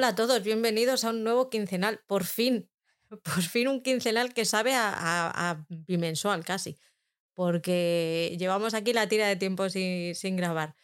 [0.00, 2.00] Hola a todos, bienvenidos a un nuevo quincenal.
[2.06, 2.70] Por fin,
[3.22, 6.78] por fin un quincenal que sabe a, a bimensual casi,
[7.34, 10.74] porque llevamos aquí la tira de tiempo sin, sin grabar.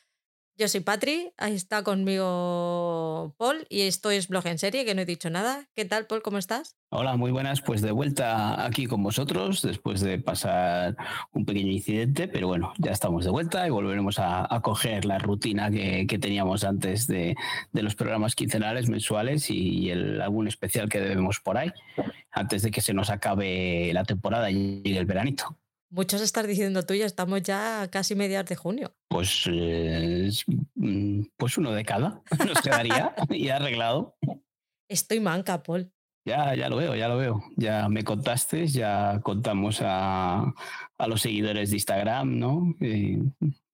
[0.59, 5.03] Yo soy Patri, ahí está conmigo Paul y esto es Blog en Serie, que no
[5.03, 5.69] he dicho nada.
[5.75, 6.23] ¿Qué tal, Paul?
[6.23, 6.77] ¿Cómo estás?
[6.89, 7.61] Hola, muy buenas.
[7.61, 10.97] Pues de vuelta aquí con vosotros después de pasar
[11.33, 15.71] un pequeño incidente, pero bueno, ya estamos de vuelta y volveremos a, coger la rutina
[15.71, 17.37] que, teníamos antes de,
[17.75, 21.70] los programas quincenales, mensuales y, el, algún especial que debemos por ahí,
[22.31, 25.59] antes de que se nos acabe la temporada y llegue el veranito.
[25.97, 28.94] Muchos estás diciendo tú, ya estamos ya casi mediados de junio.
[29.08, 30.28] Pues, eh,
[30.75, 34.14] mm, pues uno de cada nos quedaría y arreglado.
[34.91, 35.91] Estoy manca, Paul.
[36.27, 37.42] Ya, ya lo veo, ya lo veo.
[37.56, 40.52] Ya me contaste, ya contamos a,
[40.98, 42.74] a los seguidores de Instagram, ¿no?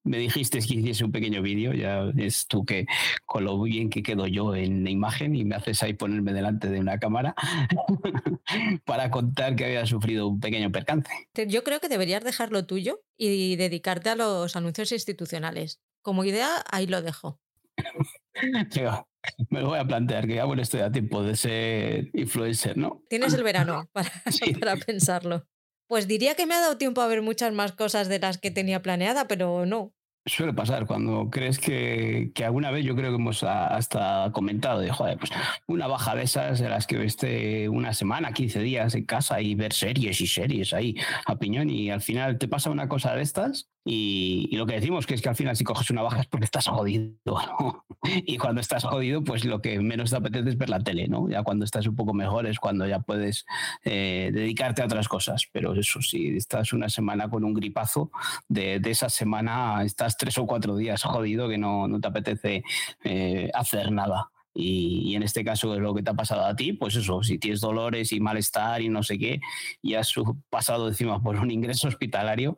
[0.05, 2.87] Me dijiste que hiciese un pequeño vídeo, ya es tú que
[3.25, 6.69] con lo bien que quedo yo en la imagen y me haces ahí ponerme delante
[6.69, 7.35] de una cámara
[8.85, 11.11] para contar que había sufrido un pequeño percance.
[11.47, 15.81] Yo creo que deberías dejarlo tuyo y dedicarte a los anuncios institucionales.
[16.03, 17.41] Como idea, ahí lo dejo.
[19.51, 23.05] me lo voy a plantear, que ya bueno estoy a tiempo de ser influencer, ¿no?
[23.09, 24.11] Tienes el verano para,
[24.59, 25.47] para pensarlo.
[25.93, 28.51] Pues diría que me ha dado tiempo a ver muchas más cosas de las que
[28.51, 29.93] tenía planeada, pero no.
[30.25, 34.91] Suele pasar cuando crees que, que, alguna vez yo creo que hemos hasta comentado de,
[34.91, 35.31] joder, pues
[35.67, 39.55] una baja de esas de las que esté una semana, 15 días en casa y
[39.55, 43.21] ver series y series ahí a piñón y al final te pasa una cosa de
[43.21, 46.27] estas y, lo que decimos que es que al final si coges una baja es
[46.27, 47.13] porque estás jodido.
[48.05, 51.29] Y cuando estás jodido, pues lo que menos te apetece es ver la tele, ¿no?
[51.29, 53.47] Ya cuando estás un poco mejor es cuando ya puedes
[53.85, 55.45] eh, dedicarte a otras cosas.
[55.53, 58.11] Pero eso, si estás una semana con un gripazo,
[58.49, 62.65] de, esa semana estás tres o cuatro días jodido que no, no te apetece
[63.05, 64.31] eh, hacer nada.
[64.55, 67.39] Y, en este caso es lo que te ha pasado a ti, pues eso, si
[67.39, 69.41] tienes dolores y malestar y no sé qué,
[69.81, 70.13] y has
[70.51, 72.57] pasado encima por un ingreso hospitalario,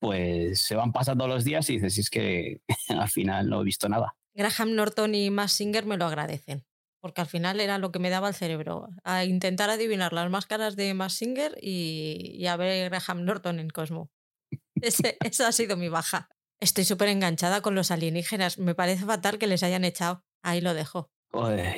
[0.00, 3.64] pues se van pasando los días y dices, si es que al final no he
[3.64, 4.16] visto nada.
[4.34, 6.64] Graham Norton y Max Singer me lo agradecen,
[7.00, 10.76] porque al final era lo que me daba el cerebro, a intentar adivinar las máscaras
[10.76, 14.10] de Max Singer y, a ver Graham Norton en Cosmo.
[14.80, 16.28] esa ha sido mi baja.
[16.58, 18.58] Estoy súper enganchada con los alienígenas.
[18.58, 20.24] Me parece fatal que les hayan echado.
[20.42, 21.10] Ahí lo dejo.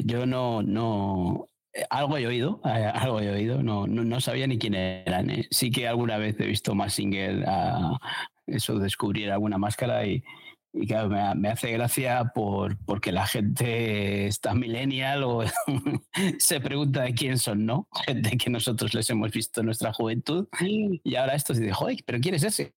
[0.04, 1.48] yo no, no,
[1.90, 5.30] algo he oído, eh, algo he oído, no, no, sabía ni quién eran.
[5.30, 5.46] Eh.
[5.50, 7.98] Sí que alguna vez he visto más single a
[8.46, 10.22] eso, descubrir alguna máscara y,
[10.74, 15.44] y claro, me, hace gracia por, porque la gente está millennial o
[16.38, 17.88] se pregunta de quién son, ¿no?
[18.06, 21.98] Gente que nosotros les hemos visto en nuestra juventud y ahora esto se dice, joder,
[22.06, 22.74] pero ¿quién es ese?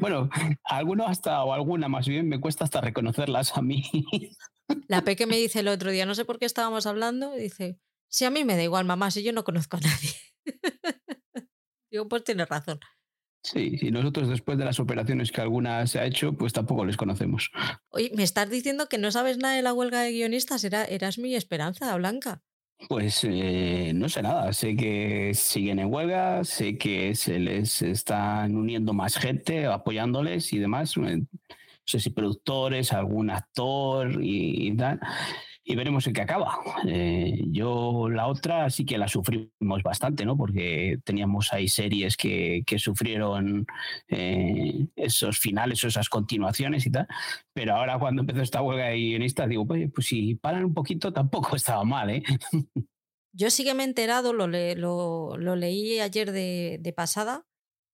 [0.00, 0.30] bueno,
[0.64, 3.84] alguno hasta, o alguna más bien, me cuesta hasta reconocerlas a mí.
[4.88, 7.78] La Peque me dice el otro día, no sé por qué estábamos hablando, dice,
[8.08, 10.14] si a mí me da igual, mamá, si yo no conozco a nadie.
[11.90, 12.80] Digo, pues tienes razón.
[13.44, 16.96] Sí, y nosotros después de las operaciones que alguna se ha hecho, pues tampoco les
[16.96, 17.50] conocemos.
[17.90, 21.18] Oye, me estás diciendo que no sabes nada de la huelga de guionistas, Era, eras
[21.18, 22.42] mi esperanza, Blanca.
[22.88, 28.56] Pues eh, no sé nada, sé que siguen en huelga, sé que se les están
[28.56, 31.08] uniendo más gente, apoyándoles y demás no
[31.84, 35.00] sé si productores, algún actor y, tal.
[35.64, 36.58] Y veremos en qué acaba.
[36.86, 40.36] Eh, yo la otra sí que la sufrimos bastante, ¿no?
[40.36, 43.66] Porque teníamos ahí series que, que sufrieron
[44.08, 47.06] eh, esos finales o esas continuaciones y tal.
[47.52, 51.12] Pero ahora cuando empezó esta huelga de guionistas, digo, pues, pues si paran un poquito
[51.12, 52.22] tampoco estaba mal, ¿eh?
[53.34, 57.46] Yo sí que me he enterado, lo, lo, lo leí ayer de, de, pasada,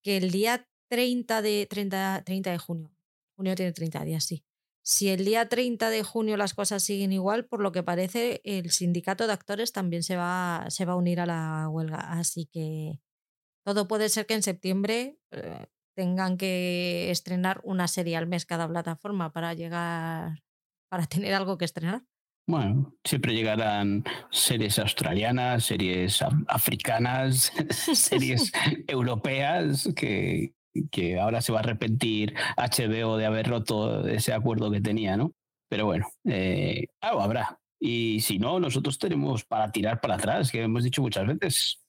[0.02, 2.90] que el día 30 de, 30, 30 de junio,
[3.38, 4.44] Junio tiene 30 días, sí.
[4.82, 8.72] Si el día 30 de junio las cosas siguen igual, por lo que parece, el
[8.72, 11.98] sindicato de actores también se va, se va a unir a la huelga.
[11.98, 12.98] Así que
[13.64, 18.66] todo puede ser que en septiembre eh, tengan que estrenar una serie al mes cada
[18.66, 20.42] plataforma para llegar,
[20.90, 22.02] para tener algo que estrenar.
[22.48, 24.02] Bueno, siempre llegarán
[24.32, 27.52] series australianas, series africanas,
[27.94, 28.50] series
[28.88, 30.54] europeas que,
[30.90, 35.32] que ahora se va a arrepentir HBO de haber roto ese acuerdo que tenía, ¿no?
[35.68, 37.60] Pero bueno, eh, algo habrá.
[37.80, 41.80] Y si no, nosotros tenemos para tirar para atrás, que hemos dicho muchas veces.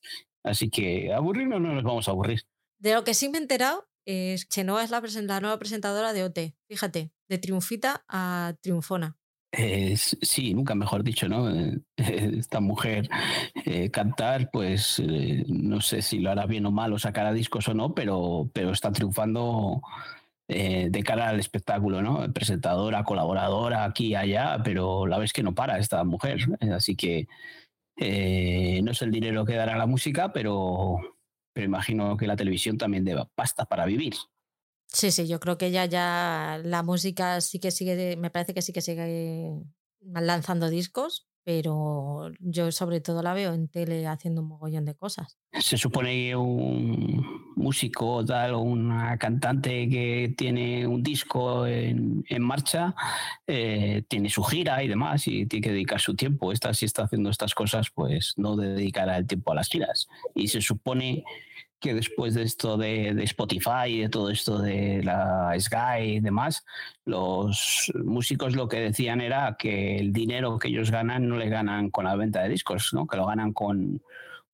[0.43, 2.43] Así que aburrirnos no nos vamos a aburrir.
[2.79, 6.23] De lo que sí me he enterado es Chenoa es la, la nueva presentadora de
[6.23, 6.39] OT.
[6.67, 9.18] Fíjate, de Triunfita a Triunfona
[9.51, 11.49] sí, nunca mejor dicho, ¿no?
[11.49, 13.09] Eh, esta mujer
[13.65, 17.67] eh, cantar, pues eh, no sé si lo hará bien o mal o sacará discos
[17.67, 19.81] o no, pero, pero está triunfando
[20.47, 22.31] eh, de cara al espectáculo, ¿no?
[22.33, 26.39] Presentadora, colaboradora, aquí y allá, pero la vez que no para esta mujer.
[26.73, 27.27] Así que
[28.81, 30.97] no es el dinero que dará la música, pero,
[31.53, 34.13] pero imagino que la televisión también deba pasta para vivir.
[34.91, 38.61] Sí, sí, yo creo que ya, ya la música sí que sigue, me parece que
[38.61, 39.51] sí que sigue
[40.01, 45.37] lanzando discos, pero yo sobre todo la veo en tele haciendo un mogollón de cosas.
[45.59, 52.95] Se supone que un músico tal o una cantante que tiene un disco en, marcha
[53.47, 56.51] eh, tiene su gira y demás y tiene que dedicar su tiempo.
[56.51, 60.07] Esta si está haciendo estas cosas, pues no dedicará el tiempo a las giras.
[60.35, 61.23] Y se supone
[61.79, 66.65] que después de esto de, Spotify y de todo esto de la Sky y demás,
[67.05, 71.89] los músicos lo que decían era que el dinero que ellos ganan no le ganan
[71.89, 73.07] con la venta de discos, ¿no?
[73.07, 74.01] que lo ganan con,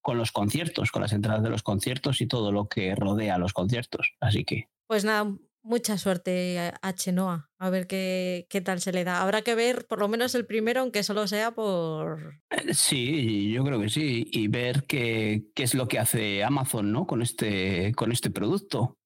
[0.01, 3.53] con los conciertos, con las entradas de los conciertos y todo lo que rodea los
[3.53, 4.13] conciertos.
[4.19, 4.69] Así que.
[4.87, 9.21] Pues nada, mucha suerte a Chenoa, a ver qué, qué, tal se le da.
[9.21, 12.35] Habrá que ver por lo menos el primero, aunque solo sea por...
[12.51, 16.91] Eh, sí, yo creo que sí, y ver qué, qué es lo que hace Amazon
[16.91, 17.07] ¿no?
[17.07, 18.97] con, este, con este producto.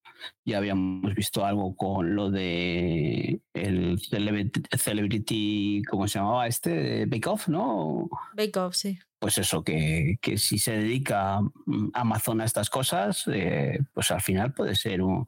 [0.44, 7.06] Ya habíamos visto algo con lo de el celebrity, ¿cómo se llamaba este?
[7.06, 8.10] Bake Off, ¿no?
[8.36, 13.26] Bake Off, sí pues eso, que, que, si se dedica mm, Amazon a estas cosas,
[13.28, 15.28] eh, pues al final puede ser un,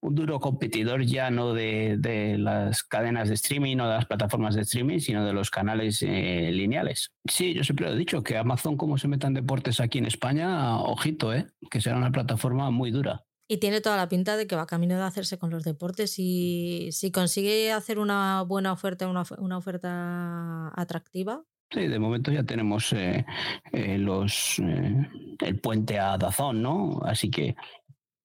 [0.00, 4.62] duro competidor ya no de, de, las cadenas de streaming o de las plataformas de
[4.62, 7.12] streaming, sino de los canales eh, lineales.
[7.28, 11.34] Sí, yo siempre he dicho que Amazon, como se metan deportes aquí en España, ojito,
[11.34, 13.24] eh, que será una plataforma muy dura.
[13.48, 16.88] Y tiene toda la pinta de que va camino de hacerse con los deportes y
[16.90, 22.92] si consigue hacer una buena oferta, una, una oferta atractiva, Sí, de momento ya tenemos
[22.92, 23.26] eh,
[23.72, 25.10] eh, los eh,
[25.40, 27.00] el puente a Dazón, ¿no?
[27.04, 27.56] Así que,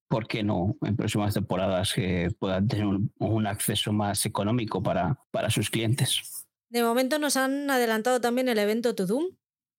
[0.08, 1.96] ¿por qué no en próximas temporadas
[2.38, 6.46] puedan tener un, acceso más económico para, para sus clientes?
[6.70, 9.26] De momento nos han adelantado también el evento To Doom,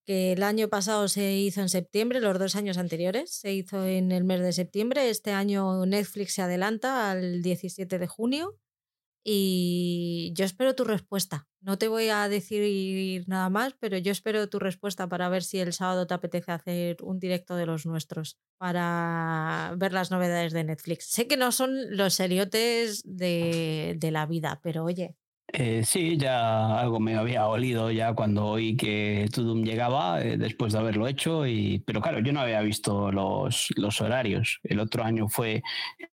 [0.04, 4.10] que el año pasado se hizo en septiembre, los dos años anteriores se hizo en
[4.10, 5.08] el mes de septiembre.
[5.08, 8.58] Este año Netflix se adelanta al 17 de junio
[9.24, 11.46] y yo espero tu respuesta.
[11.62, 15.60] No te voy a decir nada más, pero yo espero tu respuesta para ver si
[15.60, 20.64] el sábado te apetece hacer un directo de los nuestros para ver las novedades de
[20.64, 21.06] Netflix.
[21.06, 25.16] Sé que no son los seriotes de, de la vida, pero oye,
[25.54, 30.72] eh, sí, ya algo me había olido ya cuando oí que Tudum llegaba eh, después
[30.72, 34.60] de haberlo hecho, y, pero claro, yo no había visto los, los horarios.
[34.62, 35.62] El otro año fue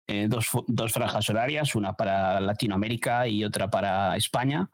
[0.07, 4.71] eh, dos, dos franjas horarias, una para Latinoamérica y otra para España,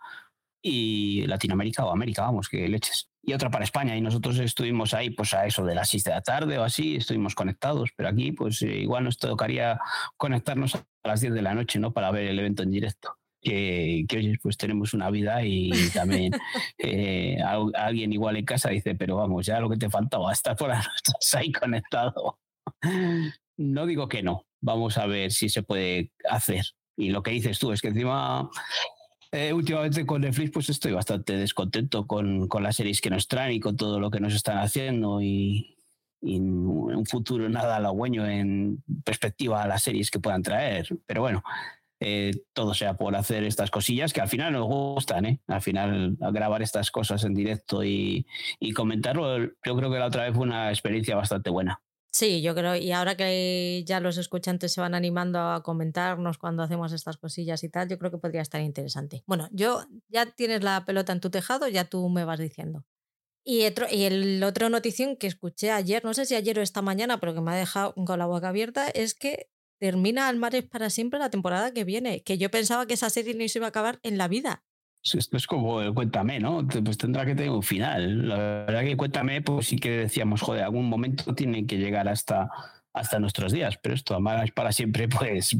[0.63, 3.09] y Latinoamérica o América, vamos, que leches.
[3.21, 6.11] Y otra para España, y nosotros estuvimos ahí pues a eso de las 6 de
[6.11, 9.79] la tarde o así, estuvimos conectados, pero aquí pues igual nos tocaría
[10.17, 11.93] conectarnos a las 10 de la noche, ¿no?
[11.93, 16.31] Para ver el evento en directo que, que pues tenemos una vida y también
[16.77, 17.37] eh,
[17.75, 21.35] alguien igual en casa dice, pero vamos, ya lo que te faltaba, hasta por estás
[21.35, 22.39] ahí conectado.
[23.57, 26.65] No digo que no, vamos a ver si se puede hacer.
[26.95, 28.49] Y lo que dices tú es que encima
[29.33, 33.53] eh, últimamente con Netflix pues estoy bastante descontento con, con, las series que nos traen
[33.53, 35.77] y con todo lo que nos están haciendo y,
[36.21, 40.87] y un futuro nada halagüeño en perspectiva a las series que puedan traer.
[41.05, 41.43] Pero bueno,
[41.99, 45.39] eh, todo sea por hacer estas cosillas que al final nos gustan, ¿eh?
[45.47, 48.25] Al final grabar estas cosas en directo y,
[48.75, 51.81] comentarlo, yo creo que la otra vez fue una experiencia bastante buena.
[52.15, 56.61] Sí, yo creo, y ahora que ya los escuchantes se van animando a comentarnos cuando
[56.61, 59.23] hacemos estas cosillas y tal, yo creo que podría estar interesante.
[59.25, 62.85] Bueno, yo ya tienes la pelota en tu tejado, ya tú me vas diciendo.
[63.45, 66.81] Y, otro, y el otro notición que escuché ayer, no sé si ayer o esta
[66.81, 70.89] mañana, pero que me ha dejado con la boca abierta, es que termina Almares para
[70.91, 73.69] siempre la temporada que viene, que yo pensaba que esa serie no se iba a
[73.69, 74.63] acabar en la vida.
[75.03, 76.65] Esto es como el Cuéntame, ¿no?
[76.65, 78.27] Pues tendrá que tener un final.
[78.27, 82.49] La verdad que Cuéntame, pues sí que decíamos, joder, algún momento tiene que llegar hasta,
[82.93, 85.57] hasta nuestros días, pero esto, Almares para siempre, pues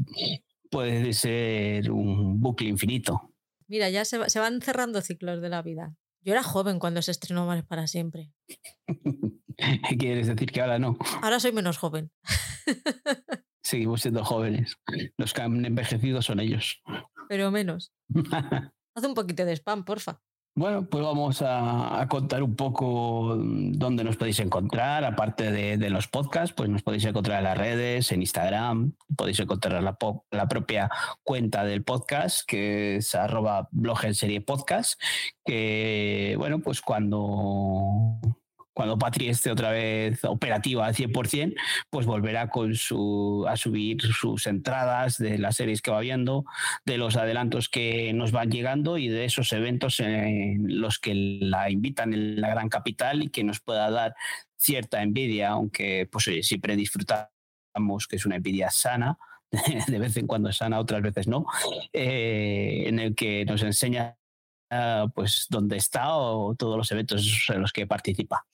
[0.71, 3.33] puede ser un bucle infinito.
[3.67, 5.95] Mira, ya se, se van cerrando ciclos de la vida.
[6.21, 8.31] Yo era joven cuando se estrenó Almares para siempre.
[9.99, 10.97] ¿Quieres decir que ahora no?
[11.21, 12.11] Ahora soy menos joven.
[13.63, 14.77] Seguimos siendo jóvenes.
[15.17, 16.81] Los que han envejecido son ellos.
[17.29, 17.93] Pero menos.
[18.95, 20.21] Haz un poquito de spam, porfa.
[20.55, 26.53] Bueno, pues vamos a, contar un poco dónde nos podéis encontrar, aparte de, los podcasts,
[26.55, 29.97] pues nos podéis encontrar en las redes, en Instagram, podéis encontrar la,
[30.29, 30.91] la propia
[31.23, 35.01] cuenta del podcast, que es arroba blog en serie podcast,
[35.43, 38.19] que bueno, pues cuando
[38.73, 41.55] cuando Patri esté otra vez operativa al 100%,
[41.89, 46.45] pues volverá con su, a subir sus entradas de las series que va viendo,
[46.85, 51.69] de los adelantos que nos van llegando y de esos eventos en los que la
[51.69, 54.15] invitan en la gran capital y que nos pueda dar
[54.57, 59.17] cierta envidia, aunque pues siempre disfrutamos que es una envidia sana,
[59.87, 61.45] de vez en cuando sana, otras veces no,
[61.91, 64.17] eh, en el que nos enseña
[65.13, 68.45] pues dónde está o todos los eventos en los que participa.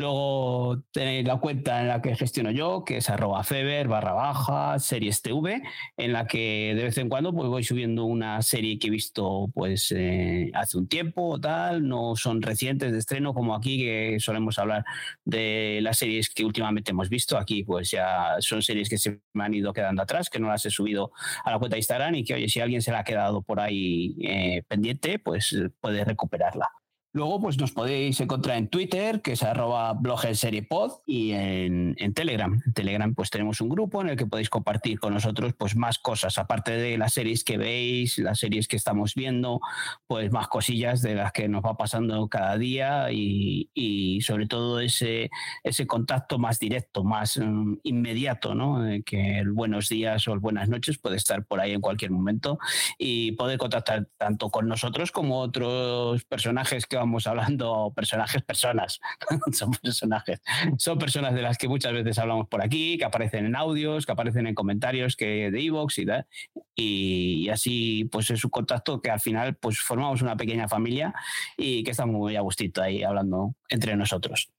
[0.00, 4.78] Luego tenéis la cuenta en la que gestiono yo, que es arroba feber barra baja
[4.78, 5.60] series TV,
[5.96, 9.50] en la que de vez en cuando pues, voy subiendo una serie que he visto
[9.52, 11.88] pues eh, hace un tiempo o tal.
[11.88, 14.84] No son recientes de estreno como aquí, que solemos hablar
[15.24, 17.36] de las series que últimamente hemos visto.
[17.36, 20.64] Aquí pues ya son series que se me han ido quedando atrás, que no las
[20.64, 21.10] he subido
[21.44, 23.58] a la cuenta de Instagram y que oye, si alguien se la ha quedado por
[23.58, 26.77] ahí eh, pendiente, pues puede recuperarla.
[27.12, 31.32] Luego, pues nos podéis encontrar en Twitter, que es arroba blog en serie pod, y
[31.32, 32.60] en, Telegram.
[32.66, 35.98] En Telegram, pues tenemos un grupo en el que podéis compartir con nosotros pues más
[35.98, 39.60] cosas, aparte de las series que veis, las series que estamos viendo,
[40.06, 45.30] pues más cosillas de las que nos va pasando cada día y, sobre todo ese,
[45.64, 48.84] ese contacto más directo, más mm, inmediato, ¿no?
[49.04, 52.58] que el buenos días o el buenas noches puede estar por ahí en cualquier momento
[52.98, 59.00] y poder contactar tanto con nosotros como otros personajes que vamos hablando personajes, personas,
[59.52, 60.40] son personajes,
[60.76, 64.12] son personas de las que muchas veces hablamos por aquí, que aparecen en audios, que
[64.12, 66.26] aparecen en comentarios que de Evox y tal,
[66.74, 71.14] y, así pues es un contacto que al final pues formamos una pequeña familia
[71.56, 74.50] y que estamos muy a gustito ahí hablando entre nosotros.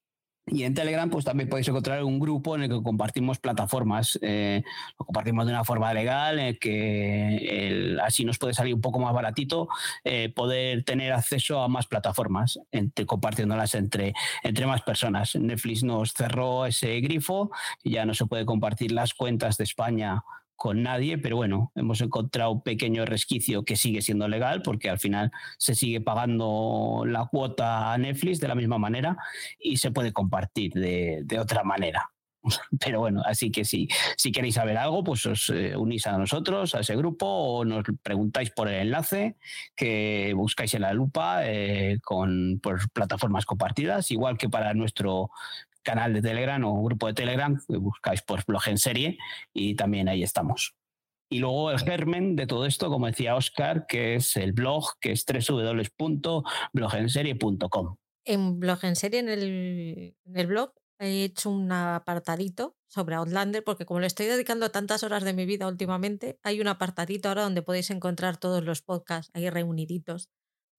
[0.52, 4.18] Y en Telegram, pues también podéis encontrar un grupo en el que compartimos plataformas.
[4.22, 4.64] Eh,
[4.98, 9.70] lo compartimos de una forma legal, que así nos puede salir un poco más baratito
[10.04, 14.14] eh, poder tener acceso a más plataformas, entre, compartiéndolas entre,
[14.44, 15.36] entre más personas.
[15.36, 17.52] Netflix nos cerró ese grifo,
[17.84, 20.24] ya no se puede compartir las cuentas de España
[20.60, 25.00] con nadie, pero bueno, hemos encontrado un pequeño resquicio que sigue siendo legal porque al
[25.00, 29.16] final se sigue pagando la cuota a Netflix de la misma manera
[29.58, 32.12] y se puede compartir de, otra manera.
[32.80, 33.88] Pero bueno, así que si,
[34.34, 38.50] queréis saber algo, pues os eh, unís a nosotros, a ese grupo, o nos preguntáis
[38.50, 39.38] por el enlace
[39.78, 42.60] que buscáis en la lupa eh, con
[42.92, 45.32] plataformas compartidas, igual que para nuestro
[45.84, 49.18] canal de Telegram o grupo de Telegram, buscáis por blog en serie
[49.54, 50.76] y también ahí estamos.
[51.32, 55.12] Y luego el germen de todo esto, como decía Oscar, que es el blog, que
[55.12, 57.98] es www.blogenserie.com.
[58.26, 63.64] En blog en serie, en el, en el blog, he hecho un apartadito sobre Outlander,
[63.64, 67.44] porque como le estoy dedicando tantas horas de mi vida últimamente, hay un apartadito ahora
[67.44, 70.30] donde podéis encontrar todos los podcasts ahí reuniditos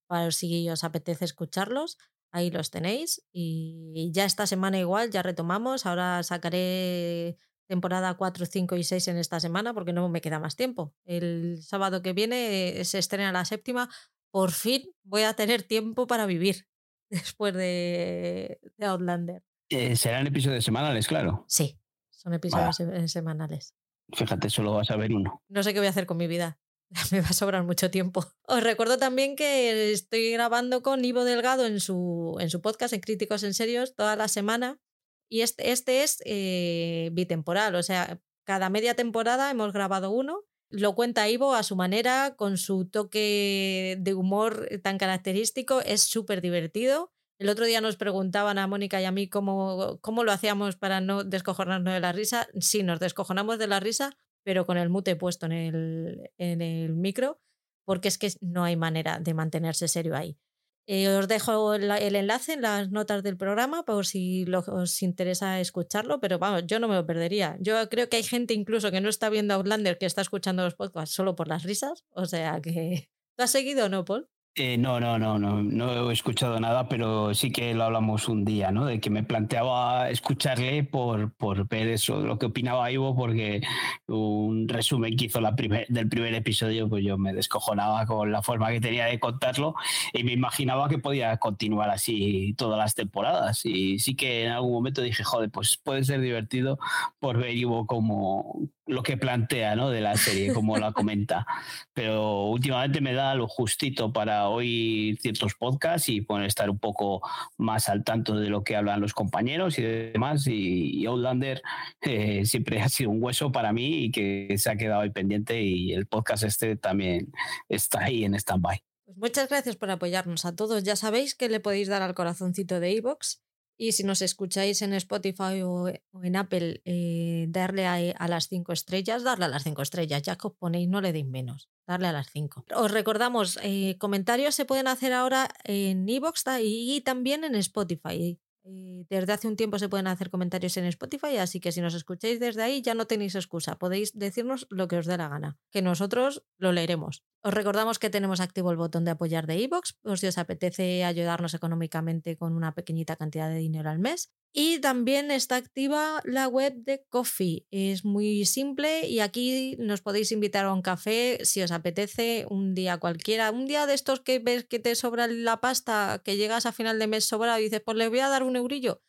[0.09, 1.97] para si os apetece escucharlos.
[2.33, 3.23] Ahí los tenéis.
[3.33, 5.87] Y ya esta semana igual, ya retomamos.
[5.87, 7.37] Ahora sacaré
[7.71, 10.93] temporada 4, 5 y 6 en esta semana porque no me queda más tiempo.
[11.05, 13.89] El sábado que viene se estrena la séptima.
[14.33, 16.67] Por fin voy a tener tiempo para vivir
[17.11, 19.45] después de, Outlander.
[19.69, 21.45] Eh, serán episodios semanales, claro.
[21.47, 21.79] Sí,
[22.11, 23.77] son episodios semanales.
[24.13, 25.43] Fíjate, solo vas a ver uno.
[25.49, 26.59] No sé qué voy a hacer con mi vida.
[27.13, 28.25] me va a sobrar mucho tiempo.
[28.47, 33.01] Os recuerdo también que estoy grabando con Ivo Delgado en su, en su podcast, en
[33.01, 34.81] Críticos en Serios, toda la semana.
[35.29, 40.45] Y este, este es eh, bitemporal, o sea, cada media temporada hemos grabado uno.
[40.71, 45.81] Lo cuenta Ivo a su manera, con su toque de humor tan característico.
[45.81, 47.13] Es súper divertido.
[47.39, 51.01] El otro día nos preguntaban a Mónica y a mí cómo, cómo lo hacíamos para
[51.01, 52.49] no descojonarnos de la risa.
[52.61, 56.95] Sí, nos descojonamos de la risa, pero con el mute puesto en el, en el
[56.95, 57.41] micro,
[57.85, 60.39] porque es que no hay manera de mantenerse serio ahí.
[60.87, 66.19] Eh, os dejo el, enlace en las notas del programa por si os interesa escucharlo,
[66.19, 67.57] pero vamos, yo no me lo perdería.
[67.61, 70.75] Yo creo que hay gente incluso que no está viendo Outlander que está escuchando los
[70.75, 73.09] podcasts solo por las risas, o sea que...
[73.37, 74.29] ¿Lo has seguido o no, Paul?
[74.57, 78.45] Eh, no, no, no, no, no he escuchado nada, pero sí que lo hablamos un
[78.45, 78.85] día, ¿no?
[78.85, 83.63] De que me planteaba escucharle por, por ver eso, lo que opinaba Ivo, porque
[84.09, 88.43] un resumen que hizo la primer, del primer episodio, pues yo me descojonaba con la
[88.43, 89.77] forma que tenía de contarlo
[90.13, 93.65] y me imaginaba que podía continuar así todas las temporadas.
[93.65, 96.79] Y sí que en algún momento dije, joder, pues puede ser divertido
[97.21, 99.91] por ver Ivo como, lo que plantea ¿no?
[99.91, 101.47] de la serie, como la comenta.
[101.95, 107.23] Pero últimamente me da lo justito para oír ciertos podcasts y poder estar un poco
[107.57, 110.47] más al tanto de lo que hablan los compañeros y demás.
[110.47, 111.63] Y, Outlander
[112.03, 115.63] eh, siempre ha sido un hueso para mí y que se ha quedado ahí pendiente
[115.63, 117.33] y el podcast este también
[117.69, 118.83] está ahí en stand-by.
[119.07, 120.85] Pues muchas gracias por apoyarnos a todos.
[120.85, 123.41] Ya sabéis que le podéis dar al corazoncito de iVoox
[123.83, 129.25] Y si nos escucháis en Spotify o, en Apple, eh, darle a, las cinco estrellas,
[129.25, 132.13] darle a las cinco estrellas, ya que os ponéis, no le deis menos, darle a
[132.13, 132.67] las cinco.
[132.77, 138.39] Os recordamos, eh, comentarios se pueden hacer ahora en iVoox y también en Spotify.
[138.65, 141.95] Eh, desde hace un tiempo se pueden hacer comentarios en Spotify, así que si nos
[141.95, 145.59] escucháis desde ahí ya no tenéis excusa, podéis decirnos lo que os dé la gana,
[145.71, 147.25] que nosotros lo leeremos.
[147.43, 151.05] Os recordamos que tenemos activo el botón de apoyar de iVoox, pues si os apetece
[151.05, 154.31] ayudarnos económicamente con una pequeñita cantidad de dinero al mes.
[154.53, 157.67] Y también está activa la web de Coffee.
[157.71, 162.75] Es muy simple y aquí nos podéis invitar a un café si os apetece un
[162.75, 163.51] día cualquiera.
[163.53, 166.99] Un día de estos que ves que te sobra la pasta, que llegas a final
[166.99, 169.03] de mes sobrado y dices, pues le voy a dar un eurillo.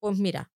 [0.00, 0.50] Pues mira,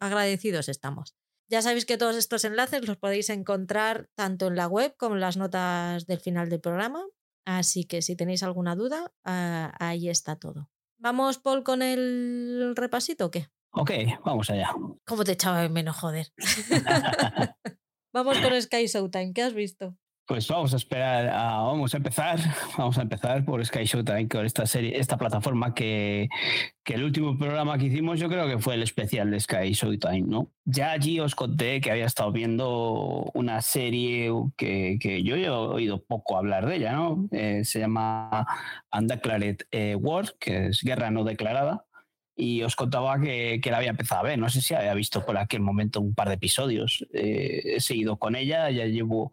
[0.00, 1.16] agradecidos estamos.
[1.48, 5.20] Ya sabéis que todos estos enlaces los podéis encontrar tanto en la web como en
[5.20, 7.04] las notas del final del programa.
[7.44, 10.70] Así que si tenéis alguna duda, ah, ahí está todo.
[10.98, 13.48] ¿Vamos, Paul, con el repasito o qué?
[13.72, 13.90] Ok,
[14.24, 14.72] vamos allá.
[15.04, 16.32] ¿Cómo te echaba de menos, joder?
[18.12, 19.96] vamos con Sky Showtime, ¿qué has visto?
[20.26, 22.38] Pues vamos a esperar, vamos a empezar,
[22.78, 26.30] vamos a empezar por Sky Showtime con esta serie, esta plataforma que,
[26.82, 30.22] que, el último programa que hicimos yo creo que fue el especial de Sky Showtime,
[30.22, 30.50] ¿no?
[30.64, 36.02] Ya allí os conté que había estado viendo una serie que, que yo he oído
[36.02, 37.28] poco hablar de ella, ¿no?
[37.30, 38.46] Eh, se llama
[38.98, 41.84] Undeclared eh, War, que es Guerra No Declarada
[42.36, 44.38] y os contaba que, que, la había empezado a ver.
[44.38, 47.06] No sé si había visto por aquel momento un par de episodios.
[47.12, 49.32] Eh, he seguido con ella, ya llevo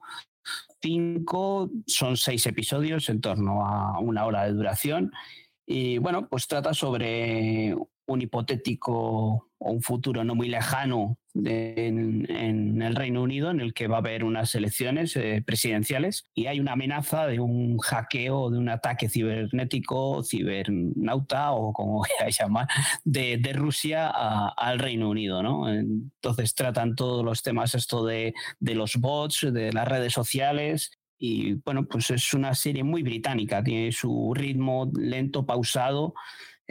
[0.81, 5.11] cinco, son seis episodios en torno a una hora de duración.
[5.65, 7.75] Y bueno, pues trata sobre
[8.07, 13.87] un hipotético o un futuro no muy lejano en, el Reino Unido en el que
[13.87, 18.57] va a haber unas elecciones eh, presidenciales y hay una amenaza de un hackeo, de
[18.57, 22.67] un ataque cibernético, cibernauta o como queráis llamar,
[23.03, 25.43] de, Rusia al Reino Unido.
[25.43, 25.71] ¿no?
[25.71, 30.91] Entonces tratan todos los temas esto de, de los bots, de las redes sociales
[31.23, 36.15] y bueno, pues es una serie muy británica, tiene su ritmo lento, pausado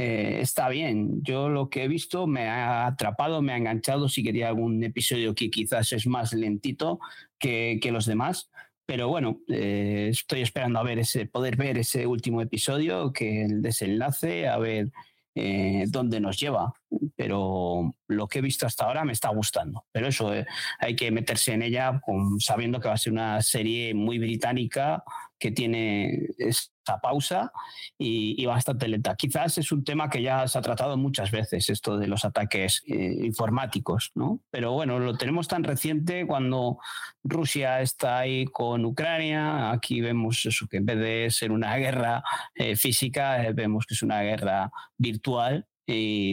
[0.02, 1.22] eh, está bien.
[1.22, 4.08] Yo lo que he visto me ha atrapado, me ha enganchado.
[4.08, 7.00] Si quería algún episodio que quizás es más lentito
[7.38, 8.50] que, los demás.
[8.86, 13.60] Pero bueno, eh, estoy esperando a ver ese, poder ver ese último episodio, que el
[13.60, 14.90] desenlace, a ver
[15.34, 16.72] eh, dónde nos lleva.
[17.14, 19.84] Pero lo que he visto hasta ahora me está gustando.
[19.92, 20.32] Pero eso,
[20.78, 22.00] hay que meterse en ella
[22.38, 25.04] sabiendo que va a ser una serie muy británica
[25.40, 27.50] que tiene esa pausa
[27.98, 29.16] y, bastante lenta.
[29.16, 32.82] Quizás es un tema que ya se ha tratado muchas veces, esto de los ataques
[32.86, 34.40] eh, informáticos, ¿no?
[34.50, 36.78] Pero bueno, lo tenemos tan reciente cuando
[37.24, 42.22] Rusia está ahí con Ucrania, aquí vemos eso, que en vez de ser una guerra
[42.54, 45.66] eh, física, eh, vemos que es una guerra virtual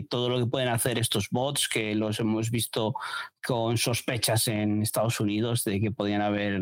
[0.10, 2.96] todo lo que pueden hacer estos bots, que los hemos visto
[3.46, 6.62] con sospechas en Estados Unidos de que podían haber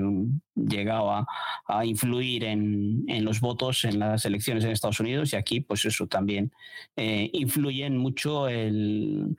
[0.56, 5.84] llegado a, influir en, los votos en las elecciones en Estados Unidos y aquí pues
[5.86, 6.52] eso también
[6.96, 9.36] eh, influyen mucho el,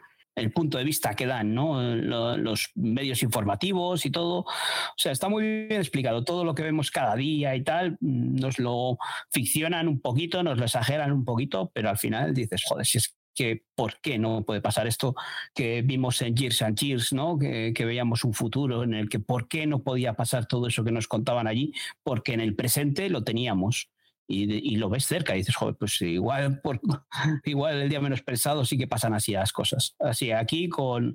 [0.55, 1.81] punto de vista que dan, ¿no?
[1.97, 4.41] los medios informativos y todo.
[4.41, 6.25] O sea, está muy bien explicado.
[6.25, 8.99] Todo lo que vemos cada día y tal, nos lo
[9.31, 13.16] ficcionan un poquito, nos lo exageran un poquito, pero al final dices, joder, si es
[13.37, 15.15] que por qué no puede pasar esto
[15.55, 17.39] que vimos en Years and Years, ¿no?
[17.39, 20.91] Que, veíamos un futuro en el que por qué no podía pasar todo eso que
[20.91, 21.73] nos contaban allí,
[22.03, 23.91] porque en el presente lo teníamos.
[24.29, 26.81] Y, lo ves cerca y dices, joder, pues igual, por,
[27.45, 29.95] igual el día menos pensado sí que pasan así las cosas.
[30.01, 31.15] Así, aquí con,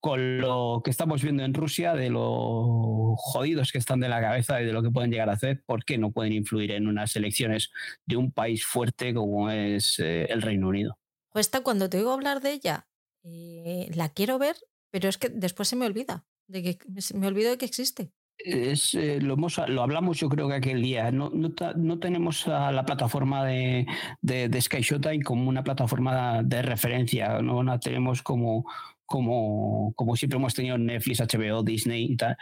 [0.00, 4.62] con lo que estamos viendo en Rusia, de lo jodidos que están de la cabeza
[4.62, 7.14] y de lo que pueden llegar a hacer, ¿por qué no pueden influir en unas
[7.16, 7.70] elecciones
[8.06, 10.99] de un país fuerte como es eh, el Reino Unido?
[11.34, 12.88] Esta cuando te oigo hablar de ella,
[13.22, 14.56] eh, la quiero ver,
[14.90, 16.78] pero es que después se me olvida, de que
[17.14, 18.12] me olvido de que existe.
[18.42, 19.36] Es, eh, lo,
[19.82, 21.10] hablamos yo creo que aquel día.
[21.10, 23.86] No, no, tenemos a la plataforma de,
[24.22, 28.64] de, de Sky Showtime como una plataforma de referencia, no la tenemos como,
[29.04, 32.36] como, como siempre hemos tenido Netflix, HBO, Disney y tal.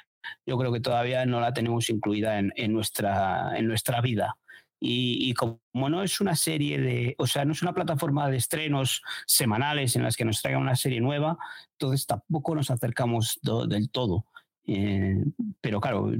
[0.46, 4.36] Yo creo que todavía no la tenemos incluida en nuestra, en nuestra vida.
[4.80, 9.02] Y, como no es una serie de, o sea, no es una plataforma de estrenos
[9.26, 11.36] semanales en las que nos traigan una serie nueva,
[11.72, 14.24] entonces tampoco nos acercamos del todo.
[14.70, 15.24] Eh,
[15.62, 16.12] pero claro,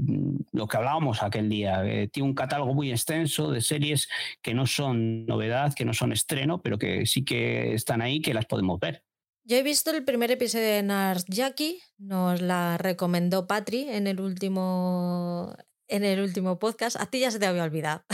[0.51, 4.09] lo que hablábamos aquel día, eh, tiene un catálogo muy extenso de series
[4.41, 8.33] que no son novedad, que no son estreno, pero que sí que están ahí, que
[8.33, 9.03] las podemos ver.
[9.43, 14.19] Yo he visto el primer episodio de Nars Jackie, nos la recomendó Patri en el
[14.19, 15.55] último
[15.89, 16.95] en el último podcast.
[16.99, 18.03] A ti ya se te había olvidado.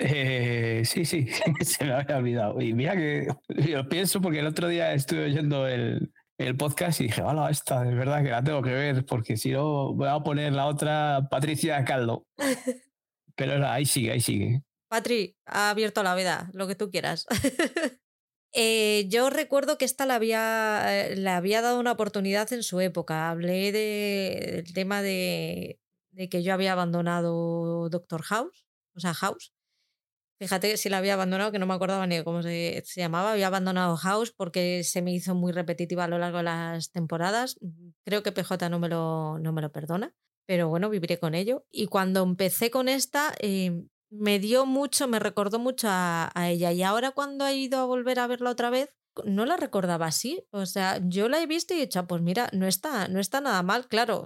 [0.00, 1.26] Eh, sí, sí,
[1.60, 2.60] se me había olvidado.
[2.60, 3.26] Y mira que
[3.68, 7.86] yo pienso porque el otro día estuve oyendo el, el podcast y dije, hola, esta
[7.86, 11.26] es verdad que la tengo que ver porque si no voy a poner la otra
[11.28, 12.26] Patricia Caldo.
[13.34, 14.62] Pero ahí sigue, ahí sigue.
[14.88, 17.26] Patri, ha abierto la veda, lo que tú quieras.
[18.52, 22.80] Eh, yo recuerdo que esta le había, eh, le había dado una oportunidad en su
[22.80, 23.30] época.
[23.30, 25.78] Hablé de, del tema de,
[26.18, 29.54] de que yo había abandonado Doctor House, o sea, House.
[30.40, 33.32] Fíjate si la había abandonado, que no me acordaba ni cómo se, se, llamaba.
[33.32, 37.58] Había abandonado House porque se me hizo muy repetitiva a lo largo de las temporadas.
[38.04, 40.12] Creo que PJ no me lo, no me lo perdona,
[40.46, 41.64] pero bueno, viviré con ello.
[41.70, 46.72] Y cuando empecé con esta, eh, me dio mucho, me recordó mucho a, ella.
[46.72, 48.90] Y ahora cuando he ido a volver a verla otra vez,
[49.24, 50.44] no la recordaba así.
[50.50, 53.20] O sea, yo la he visto y he dicho, ah, pues mira, no está, no
[53.20, 53.86] está nada mal.
[53.86, 54.24] Claro,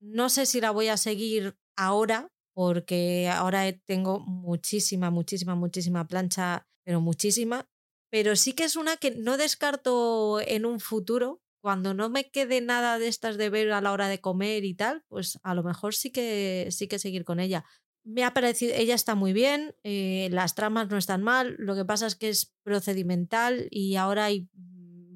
[0.00, 6.66] no sé si la voy a seguir ahora, porque ahora tengo muchísima, muchísima, muchísima plancha,
[6.84, 7.68] pero muchísima.
[8.10, 12.60] Pero sí que es una que no descarto en un futuro, cuando no me quede
[12.60, 15.62] nada de estas de ver a la hora de comer y tal, pues a lo
[15.62, 17.64] mejor sí que sí que seguir con ella
[18.08, 21.84] me ha parecido, ella está muy bien, eh, las tramas no están mal, lo que
[21.84, 24.48] pasa es que es procedimental y ahora hay,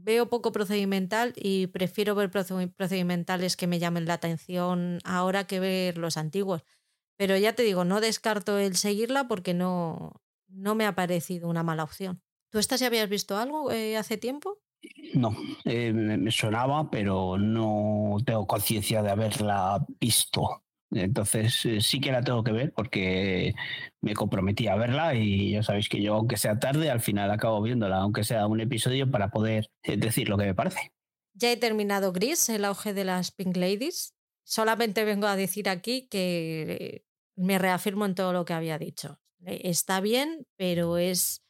[0.02, 5.98] veo poco procedimental y prefiero ver procedimentales que me llamen la atención ahora que ver
[5.98, 6.64] los antiguos.
[7.16, 11.62] Pero ya te digo, no descarto el seguirla porque no, no me ha parecido una
[11.62, 12.22] mala opción.
[12.50, 14.58] ¿Tú esta ya habías visto algo eh, hace tiempo?
[15.14, 20.64] No, eh, me sonaba, pero no tengo conciencia de haberla visto.
[20.94, 23.54] Entonces eh, sí que la tengo que ver porque
[24.00, 27.62] me comprometí a verla y ya sabéis que yo, aunque sea tarde, al final acabo
[27.62, 30.92] viéndola, aunque sea un episodio, para poder eh, decir lo que me parece.
[31.34, 34.14] Ya he terminado Gris, el auge de las Pink Ladies.
[34.44, 39.18] Solamente vengo a decir aquí que me reafirmo en todo lo que había dicho.
[39.44, 41.41] Está bien, pero es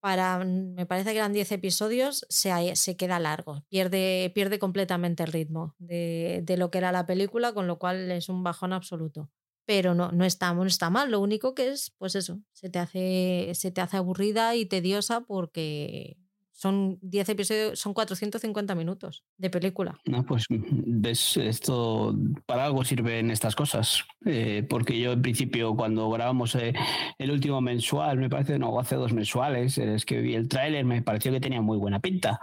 [0.00, 5.32] para, me parece que eran 10 episodios, se, se queda largo, pierde, pierde completamente el
[5.32, 9.30] ritmo de, de, lo que era la película, con lo cual es un bajón absoluto.
[9.66, 12.78] Pero no, no, está, no está mal, lo único que es, pues eso, se te
[12.78, 16.16] hace, se te hace aburrida y tediosa porque
[16.58, 19.96] son 10 episodios, son 450 minutos de película.
[20.04, 22.12] No, pues ves, esto
[22.46, 24.02] para algo sirven estas cosas.
[24.24, 26.74] Eh, porque yo en principio cuando grabamos eh,
[27.16, 31.00] el último mensual, me parece, no, hace dos mensuales, es que vi el tráiler, me
[31.00, 32.40] pareció que tenía muy buena pinta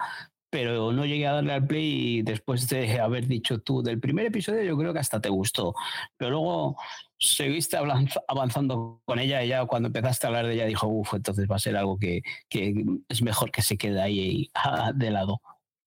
[0.55, 4.27] pero no llegué a darle al play y después de haber dicho tú del primer
[4.27, 5.75] episodio yo creo que hasta te gustó.
[6.15, 6.77] Pero luego
[7.17, 7.77] seguiste
[8.27, 11.59] avanzando con ella ya cuando empezaste a hablar de ella dijo, uff, entonces va a
[11.59, 12.73] ser algo que, que
[13.07, 14.51] es mejor que se quede ahí
[14.95, 15.41] de lado.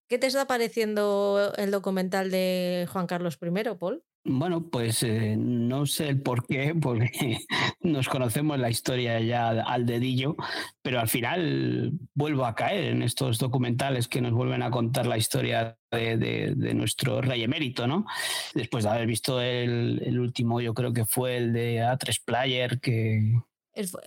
[0.07, 4.03] ¿Qué te está pareciendo el documental de Juan Carlos I, Paul?
[4.25, 7.09] Bueno, pues eh, no sé el por qué, porque
[7.79, 10.35] nos conocemos la historia ya al dedillo,
[10.81, 15.17] pero al final vuelvo a caer en estos documentales que nos vuelven a contar la
[15.17, 18.05] historia de, nuestro rey emérito, ¿no?
[18.53, 22.79] Después de haber visto el, el, último, yo creo que fue el de A3 Player,
[22.79, 23.33] que...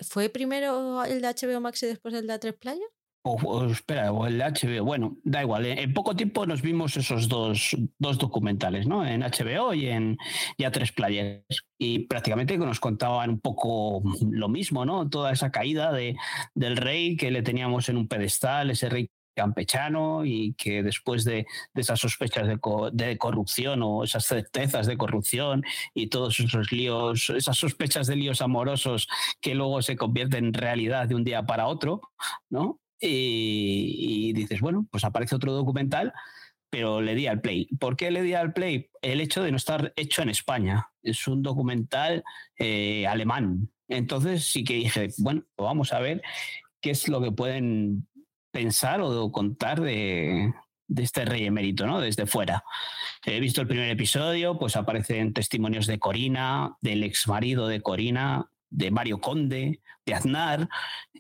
[0.03, 2.89] ¿Fue primero el de HBO Max y después el de A3 Player?
[3.25, 7.29] O, o, espera, o el HBO, bueno, da igual, en poco tiempo nos vimos esos
[7.29, 9.07] dos, dos documentales, ¿no?
[9.07, 10.19] En HBO y en
[10.59, 11.45] ya tres players.
[11.79, 15.09] Y prácticamente nos contaban un poco lo mismo, ¿no?
[15.09, 16.17] Toda esa caída de,
[16.55, 21.47] del rey que le teníamos en un pedestal, ese rey campechano y que después de,
[21.75, 26.73] de esas sospechas de, co de, corrupción o esas certezas de corrupción y todos esos
[26.73, 29.09] líos, esas sospechas de líos amorosos
[29.41, 32.03] que luego se convierten en realidad de un día para otro,
[32.51, 32.82] ¿no?
[33.05, 36.13] Y, dices, bueno, pues aparece otro documental,
[36.71, 37.67] pero le di al play.
[37.79, 38.91] ¿Por qué le di al play?
[39.03, 40.89] El hecho de no estar hecho en España.
[41.03, 42.23] Es un documental
[42.59, 43.71] eh, alemán.
[43.89, 46.23] Entonces sí que dije, bueno, pues vamos a ver
[46.81, 48.07] qué es lo que pueden
[48.53, 50.53] pensar o contar de,
[50.93, 52.01] de este rey emérito, ¿no?
[52.01, 52.65] Desde fuera.
[53.25, 58.51] He visto el primer episodio, pues aparecen testimonios de Corina, del ex marido de Corina,
[58.73, 60.69] de Mario Conde, de Aznar,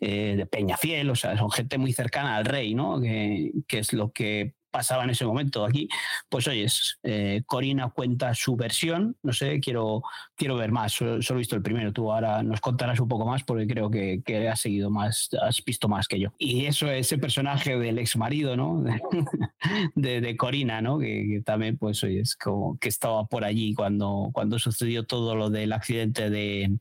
[0.00, 3.00] eh, de Peñafiel, o sea, son gente muy cercana al rey, ¿no?
[3.00, 5.86] Que, es lo que pasaba en ese momento aquí.
[6.30, 10.02] Pues oyes, eh, Corina cuenta su versión, no sé, quiero,
[10.34, 13.44] quiero ver más, solo, he visto el primero, tú ahora nos contarás un poco más
[13.44, 16.32] porque creo que, que has seguido más, has visto más que yo.
[16.38, 18.82] Y eso, ese personaje del ex marido, ¿no?
[19.94, 20.98] De, Corina, ¿no?
[20.98, 25.72] Que, también, pues oyes, como que estaba por allí cuando, cuando sucedió todo lo del
[25.72, 26.78] accidente de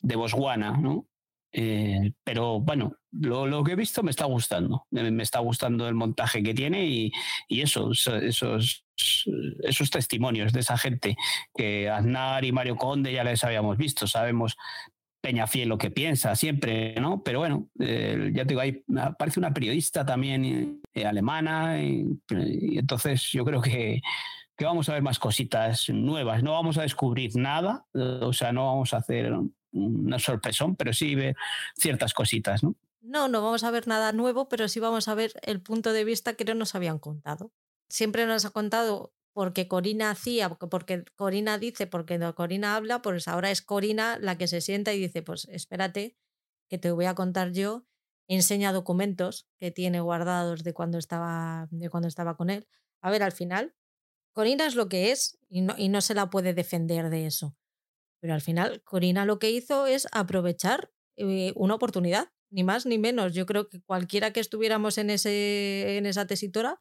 [0.00, 1.06] de Botswana, ¿no?
[1.52, 4.86] Eh, pero bueno, lo, que he visto me está gustando.
[4.90, 7.12] Me, está gustando el montaje que tiene y,
[7.48, 8.84] y esos, esos,
[9.62, 11.16] esos testimonios de esa gente
[11.54, 14.56] que Aznar y Mario Conde ya les habíamos visto, sabemos
[15.22, 17.22] Peñafiel lo que piensa siempre, ¿no?
[17.22, 22.06] Pero bueno, eh, ya te digo, ahí aparece una periodista también eh, alemana y,
[22.78, 24.00] entonces yo creo que,
[24.56, 26.42] que, vamos a ver más cositas nuevas.
[26.42, 29.30] No vamos a descubrir nada, o sea, no vamos a hacer
[29.72, 31.36] una sorpresón, pero sí ver
[31.76, 32.76] ciertas cositas, ¿no?
[33.00, 36.04] No, no vamos a ver nada nuevo, pero sí vamos a ver el punto de
[36.04, 37.52] vista que no nos habían contado.
[37.88, 43.50] Siempre nos ha contado porque Corina hacía, porque Corina dice, porque Corina habla, pues ahora
[43.50, 46.16] es Corina la que se sienta y dice, pues espérate,
[46.68, 47.86] que te voy a contar yo.
[48.28, 52.68] Enseña documentos que tiene guardados de cuando estaba, de cuando estaba con él.
[53.00, 53.74] A ver, al final,
[54.32, 57.56] Corina es lo que es y no, y no se la puede defender de eso.
[58.20, 62.98] Pero al final, Corina lo que hizo es aprovechar eh, una oportunidad, ni más ni
[62.98, 63.34] menos.
[63.34, 66.78] Yo creo que cualquiera que estuviéramos en, ese, en esa tesitura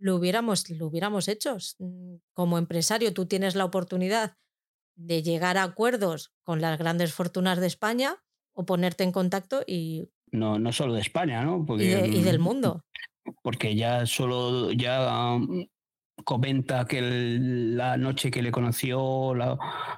[0.00, 1.58] lo hubiéramos, lo hubiéramos hecho.
[1.78, 4.36] Mm, como empresario, tú tienes la oportunidad
[4.96, 8.16] de llegar a acuerdos con las grandes fortunas de España
[8.52, 10.08] o ponerte en contacto y...
[10.32, 11.64] No, no solo de España, ¿no?
[11.78, 12.84] y, y, del mm, mundo.
[13.42, 15.66] Porque ya solo, ya mm,
[16.24, 19.34] comenta que la noche que le conoció,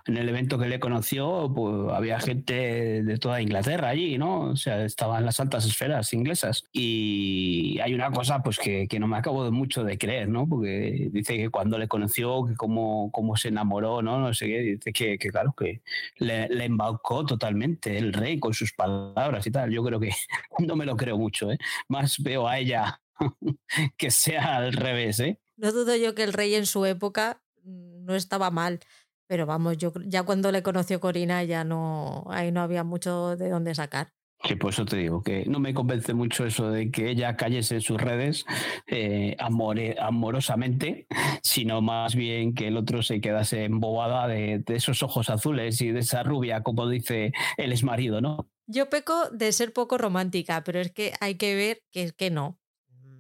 [0.07, 4.51] en el evento que le conoció, pues había gente de toda Inglaterra allí, ¿no?
[4.51, 6.65] O sea, estaban las altas esferas inglesas.
[6.73, 10.49] Y hay una cosa pues que, no me acabo de mucho de creer, ¿no?
[10.49, 14.21] Porque dice que cuando le conoció, que cómo, cómo se enamoró, ¿no?
[14.21, 15.83] No sé qué, dice que, claro, que
[16.19, 19.71] le, le embaucó totalmente el rey con sus palabras y tal.
[19.71, 20.11] Yo creo que
[20.59, 21.59] no me lo creo mucho, ¿eh?
[21.89, 23.01] Más veo a ella
[23.97, 25.39] que sea al revés, ¿eh?
[25.57, 28.81] No dudo yo que el rey en su época mm, no estaba mal,
[29.27, 33.49] pero vamos, yo ya cuando le conoció Corina ya no, ahí no había mucho de
[33.49, 34.13] dónde sacar.
[34.45, 37.77] Sí, por eso te digo que no me convence mucho eso de que ella cayese
[37.77, 38.45] en sus redes
[38.89, 41.07] eh, amorosamente,
[41.43, 45.93] sino más bien que el otro se quedase embobada de, de, esos ojos azules y
[45.93, 48.49] de esa rubia, como dice el exmarido, ¿no?
[48.67, 52.59] Yo peco de ser poco romántica, pero es que hay que ver que, que no.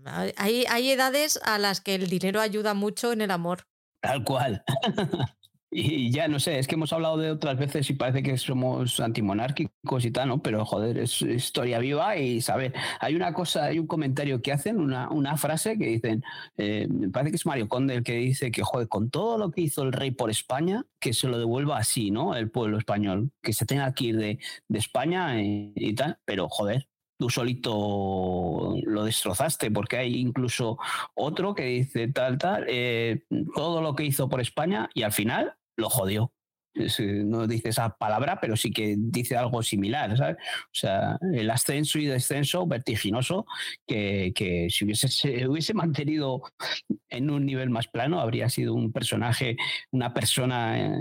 [0.06, 3.66] Hay, edades a las que el dinero ayuda mucho en el amor.
[4.00, 4.64] Tal cual.
[5.74, 9.00] Y ya no sé, es que hemos hablado de otras veces y parece que somos
[9.00, 10.42] antimonárquicos y tal, ¿no?
[10.42, 12.74] Pero joder, es historia viva y saber.
[13.00, 16.22] Hay una cosa, hay un comentario que hacen, una, frase que dicen,
[16.58, 19.50] eh, me parece que es Mario Conde el que dice que, joder, con todo lo
[19.50, 22.36] que hizo el rey por España, que se lo devuelva así, ¿no?
[22.36, 24.38] El pueblo español, que se tenga que ir de,
[24.68, 26.86] España y tal, pero joder,
[27.22, 30.76] tú solito lo destrozaste, porque hay incluso
[31.14, 33.22] otro que dice tal, tal, eh,
[33.54, 36.32] todo lo que hizo por España y al final lo jodió.
[36.74, 40.36] Eh, no dice esa palabra, pero sí que dice algo similar, ¿sabes?
[40.36, 43.46] O sea, el ascenso y descenso vertiginoso
[43.86, 46.42] que, si hubiese, se hubiese mantenido
[47.08, 49.56] en un nivel más plano, habría sido un personaje,
[49.92, 50.98] una persona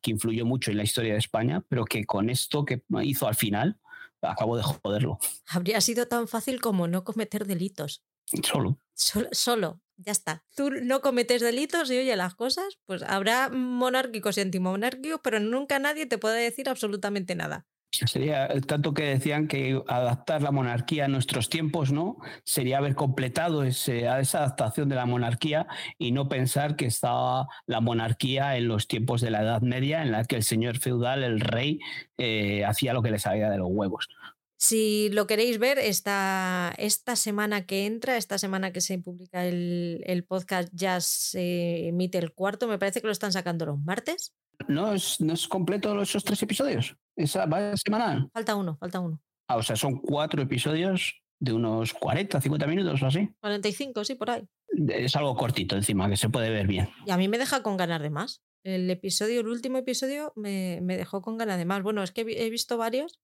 [0.00, 3.36] que influyó mucho en la historia de España, pero que con esto que hizo al
[3.36, 3.78] final,
[4.22, 5.18] acabo de joderlo.
[5.46, 8.04] Habría sido tan fácil como no cometer delitos.
[8.42, 8.78] Solo.
[8.94, 10.44] Solo, ya está.
[10.54, 15.78] Tú no cometes delitos y oye las cosas, pues habrá monárquicos y antimonárquicos, pero nunca
[15.78, 17.66] nadie te puede decir absolutamente nada.
[17.92, 22.16] Sería tanto que decían que adaptar la monarquía a nuestros tiempos, ¿no?
[22.42, 25.66] Sería haber completado ese, esa adaptación de la monarquía
[25.98, 30.10] y no pensar que estaba la monarquía en los tiempos de la Edad Media, en
[30.10, 31.80] la que el señor feudal, el rey,
[32.16, 34.08] eh, hacía lo que le sabía de los huevos.
[34.56, 40.02] Si lo queréis ver, esta, esta semana que entra, esta semana que se publica el,
[40.06, 42.68] el podcast, ya se emite el cuarto.
[42.68, 44.32] Me parece que lo están sacando los martes.
[44.68, 46.96] ¿No es, no es completo esos tres episodios?
[47.16, 48.30] ¿Esa va semanal?
[48.32, 49.20] Falta uno, falta uno.
[49.48, 53.28] Ah, o sea, son cuatro episodios de unos 40, 50 minutos o así.
[53.40, 54.48] 45, sí, por ahí.
[54.88, 56.88] Es algo cortito encima, que se puede ver bien.
[57.04, 58.42] Y a mí me deja con ganas de más.
[58.64, 61.82] El episodio, el último episodio, me, me dejó con ganas de más.
[61.82, 63.20] Bueno, es que he visto varios,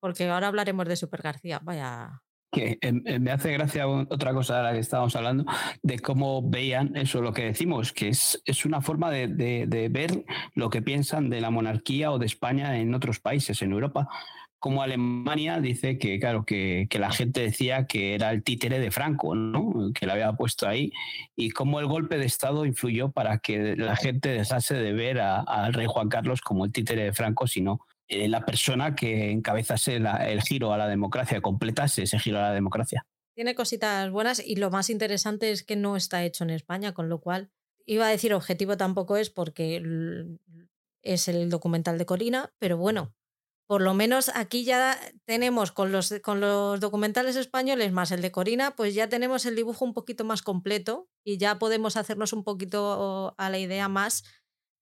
[0.00, 1.60] porque ahora hablaremos de Super García.
[1.62, 5.44] Vaya, que eh, eh, me hace gracia otra cosa de la que estábamos hablando,
[5.82, 10.24] de cómo veían eso, lo que decimos, que es, es una forma de, de, ver
[10.54, 14.08] lo que piensan de la monarquía o de España en otros países, en Europa.
[14.58, 18.90] Como Alemania dice que, claro, que, que la gente decía que era el títere de
[18.90, 19.92] Franco, ¿no?
[19.92, 20.92] que lo había puesto ahí,
[21.36, 25.74] y cómo el golpe de Estado influyó para que la gente dejase de ver al
[25.74, 30.42] rey Juan Carlos como el títere de Franco, sino eh, la persona que encabezase el
[30.42, 33.04] giro a la democracia, completase ese giro a la democracia.
[33.34, 37.08] Tiene cositas buenas y lo más interesante es que no está hecho en España, con
[37.08, 37.50] lo cual
[37.84, 39.82] iba a decir objetivo tampoco es porque
[41.02, 43.14] es el documental de Corina, pero bueno,
[43.66, 48.30] por lo menos aquí ya tenemos con los, con los documentales españoles más el de
[48.30, 52.44] Corina, pues ya tenemos el dibujo un poquito más completo y ya podemos hacernos un
[52.44, 54.24] poquito a la idea más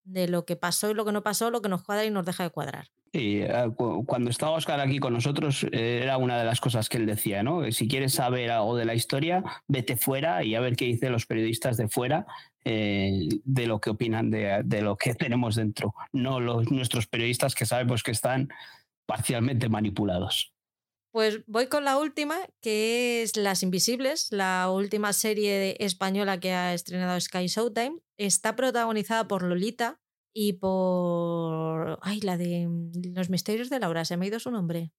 [0.05, 2.27] de lo que pasó y lo que no pasó, lo que nos cuadra y nos
[2.27, 2.91] deja de cuadrar.
[3.15, 6.97] Sí, eh, cuando estaba Oscar aquí con nosotros, eh, era una de las cosas que
[6.97, 7.71] él decía, ¿no?
[7.71, 11.25] Si quieres saber algo de la historia, vete fuera y a ver qué dicen los
[11.25, 12.27] periodistas de fuera
[12.65, 17.55] eh, de lo que opinan de, de, lo que tenemos dentro, no los, nuestros periodistas
[17.55, 18.49] que sabemos que están
[19.07, 20.53] parcialmente manipulados.
[21.13, 26.75] Pues voy con la última, que es Las Invisibles, la última serie española que ha
[26.75, 28.01] estrenado Sky Showtime.
[28.17, 30.01] Está protagonizada por Lolita
[30.35, 31.99] y por.
[32.03, 34.93] Ay, la de mm, Los Misterios de Laura, se me ha ido su nombre.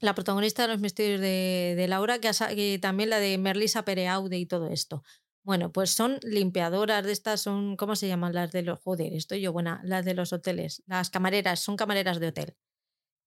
[0.00, 4.68] La protagonista de Los Misterios de, Laura, que, también la de Merlisa Pereaude y todo
[4.68, 5.02] esto.
[5.44, 8.80] Bueno, pues son limpiadoras de estas, son, ¿cómo se llaman las de los?
[8.80, 10.82] Joder, estoy yo buena, las de los hoteles.
[10.86, 12.56] Las camareras, son camareras de hotel.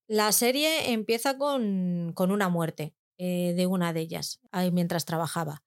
[0.08, 5.64] La serie empieza con, con una muerte eh, de una de ellas ahí mientras trabajaba.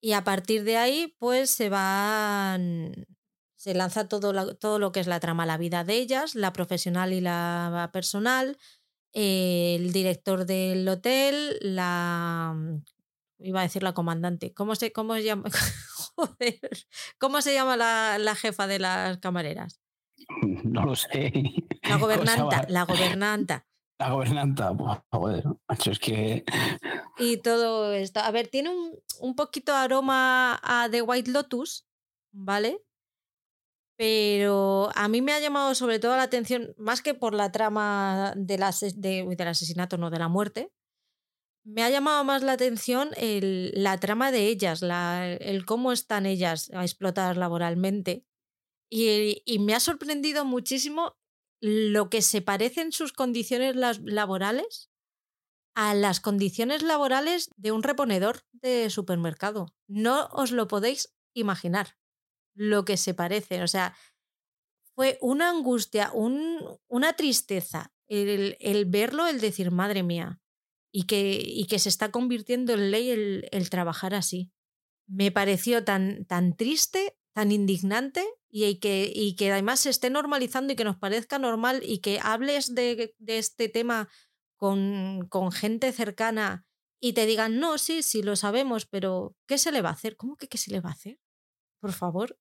[0.00, 3.06] Y a partir de ahí, pues se van.
[3.64, 7.14] Se lanza todo, todo lo que es la trama, la vida de ellas, la profesional
[7.14, 8.58] y la personal,
[9.14, 12.54] el director del hotel, la.
[13.38, 14.52] Iba a decir la comandante.
[14.52, 15.48] ¿Cómo se, cómo se llama?
[17.18, 19.80] ¿Cómo se llama la, la jefa de las camareras?
[20.62, 21.32] No lo sé.
[21.84, 23.66] La gobernanta, la gobernanta.
[23.98, 24.76] La gobernanta,
[25.10, 26.44] joder, macho, es que.
[27.18, 28.20] Y todo esto.
[28.20, 28.68] A ver, tiene
[29.20, 31.86] un, poquito de aroma a The White Lotus,
[32.30, 32.84] ¿vale?
[33.96, 38.32] Pero a mí me ha llamado sobre todo la atención, más que por la trama
[38.36, 40.72] de del asesinato, no de la muerte,
[41.64, 46.70] me ha llamado más la atención la trama de ellas, la, el cómo están ellas
[46.70, 48.26] explotadas laboralmente.
[48.90, 51.16] Y, y, me ha sorprendido muchísimo
[51.60, 54.90] lo que se parecen sus condiciones laborales
[55.74, 59.74] a las condiciones laborales de un reponedor de supermercado.
[59.88, 61.96] No os lo podéis imaginar
[62.54, 63.62] lo que se parecen.
[63.62, 63.96] O sea,
[64.94, 70.40] fue una angustia, un, una tristeza el, el, verlo, el decir, madre mía,
[70.92, 74.52] y que, y que se está convirtiendo en ley el, el trabajar así.
[75.06, 80.72] Me pareció tan, tan triste, tan indignante y que, y que además se esté normalizando
[80.72, 84.08] y que nos parezca normal y que hables de, de este tema
[84.56, 86.64] con, con, gente cercana
[87.00, 90.16] y te digan, no, sí, sí, lo sabemos, pero ¿qué se le va a hacer?
[90.16, 91.18] ¿Cómo que qué se le va a hacer?
[91.80, 92.38] Por favor,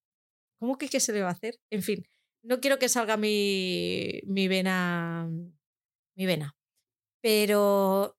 [0.63, 1.59] ¿cómo que qué se le va a hacer?
[1.71, 2.07] En fin,
[2.41, 5.29] no quiero que salga mi, mi vena,
[6.15, 6.55] mi vena.
[7.21, 8.15] Pero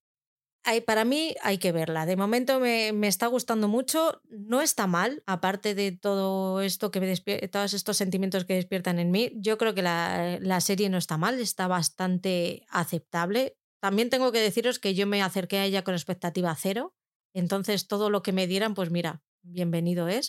[0.85, 2.04] para mí hay que verla.
[2.04, 4.20] De momento me, está gustando mucho.
[4.28, 9.11] No está mal, aparte de todo esto que me todos estos sentimientos que despiertan en
[9.11, 9.33] mí.
[9.37, 13.57] Yo creo que la, la, serie no está mal, está bastante aceptable.
[13.80, 16.94] También tengo que deciros que yo me acerqué a ella con expectativa cero.
[17.33, 20.28] Entonces todo lo que me dieran, pues mira, bienvenido es.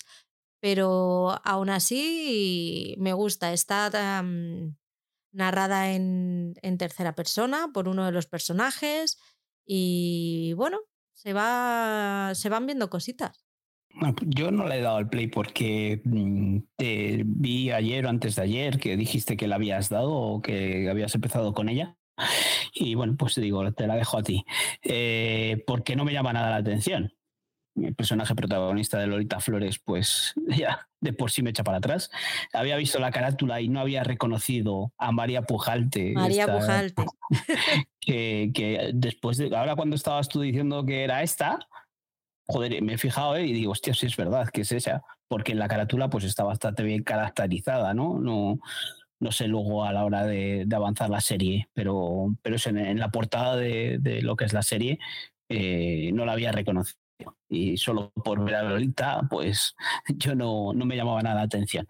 [0.65, 3.53] Pero aún así me gusta.
[3.53, 4.23] Está
[5.31, 9.19] narrada en, en tercera persona por uno de los personajes
[9.63, 10.79] y bueno,
[11.13, 13.45] se, va, se van viendo cositas.
[14.25, 18.41] Yo no le he dado el play porque mm, te vi ayer o antes de
[18.41, 21.95] ayer que dijiste que la habías dado o que habías empezado con ella.
[22.73, 24.43] Y bueno, pues te digo, te la dejo a ti.
[24.81, 27.13] Eh, porque no me llama nada la atención
[27.75, 32.09] el personaje protagonista de Lolita Flores, pues ya de por sí me echa para atrás.
[32.53, 36.13] Había visto la carátula y no había reconocido a María Pujalte.
[36.13, 37.05] María Pujalte.
[37.99, 39.55] Que, que, después de.
[39.57, 41.57] Ahora, cuando estabas tú diciendo que era esta,
[42.45, 43.47] joder, me he fijado ¿eh?
[43.47, 45.03] y digo, hostia, sí es verdad que es esa.
[45.27, 48.19] Porque en la carátula, pues está bastante bien caracterizada, ¿no?
[48.19, 48.59] No,
[49.19, 53.09] no sé luego a la hora de, avanzar la serie, pero, pero es en, la
[53.09, 54.99] portada de, de, lo que es la serie,
[55.49, 57.04] eh, no la había reconocido
[57.49, 59.75] y solo por ver a Lolita, pues
[60.15, 61.85] yo no, no me llamaba nada la atención.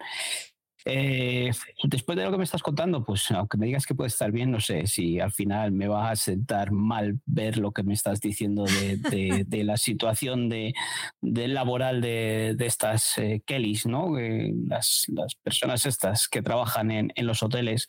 [0.88, 1.50] Eh,
[1.82, 4.52] después de lo que me estás contando, pues aunque me digas que puede estar bien,
[4.52, 8.20] no sé si al final me va a sentar mal ver lo que me estás
[8.20, 10.74] diciendo de, de, la situación de,
[11.22, 14.16] laboral de, estas eh, Kellys, ¿no?
[14.16, 17.88] las, las, personas estas que trabajan en, en, los hoteles,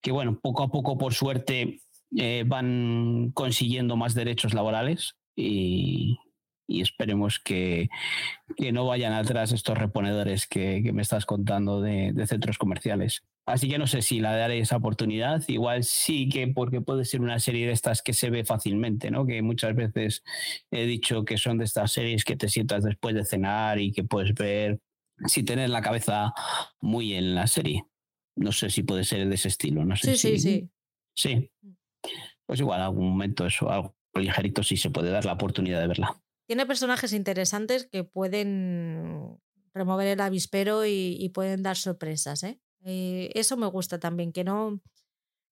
[0.00, 1.82] que bueno, poco a poco, por suerte,
[2.16, 6.16] eh, van consiguiendo más derechos laborales y,
[6.66, 7.88] y esperemos que,
[8.56, 13.22] que, no vayan atrás estos reponedores que, que me estás contando de, de, centros comerciales.
[13.46, 15.42] Así que no sé si la daré esa oportunidad.
[15.46, 19.24] Igual sí que porque puede ser una serie de estas que se ve fácilmente, ¿no?
[19.24, 20.24] Que muchas veces
[20.72, 24.02] he dicho que son de estas series que te sientas después de cenar y que
[24.02, 24.80] puedes ver
[25.26, 26.34] si tener la cabeza
[26.80, 27.86] muy en la serie.
[28.36, 29.84] No sé si puede ser de ese estilo.
[29.84, 30.38] No sé sí, si...
[30.38, 30.70] sí, sí.
[31.18, 31.50] Sí.
[32.44, 36.20] pues igual algún momento eso, algo ligerito sí se puede dar la oportunidad de verla.
[36.46, 39.40] Tiene personajes interesantes que pueden
[39.74, 42.42] remover el avispero y, pueden dar sorpresas.
[42.44, 42.60] ¿eh?
[42.84, 43.30] ¿eh?
[43.34, 44.80] eso me gusta también, que no,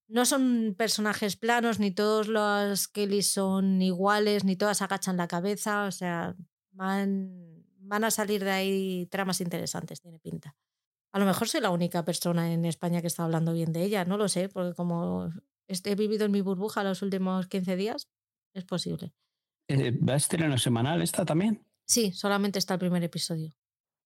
[0.08, 5.84] no son personajes planos, ni todos los Kelly son iguales, ni todas agachan la cabeza.
[5.84, 6.36] O sea,
[6.70, 10.56] van, van a salir de ahí tramas interesantes, tiene pinta.
[11.12, 14.04] A lo mejor soy la única persona en España que está hablando bien de ella,
[14.04, 15.30] no lo sé, porque como
[15.68, 18.08] he vivido en mi burbuja los últimos 15 días,
[18.52, 19.12] es posible.
[19.68, 21.64] Eh, ¿Va a estrenar semanal esta también?
[21.86, 23.52] Sí, solamente está el primer episodio.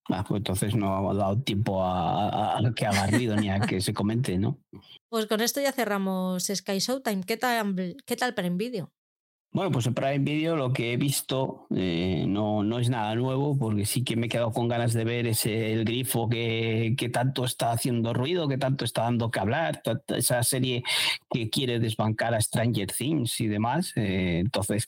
[0.08, 3.92] Ah, pues entonces no ha dado tiempo a, que haga ruido ni a que se
[3.92, 4.58] comente, ¿no?
[5.10, 7.22] Pues con esto ya cerramos Sky Showtime.
[7.24, 8.90] ¿Qué tal, qué tal para Envidio?
[9.50, 13.56] Bueno, pues en Prime Video lo que he visto eh, no, no es nada nuevo,
[13.58, 17.08] porque sí que me he quedado con ganas de ver ese el grifo que, que
[17.08, 20.84] tanto está haciendo ruido, que tanto está dando que hablar, esa serie
[21.30, 23.94] que quiere desbancar a Stranger Things y demás.
[23.96, 24.86] Eh, entonces,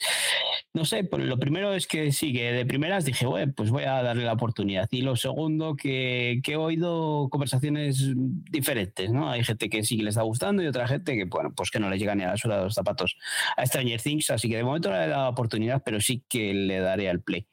[0.75, 3.85] no sé, pues lo primero es que sí, que de primeras dije, bueno, pues voy
[3.85, 4.89] a darle la oportunidad.
[4.91, 9.31] Y lo segundo, que, que he oído conversaciones diferentes, ¿no?
[9.31, 11.81] Hay gente que sí que le está gustando y otra gente que, bueno, pues que
[11.81, 13.17] no le llega ni a la suela de los zapatos
[13.57, 16.79] a Stranger Things, así de momento no le he dado oportunidad, pero sí que le
[16.81, 17.47] daré al play.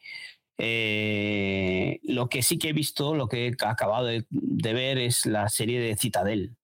[0.57, 5.49] Eh, lo que sí que he visto, lo que he acabado de, ver es la
[5.49, 6.55] serie de Citadel.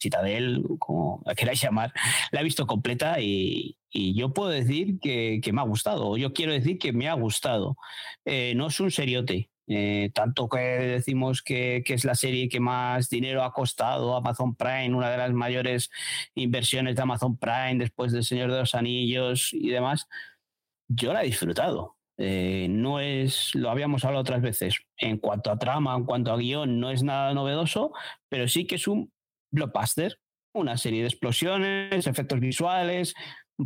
[0.00, 1.92] Citadel, como la queráis llamar,
[2.32, 6.16] la he visto completa y, yo puedo decir que, me ha gustado.
[6.16, 7.76] Yo quiero decir que me ha gustado.
[8.24, 9.50] Eh, no es un seriote.
[9.70, 14.54] Eh, tanto que decimos que, que, es la serie que más dinero ha costado Amazon
[14.54, 15.90] Prime, una de las mayores
[16.34, 20.08] inversiones de Amazon Prime después del Señor de los Anillos y demás,
[20.88, 21.98] yo la he disfrutado.
[22.16, 26.36] Eh, no es, lo habíamos hablado otras veces, en cuanto a trama, en cuanto a
[26.36, 27.92] guion, no es nada novedoso,
[28.28, 29.12] pero sí que es un
[29.52, 30.18] blockbuster,
[30.52, 33.14] una serie de explosiones, efectos visuales,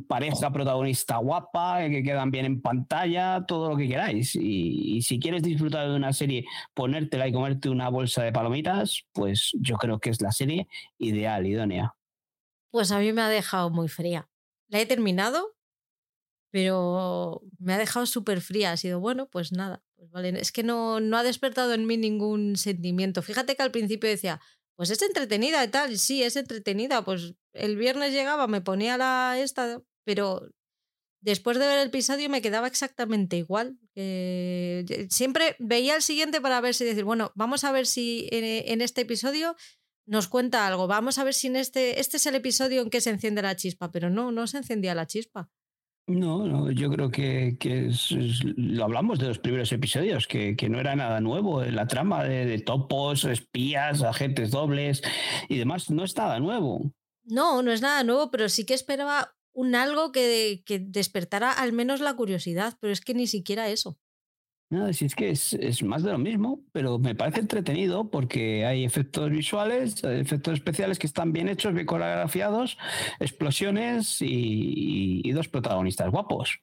[0.01, 4.35] pareja protagonista guapa, que quedan bien en pantalla, todo lo que queráis.
[4.35, 9.53] Y, si quieres disfrutar de una serie, ponértela y comerte una bolsa de palomitas, pues
[9.61, 10.69] yo creo que es la serie
[10.99, 11.95] ideal, idónea.
[12.71, 14.29] Pues a mí me ha dejado muy fría.
[14.69, 15.55] La he terminado,
[16.51, 18.73] pero me ha dejado súper fría.
[18.73, 19.83] Ha sido bueno, pues nada.
[19.97, 20.25] Pues.
[20.35, 23.21] Es que no, no ha despertado en mí ningún sentimiento.
[23.21, 24.41] Fíjate que al principio decía,
[24.75, 27.05] pues es entretenida y tal, sí, es entretenida.
[27.05, 30.49] Pues el viernes llegaba, me ponía la esta, pero
[31.21, 33.79] después de ver el episodio me quedaba exactamente igual.
[35.09, 39.03] siempre veía el siguiente para ver si decir, bueno, vamos a ver si en, este
[39.03, 39.57] episodio
[40.07, 43.01] nos cuenta algo, vamos a ver si en este, este es el episodio en que
[43.01, 45.49] se enciende la chispa, pero no, no se encendía la chispa.
[46.09, 47.57] No, no, yo creo que,
[48.57, 51.63] lo hablamos de los primeros episodios, que, no era nada nuevo.
[51.65, 55.03] La trama de, topos, espías, agentes dobles
[55.49, 56.93] y demás no es nada nuevo.
[57.25, 61.73] No, no es nada nuevo, pero sí que esperaba un algo que, que despertara al
[61.73, 63.99] menos la curiosidad, pero es que ni siquiera eso.
[64.73, 68.85] No, si es que es, más de lo mismo, pero me parece entretenido porque hay
[68.85, 72.79] efectos visuales, efectos especiales que están bien hechos, bien coreografiados,
[73.21, 76.61] explosiones y, dos protagonistas guapos.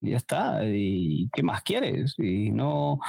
[0.00, 0.60] Y ya está.
[0.64, 2.14] ¿Y qué más quieres?
[2.18, 3.00] Y no.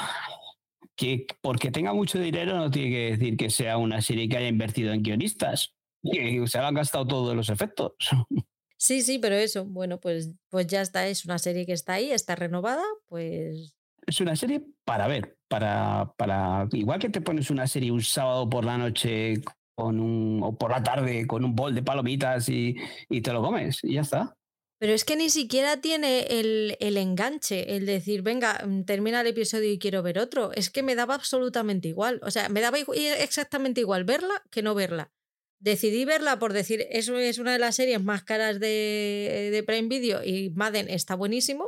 [0.95, 4.47] Que porque tenga mucho dinero no tiene que decir que sea una serie que haya
[4.47, 7.93] invertido en guionistas, que se han gastado todos los efectos.
[8.81, 12.11] Sí, sí, pero eso, bueno, pues, pues ya está, es una serie que está ahí,
[12.11, 13.75] está renovada, pues
[14.09, 18.49] es una serie para ver, para, para igual que te pones una serie un sábado
[18.49, 19.35] por la noche
[19.75, 22.75] con un, o por la tarde con un bol de palomitas y,
[23.09, 24.35] y te lo comes y ya está.
[24.79, 29.27] Pero es que ni siquiera tiene el, el, enganche, el decir, venga, mm, termina el
[29.27, 30.51] episodio y quiero ver otro.
[30.53, 32.21] Es que me daba absolutamente igual.
[32.23, 35.11] O sea, me daba exactamente igual verla que no verla.
[35.59, 39.89] Decidí verla por decir, eso es una de las series más caras de, de Prime
[39.89, 41.65] Video y Madden está buenísimo,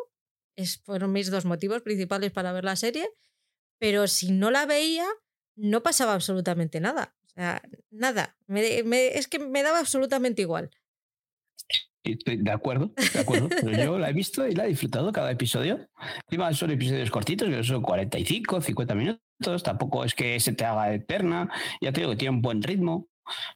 [0.84, 3.10] fueron mis dos motivos principales para ver la serie,
[3.80, 5.06] pero si no la veía,
[5.56, 7.16] no pasaba absolutamente nada.
[7.26, 8.38] O sea, nada.
[8.48, 10.70] es que me daba absolutamente igual.
[12.04, 12.94] Estoy de acuerdo,
[13.78, 15.88] yo la he visto y la he disfrutado cada episodio.
[16.28, 19.64] Encima son episodios cortitos, que son 45, 50 minutos.
[19.64, 21.52] Tampoco es que se te haga eterna.
[21.80, 23.08] Ya te digo que tiene un buen ritmo.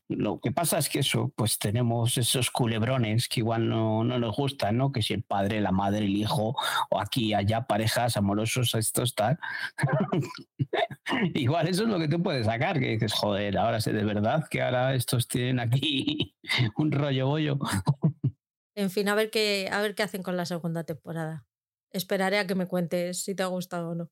[0.07, 4.35] Lo que pasa es que eso, pues tenemos esos culebrones que igual no, no nos
[4.35, 4.91] gustan, ¿no?
[4.91, 6.55] Que si el padre, la madre, el hijo,
[6.89, 9.39] o aquí, allá, parejas amorosos, esto está.
[11.33, 14.47] igual eso es lo que tú puedes sacar, que dices, joder, ahora sé de verdad
[14.49, 16.35] que ahora estos tienen aquí
[16.77, 17.59] un rollo bollo.
[18.75, 21.45] en fin, a ver qué, a ver qué hacen con la segunda temporada.
[21.91, 24.09] Esperaré a que me cuentes si te ha gustado o no.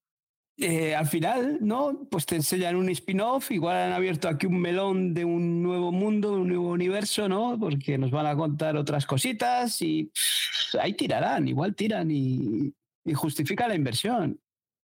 [0.58, 2.08] Eh, al final, ¿no?
[2.10, 6.34] Pues te enseñan un spin-off, igual han abierto aquí un melón de un nuevo mundo,
[6.34, 7.58] un nuevo universo, ¿no?
[7.60, 10.12] Porque nos van a contar otras cositas y
[10.80, 12.74] ahí tirarán, igual tiran y,
[13.04, 14.40] y justifica la inversión.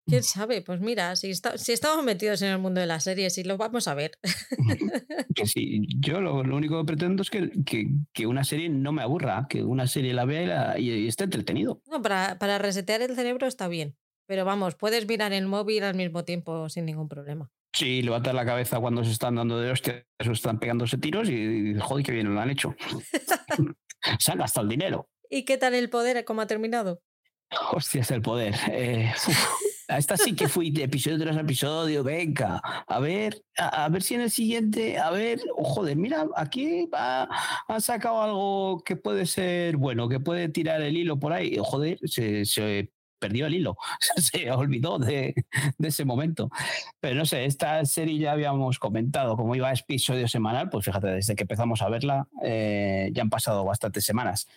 [0.08, 0.62] ¿Quién sabe?
[0.62, 3.88] Pues mira, si, si estamos metidos en el mundo de las series y lo vamos
[3.88, 4.12] a ver.
[5.34, 7.50] que sí, yo lo, único que pretendo es que,
[8.14, 11.82] que, una serie no me aburra, que una serie la vea y, esté entretenido.
[11.86, 13.96] No, para, para resetear el cerebro está bien.
[14.28, 17.50] Pero vamos, puedes mirar el móvil al mismo tiempo sin ningún problema.
[17.72, 21.74] Sí, levantar la cabeza cuando se están dando de hostias o están pegándose tiros y,
[21.80, 22.74] joder, qué bien lo han hecho.
[24.18, 25.08] se han gastado el dinero.
[25.30, 26.26] ¿Y qué tal el poder?
[26.26, 27.00] ¿Cómo ha terminado?
[27.72, 28.54] Hostias, el poder.
[28.70, 29.10] Eh,
[29.88, 34.20] esta sí que fui de episodio tras episodio, venga, a ver, a, ver si en
[34.20, 37.26] el siguiente, a ver, oh, joder, mira, aquí va,
[37.66, 41.98] han sacado algo que puede ser bueno, que puede tirar el hilo por ahí, joder,
[42.04, 42.44] se,
[43.18, 43.76] perdió el hilo,
[44.16, 45.34] se olvidó de,
[45.78, 46.50] ese momento.
[47.00, 51.08] Pero no sé, esta serie ya habíamos comentado, como iba a episodio semanal, pues fíjate,
[51.08, 54.48] desde que empezamos a verla eh, ya han pasado bastantes semanas.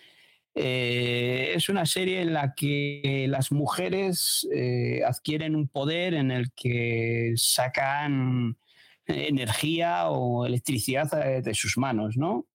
[0.54, 6.52] Eh, es una serie en la que las mujeres eh, adquieren un poder en el
[6.52, 8.58] que sacan
[9.06, 11.10] energía o electricidad
[11.42, 12.46] de sus manos, ¿no?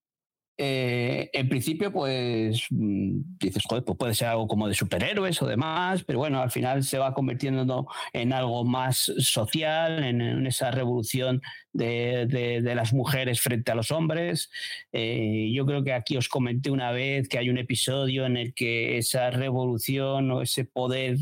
[0.60, 6.04] Eh, en principio, pues mm, dices, pues puede ser algo como de superhéroes o demás,
[6.04, 11.42] pero bueno, al final se va convirtiendo en algo más social, en, esa revolución
[11.74, 14.50] de, las mujeres frente a los hombres.
[14.92, 18.54] Eh, yo creo que aquí os comenté una vez que hay un episodio en el
[18.56, 21.18] que esa revolución o ese poder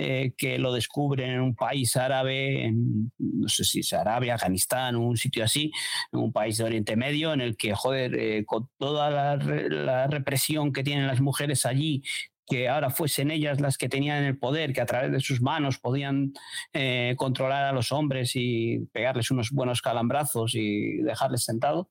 [0.00, 4.94] eh, que lo descubren en un país árabe, en, no sé si es Arabia, Afganistán,
[4.94, 5.72] un sitio así,
[6.12, 10.72] en un país de Oriente Medio, en el que, joder, eh, con toda la, represión
[10.72, 12.04] que tienen las mujeres allí,
[12.46, 15.80] que ahora fuesen ellas las que tenían el poder, que a través de sus manos
[15.80, 16.32] podían
[16.72, 21.88] eh, controlar a los hombres y pegarles unos buenos calambrazos y dejarles sentados,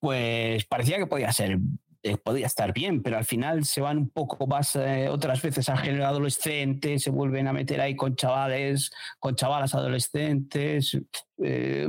[0.00, 1.60] pues parecía que podía ser
[2.06, 5.70] eh, podría estar bien, pero al final se van un poco más, eh, otras veces
[5.70, 10.98] a género adolescente, se vuelven a meter ahí con chavales, con chavalas adolescentes.
[11.38, 11.88] Eh,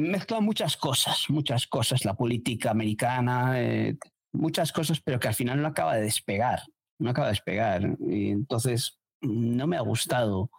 [0.00, 3.56] mezclan muchas cosas, muchas cosas, la política americana,
[4.32, 6.62] muchas cosas, pero que al final no acaba de despegar,
[7.00, 7.96] no acaba de despegar.
[8.08, 10.52] Entonces no me ha gustado.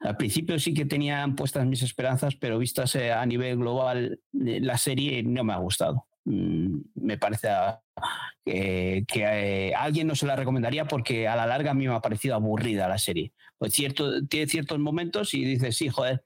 [0.00, 5.22] Al principio sí que tenían puestas mis esperanzas, pero vistas a nivel global, la serie
[5.22, 6.06] no me ha gustado.
[6.24, 7.48] Mm, me parece
[8.44, 12.00] que, eh, alguien no se la recomendaría porque a la larga a mí me ha
[12.00, 13.32] parecido aburrida la serie.
[13.58, 16.24] Pues cierto, tiene ciertos momentos y dices, sí, joder,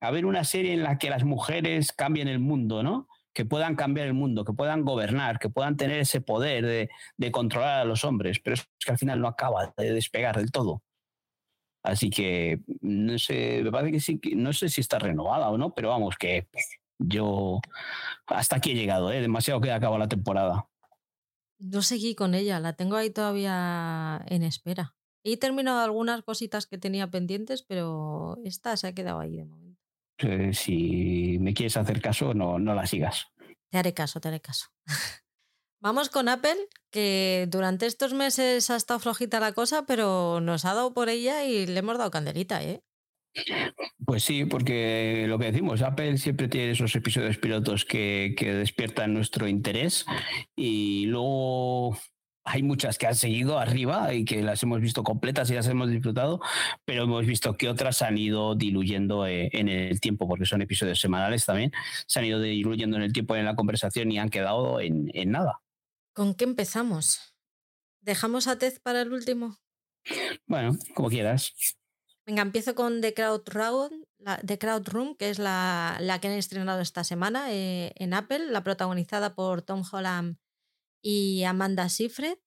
[0.00, 3.08] a ver una serie en la que las mujeres cambien el mundo, ¿no?
[3.34, 7.30] Que puedan cambiar el mundo, que puedan gobernar, que puedan tener ese poder de, de
[7.32, 10.82] controlar a los hombres, pero es que al final no acaba de despegar del todo.
[11.82, 15.72] Así que no sé, me parece que sí, no sé si está renovada o no,
[15.72, 16.48] pero vamos, que
[16.98, 17.60] yo
[18.26, 19.20] hasta aquí he llegado, ¿eh?
[19.20, 20.68] demasiado que acaba la temporada.
[21.58, 24.94] No seguí con ella, la tengo ahí todavía en espera.
[25.24, 29.80] He terminado algunas cositas que tenía pendientes, pero esta se ha quedado ahí de momento.
[30.52, 33.26] si me quieres hacer caso, no, no la sigas.
[33.70, 34.66] Te haré caso, te haré caso.
[35.80, 36.56] Vamos con Apple,
[36.90, 41.44] que durante estos meses ha estado flojita la cosa, pero nos ha dado por ella
[41.44, 42.82] y le hemos dado candelita, ¿eh?
[44.04, 49.48] Pues sí, porque lo que decimos, Apple siempre tiene esos episodios pilotos que, despiertan nuestro
[49.48, 50.06] interés
[50.54, 51.98] y luego
[52.44, 55.90] hay muchas que han seguido arriba y que las hemos visto completas y las hemos
[55.90, 56.40] disfrutado,
[56.84, 61.00] pero hemos visto que otras han ido diluyendo eh, en el tiempo, porque son episodios
[61.00, 61.72] semanales también,
[62.06, 65.32] se han ido diluyendo en el tiempo en la conversación y han quedado en, en
[65.32, 65.60] nada.
[66.14, 67.34] ¿Con qué empezamos?
[68.00, 69.58] ¿Dejamos a Tez para el último?
[70.46, 71.52] Bueno, como quieras.
[72.26, 76.80] Venga, empiezo con The Crowd Room, la, The Crowd que es la, que han estrenado
[76.80, 80.36] esta semana eh, en Apple, la protagonizada por Tom Holland
[81.00, 82.38] y Amanda Seyfried.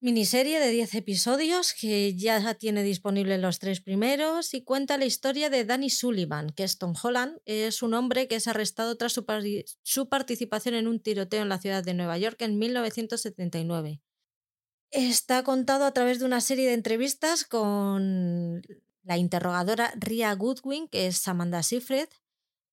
[0.00, 5.50] Miniserie de 10 episodios que ya tiene disponible los tres primeros y cuenta la historia
[5.50, 7.38] de Danny Sullivan, que es Tom Holland.
[7.44, 9.26] Es un hombre que es arrestado tras su,
[9.82, 14.00] su participación en un tiroteo en la ciudad de Nueva York en 1979.
[14.90, 18.62] Está contado a través de una serie de entrevistas con
[19.08, 22.08] la interrogadora Ria Goodwin, que es Amanda Seyfried,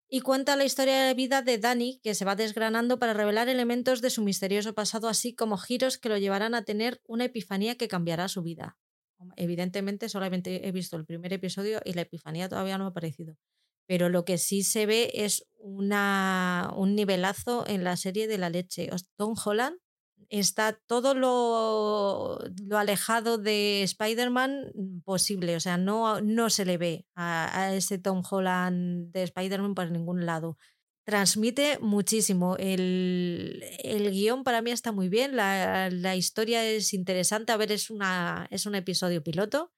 [0.10, 4.02] y cuenta la historia de vida de Danny, que se va desgranando para revelar elementos
[4.02, 7.88] de su misterioso pasado, así como giros que lo llevarán a tener una epifanía que
[7.88, 8.78] cambiará su vida.
[9.38, 13.38] Evidentemente, solamente he visto el primer episodio y la epifanía todavía no ha aparecido.
[13.88, 18.50] Pero lo que sí se ve es una, un nivelazo en la serie de la
[18.50, 18.90] leche.
[19.16, 19.78] Tom Holland
[20.30, 24.72] está todo lo, lo alejado de Spider-Man
[25.04, 25.56] posible.
[25.56, 30.26] O sea, no, no se le ve a, ese Tom Holland de Spider-Man por ningún
[30.26, 30.58] lado.
[31.06, 32.56] Transmite muchísimo.
[32.58, 35.36] El, el, guion para mí está muy bien.
[35.36, 37.52] La, la, historia es interesante.
[37.52, 39.72] A ver, es, una, es un episodio piloto.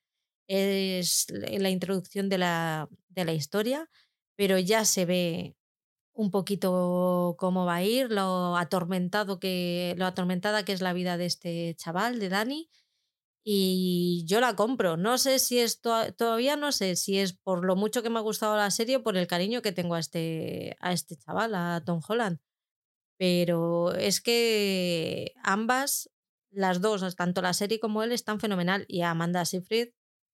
[0.47, 3.89] Es la introducción de la, de la historia.
[4.37, 5.56] Pero ya se ve
[6.17, 11.15] un poquito cómo va a ir, lo atormentado que, lo atormentada que es la vida
[11.15, 12.69] de este chaval, de Dani.
[13.43, 14.97] Y yo la compro.
[14.97, 18.21] No sé si es todavía no sé si es por lo mucho que me ha
[18.23, 21.83] gustado la serie o por el cariño que tengo a este, a este chaval, a
[21.85, 22.39] Tom Holland.
[23.17, 26.09] Pero es que ambas,
[26.51, 28.85] las dos, tanto la serie como él, están fenomenal.
[28.87, 29.89] Y Amanda Seyfried,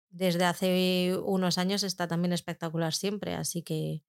[0.10, 3.36] desde hace unos años, está también espectacular siempre.
[3.36, 4.04] Así que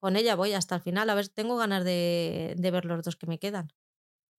[0.00, 1.10] con ella voy hasta el final.
[1.10, 3.68] A ver, tengo ganas de, ver los dos que me quedan.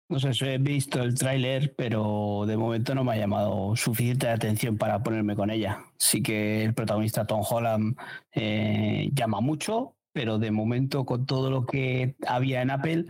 [0.09, 4.75] No sé, he visto el tráiler, pero de momento no me ha llamado suficiente atención
[4.77, 5.83] para ponerme con ella.
[5.99, 7.95] Sí que el protagonista Tom Holland
[8.33, 13.05] eh, llama mucho, pero de momento con todo lo que había en Apple,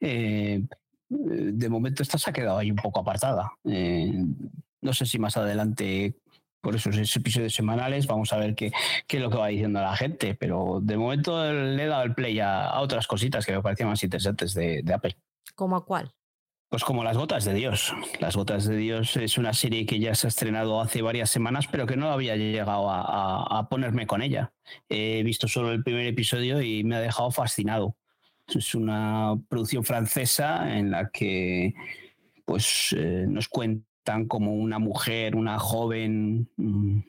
[0.00, 0.64] eh,
[1.08, 3.52] de momento esta se ha quedado ahí un poco apartada.
[3.64, 4.12] Eh,
[4.80, 6.16] no sé si más adelante
[6.60, 8.06] por esos episodios semanales.
[8.06, 8.72] Vamos a ver qué,
[9.06, 10.34] qué, es lo que va diciendo la gente.
[10.34, 14.02] Pero de momento le he dado el play a, otras cositas que me parecían más
[14.02, 15.16] interesantes de, Apple.
[15.54, 16.12] ¿Cómo a cuál?
[16.68, 17.92] Pues como Las Gotas de Dios.
[18.20, 21.66] Las Gotas de Dios es una serie que ya se ha estrenado hace varias semanas,
[21.66, 24.52] pero que no había llegado a, ponerme con ella.
[24.88, 27.96] He visto solo el primer episodio y me ha dejado fascinado.
[28.46, 31.74] Es una producción francesa en la que
[32.44, 37.00] pues, eh, nos cuenta tan como una mujer, una joven, mm,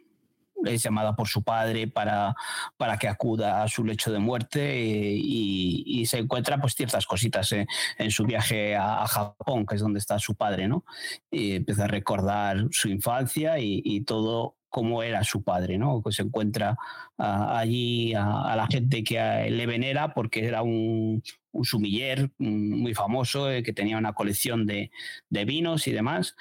[0.66, 2.36] es llamada por su padre para,
[2.78, 7.68] para que acuda a su lecho de muerte y, se encuentra pues ciertas cositas eh,
[7.98, 10.84] en su viaje a, Japón, que es donde está su padre, ¿no?
[11.30, 16.02] Y empieza a recordar su infancia y, todo cómo era su padre, ¿no?
[16.02, 16.78] Que se encuentra
[17.18, 23.62] allí a, la gente que le venera porque era un, un sumiller muy famoso eh,
[23.64, 24.90] que tenía una colección de,
[25.30, 26.36] vinos y demás.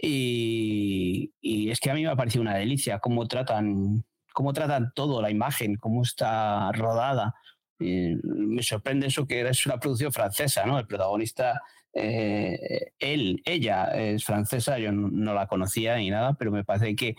[0.00, 1.32] Y,
[1.70, 5.30] es que a mí me ha parecido una delicia cómo tratan, cómo tratan todo, la
[5.30, 7.34] imagen, cómo está rodada.
[7.78, 10.78] me sorprende eso que es una producción francesa, ¿no?
[10.78, 11.60] El protagonista,
[11.92, 17.16] eh, él, ella es francesa, yo no, la conocía ni nada, pero me parece que,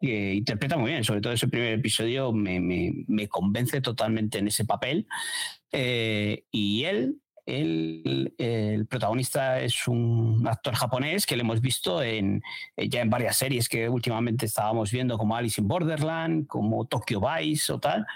[0.00, 5.06] interpreta muy bien, sobre todo ese primer episodio me, me convence totalmente en ese papel
[5.72, 12.42] eh, y él, el protagonista es un actor japonés que le hemos visto en,
[12.76, 17.20] eh, ya en varias series que últimamente estábamos viendo, como Alice in Borderland, como Tokyo
[17.20, 18.06] Vice o tal.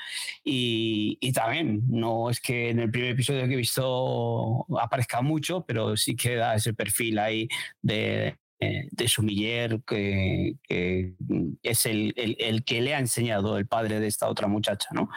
[0.45, 5.65] Y, y, también, no es que en el primer episodio que he visto aparezca mucho,
[5.67, 7.49] pero sí queda ese perfil ahí
[7.81, 11.15] de, eh, de Sumiller, que, que
[11.63, 15.09] es el, el, que le ha enseñado el padre de esta otra muchacha, ¿no?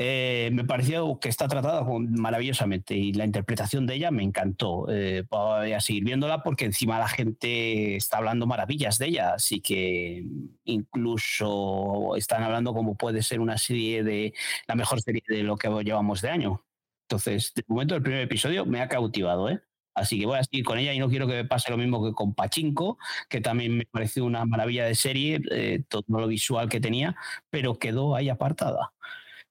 [0.00, 4.86] Eh, me pareció que está tratada maravillosamente y la interpretación de ella me encantó.
[4.88, 9.60] Eh, voy a seguir viéndola porque encima la gente está hablando maravillas de ella, así
[9.60, 10.24] que
[10.64, 14.34] incluso están hablando como puede ser una serie de
[14.68, 16.64] la mejor serie de lo que llevamos de año.
[17.08, 19.60] Entonces, de momento el primer episodio me ha cautivado, ¿eh?
[19.98, 22.04] Así que voy a seguir con ella y no quiero que me pase lo mismo
[22.04, 26.68] que con Pachinko, que también me pareció una maravilla de serie, eh, todo lo visual
[26.68, 27.16] que tenía,
[27.50, 28.92] pero quedó ahí apartada.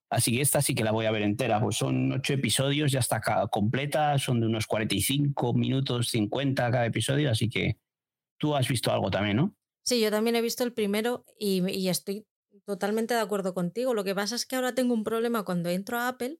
[0.10, 1.60] Así que esta sí que la voy a ver entera.
[1.60, 3.22] Pues son ocho episodios, ya está
[3.52, 7.78] completa, son de unos 45 minutos, 50 cada episodio, así que
[8.38, 9.56] tú has visto algo también, ¿no?
[9.84, 12.26] Sí, yo también he visto el primero y, estoy
[12.66, 13.94] totalmente de acuerdo contigo.
[13.94, 16.40] Lo que pasa es que ahora tengo un problema cuando entro a Apple,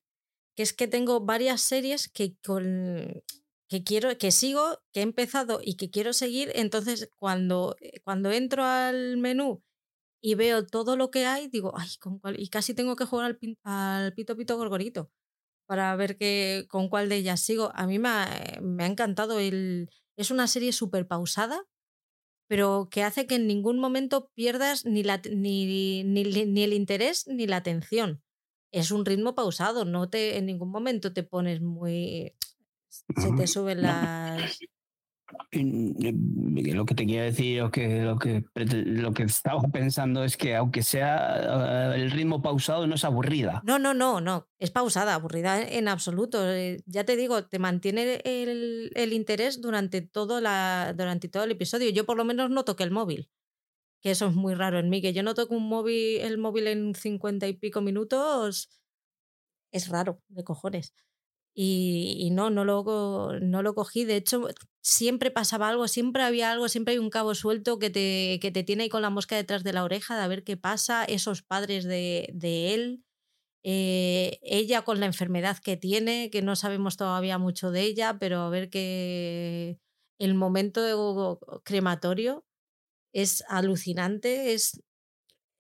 [0.56, 3.24] que es que tengo varias series que con
[3.70, 6.52] que quiero, que sigo, que he empezado y que quiero seguir.
[6.56, 9.64] Entonces, cuando, eh, cuando entro al menú
[10.22, 12.40] y veo todo lo que hay, digo, ay, ¿con cuál?
[12.40, 15.12] y casi tengo que jugar al, al Pito Pito Gorgorito
[15.68, 17.72] para ver que, con cuál de ellas sigo.
[17.76, 19.40] A mí me ha, me ha encantado.
[19.40, 21.66] El, es una serie súper pausada,
[22.48, 27.28] pero que hace que en ningún momento pierdas ni, la, ni, ni, ni, el interés
[27.28, 28.24] ni la atención.
[28.72, 32.34] Es un ritmo pausado, no te en ningún momento te pones muy...
[33.16, 34.60] Se te suben las...
[35.52, 40.56] Lo que te quiero decir o que lo que lo que estaba pensando es que
[40.56, 43.62] aunque sea eh, el ritmo pausado no es aburrida.
[43.66, 46.50] No, no, no, no, es pausada, aburrida en absoluto.
[46.50, 51.52] Eh, ya te digo, te mantiene el, el interés durante todo la durante todo el
[51.52, 51.90] episodio.
[51.90, 53.30] Yo por lo menos no toqué el móvil,
[54.02, 56.68] que eso es muy raro en mí, que yo no toco un móvil el móvil
[56.68, 58.70] en cincuenta y pico minutos
[59.72, 60.94] es raro de cojones.
[61.60, 62.84] Y, no, no lo,
[63.42, 64.06] no lo cogí.
[64.06, 64.48] De hecho,
[64.82, 68.64] siempre pasaba algo, siempre había algo, siempre hay un cabo suelto que te, que te
[68.64, 71.42] tiene ahí con la mosca detrás de la oreja de a ver qué pasa, esos
[71.42, 73.04] padres de, de él,
[73.64, 78.42] eh, ella con la enfermedad que tiene, que no sabemos todavía mucho de ella, pero
[78.42, 79.80] a ver que
[80.20, 82.46] el momento crematorio
[83.14, 84.84] es alucinante, es,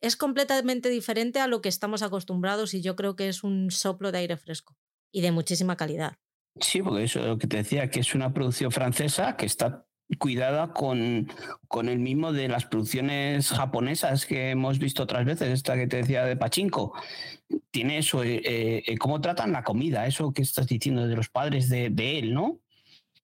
[0.01, 4.11] es completamente diferente a lo que estamos acostumbrados y yo creo que es un soplo
[4.11, 4.77] de aire fresco
[5.17, 6.13] y de muchísima calidad.
[6.61, 9.87] Sí, porque eso es lo que te decía, que es una producción francesa que está
[10.19, 11.27] cuidada con,
[11.67, 15.97] con el mismo de las producciones japonesas que hemos visto otras veces, esta que te
[15.97, 16.93] decía de Pachinko.
[17.71, 21.67] Tiene eso, eh, eh, cómo tratan la comida, eso que estás diciendo de los padres
[21.67, 22.59] de, de él, ¿no?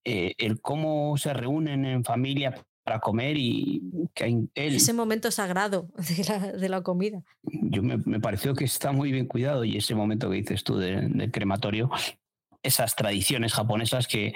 [0.03, 3.81] Eh, el cómo se reúnen en familia para comer y
[4.13, 4.49] que él...
[4.75, 7.23] Ese momento sagrado de la, de la comida.
[7.43, 10.77] Yo me, me, pareció que está muy bien cuidado y ese momento que dices tú
[10.77, 11.89] del crematorio
[12.63, 14.33] esas tradiciones japonesas que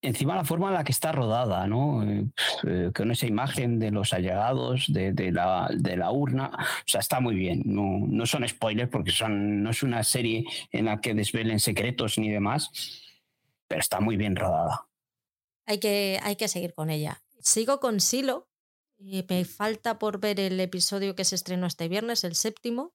[0.00, 2.02] encima la forma en la que está rodada, ¿no?
[2.04, 2.26] Eh,
[2.66, 7.00] eh, con esa imagen de los allegados, de, de, la, de, la, urna, o sea,
[7.00, 7.62] está muy bien.
[7.64, 12.18] No, no son spoilers porque son, no es una serie en la que desvelen secretos
[12.18, 12.70] ni demás,
[13.66, 14.86] pero está muy bien rodada.
[15.66, 17.22] Hay que, hay que seguir con ella.
[17.44, 18.48] Sigo con Silo.
[18.98, 22.94] me falta por ver el episodio que se estrenó este viernes, el séptimo.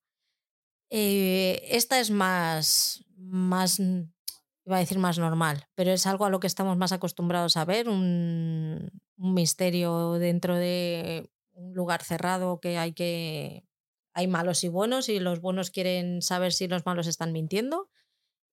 [0.90, 6.40] Eh, esta es más, más iba a decir más normal, pero es algo a lo
[6.40, 12.94] que estamos más acostumbrados a ver, un, misterio dentro de un lugar cerrado que hay
[12.94, 13.66] que
[14.14, 17.90] hay malos y buenos y los buenos quieren saber si los malos están mintiendo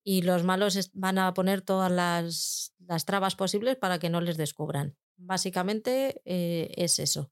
[0.05, 4.37] y los malos van a poner todas las, las trabas posibles para que no les
[4.37, 4.97] descubran.
[5.17, 7.31] Básicamente eh, es eso.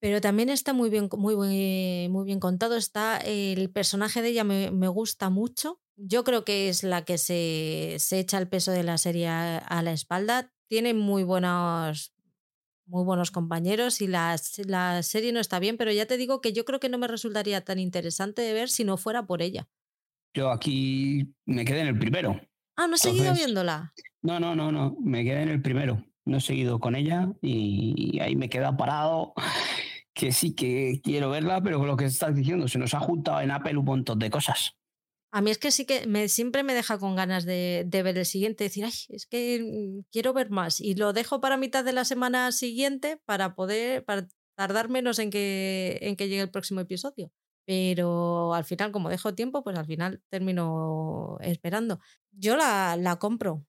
[0.00, 2.76] Pero también está muy bien, muy, muy bien contado.
[2.76, 7.18] Está el personaje de ella me, me gusta mucho yo creo que es la que
[7.18, 10.52] se, se, echa el peso de la serie a, la espalda.
[10.68, 12.14] Tiene muy buenos,
[12.86, 16.52] muy buenos compañeros y la, la, serie no está bien, pero ya te digo que
[16.52, 19.68] yo creo que no me resultaría tan interesante de ver si no fuera por ella.
[20.32, 22.40] Yo aquí me quedé en el primero.
[22.76, 23.92] Ah, ¿no he seguido viéndola?
[24.22, 26.02] No, no, no, no, me quedé en el primero.
[26.24, 29.34] No he seguido con ella y ahí me queda parado
[30.14, 33.40] que sí que quiero verla, pero con lo que estás diciendo, se nos ha juntado
[33.40, 34.76] en Apple un montón de cosas.
[35.32, 38.26] A mí es que sí que me, siempre me deja con ganas de, ver el
[38.26, 40.80] siguiente, decir, ay, es que mm, quiero ver más.
[40.80, 45.30] Y lo dejo para mitad de la semana siguiente para poder, para tardar menos en
[45.30, 47.30] que, en que llegue el próximo episodio.
[47.64, 52.00] Pero al final, como dejo tiempo, pues al final termino esperando.
[52.32, 53.64] Yo la, la compro.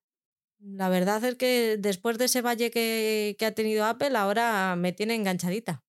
[0.62, 4.92] La verdad es que después de ese valle que, que ha tenido Apple, ahora me
[4.92, 5.84] tiene enganchadita.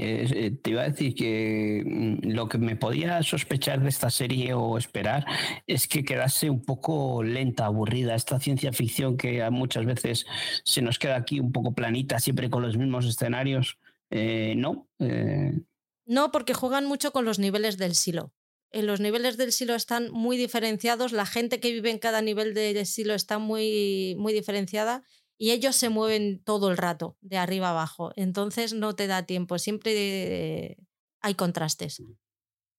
[0.00, 4.54] Eh, te iba a decir que mm, lo que me podía sospechar de esta serie
[4.54, 5.26] o esperar
[5.66, 10.24] es que quedase un poco lenta, aburrida, esta ciencia ficción que muchas veces
[10.64, 13.78] se nos queda aquí un poco planita, siempre con los mismos escenarios.
[14.10, 14.88] Eh, no.
[15.00, 15.62] Eh.
[16.06, 18.32] No, porque juegan mucho con los niveles del silo.
[18.72, 22.84] Los niveles del silo están muy diferenciados, la gente que vive en cada nivel del
[22.86, 25.02] silo está muy, muy diferenciada
[25.38, 28.12] y ellos se mueven todo el rato, de arriba abajo.
[28.16, 30.76] Entonces no te da tiempo, siempre
[31.20, 32.02] hay contrastes.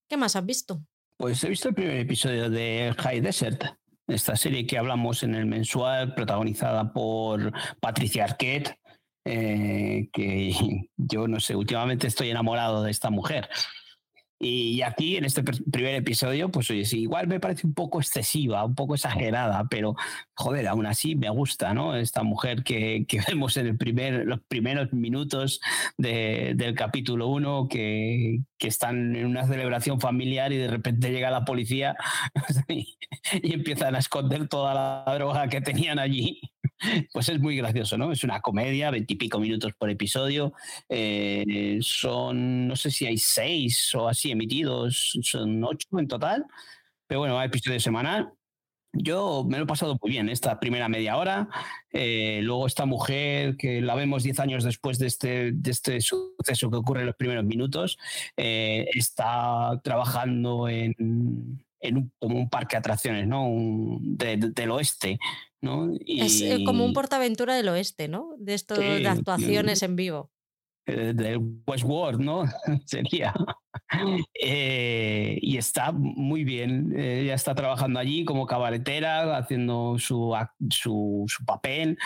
[0.10, 0.84] ¿Qué más has visto?
[1.18, 3.64] Pues he visto el primer episodio de High Desert,
[4.08, 8.80] esta serie que hablamos en el mensual, protagonizada por Patricia Arquette,
[9.26, 13.50] eh, que yo no sé, últimamente estoy enamorado de esta mujer.
[14.42, 18.64] Y aquí, en este primer episodio, pues oye, sí, igual me parece un poco excesiva,
[18.64, 19.96] un poco exagerada, pero
[20.34, 21.94] joder, aún así me gusta, ¿no?
[21.94, 25.60] Esta mujer que, que vemos en el primer, los primeros minutos
[25.98, 31.32] de, del capítulo 1, que, que, están en una celebración familiar y de repente llega
[31.32, 31.98] la policía
[32.70, 32.98] y,
[33.34, 36.40] y empiezan a esconder toda la droga que tenían allí
[37.14, 38.12] pues es muy gracioso, ¿no?
[38.12, 40.54] Es una comedia, veintipico minutos por episodio.
[40.88, 46.46] Eh, son, no sé si hay seis o así emitidos, son ocho en total.
[47.08, 48.32] Pero bueno, hay episodio semanal.
[48.92, 51.48] Yo me lo he pasado muy bien esta primera media hora.
[51.92, 56.72] Eh, luego esta mujer que la vemos diez años después de este, de este suceso
[56.72, 58.00] que ocurre en los primeros minutos,
[58.36, 60.96] eh, está trabajando en,
[61.82, 63.48] en un, como un parque de atracciones, ¿no?
[64.02, 65.20] del oeste,
[65.62, 65.92] ¿no?
[66.06, 68.34] Es eh, como un portaventura del oeste, ¿no?
[68.38, 70.32] De esto de actuaciones en vivo.
[70.90, 72.44] Eh, del Westworld, ¿no?
[72.86, 73.34] Sería.
[74.42, 76.94] Eh, y está muy bien.
[76.98, 80.36] Ella está trabajando allí como cabaretera, haciendo su,
[80.70, 81.98] su, papel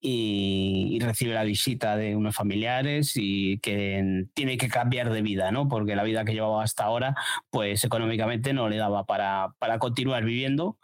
[0.00, 5.68] y, recibe la visita de unos familiares y que tiene que cambiar de vida, ¿no?
[5.68, 7.16] Porque la vida que llevaba hasta ahora,
[7.50, 10.78] pues económicamente no le daba para, para continuar viviendo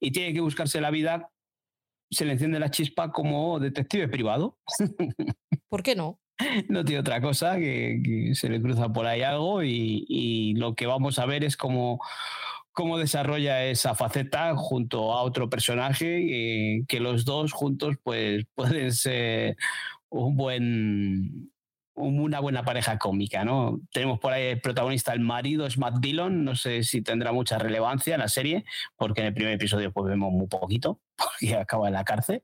[0.00, 1.30] y tiene que buscarse la vida.
[2.14, 4.58] Se le enciende la chispa como detective privado.
[5.68, 6.20] ¿Por qué no?
[6.68, 11.18] no tiene otra cosa que, se le cruza por ahí algo y, lo que vamos
[11.18, 12.00] a ver es cómo,
[12.72, 19.56] cómo desarrolla esa faceta junto a otro personaje que los dos juntos pues pueden ser
[20.08, 21.53] un buen
[21.94, 23.80] una buena pareja cómica, ¿no?
[23.92, 27.58] Tenemos por ahí el protagonista, el marido es Matt Dillon, no sé si tendrá mucha
[27.58, 28.64] relevancia en la serie,
[28.96, 32.42] porque en el primer episodio pues vemos muy poquito, porque acaba en la cárcel.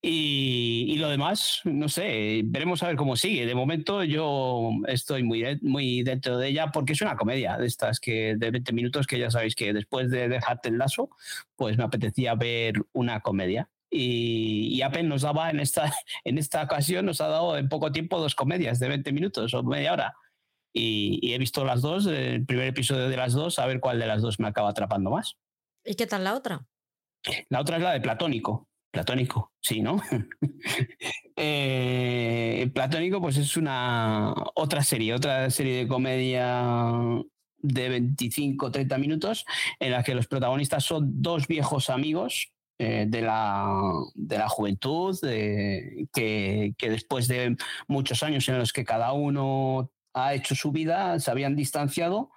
[0.00, 3.46] Y, lo demás, no sé, veremos a ver cómo sigue.
[3.46, 7.98] De momento yo estoy muy, muy dentro de ella porque es una comedia de estas
[7.98, 11.10] que de 20 minutos que ya sabéis que después de dejarte el lazo,
[11.56, 13.68] pues me apetecía ver una comedia.
[13.90, 15.92] Y, y Apple nos daba en esta,
[16.24, 19.62] en esta ocasión, nos ha dado en poco tiempo dos comedias de 20 minutos o
[19.62, 20.14] media hora.
[20.72, 23.98] Y, y he visto las dos, el primer episodio de las dos, a ver cuál
[23.98, 25.36] de las dos me acaba atrapando más.
[25.84, 26.66] ¿Y qué tal la otra?
[27.48, 30.00] La otra es la de Platónico Platónico, sí, ¿no?
[31.40, 37.00] Eh, Platónico, pues es una otra serie, otra serie de comedia
[37.58, 39.44] de 25, 30 minutos,
[39.78, 43.68] en la que los protagonistas son dos viejos amigos eh, de, la,
[44.14, 47.56] de la juventud, que, que después de
[47.86, 52.30] muchos años en los que cada uno ha hecho su vida, se habían distanciado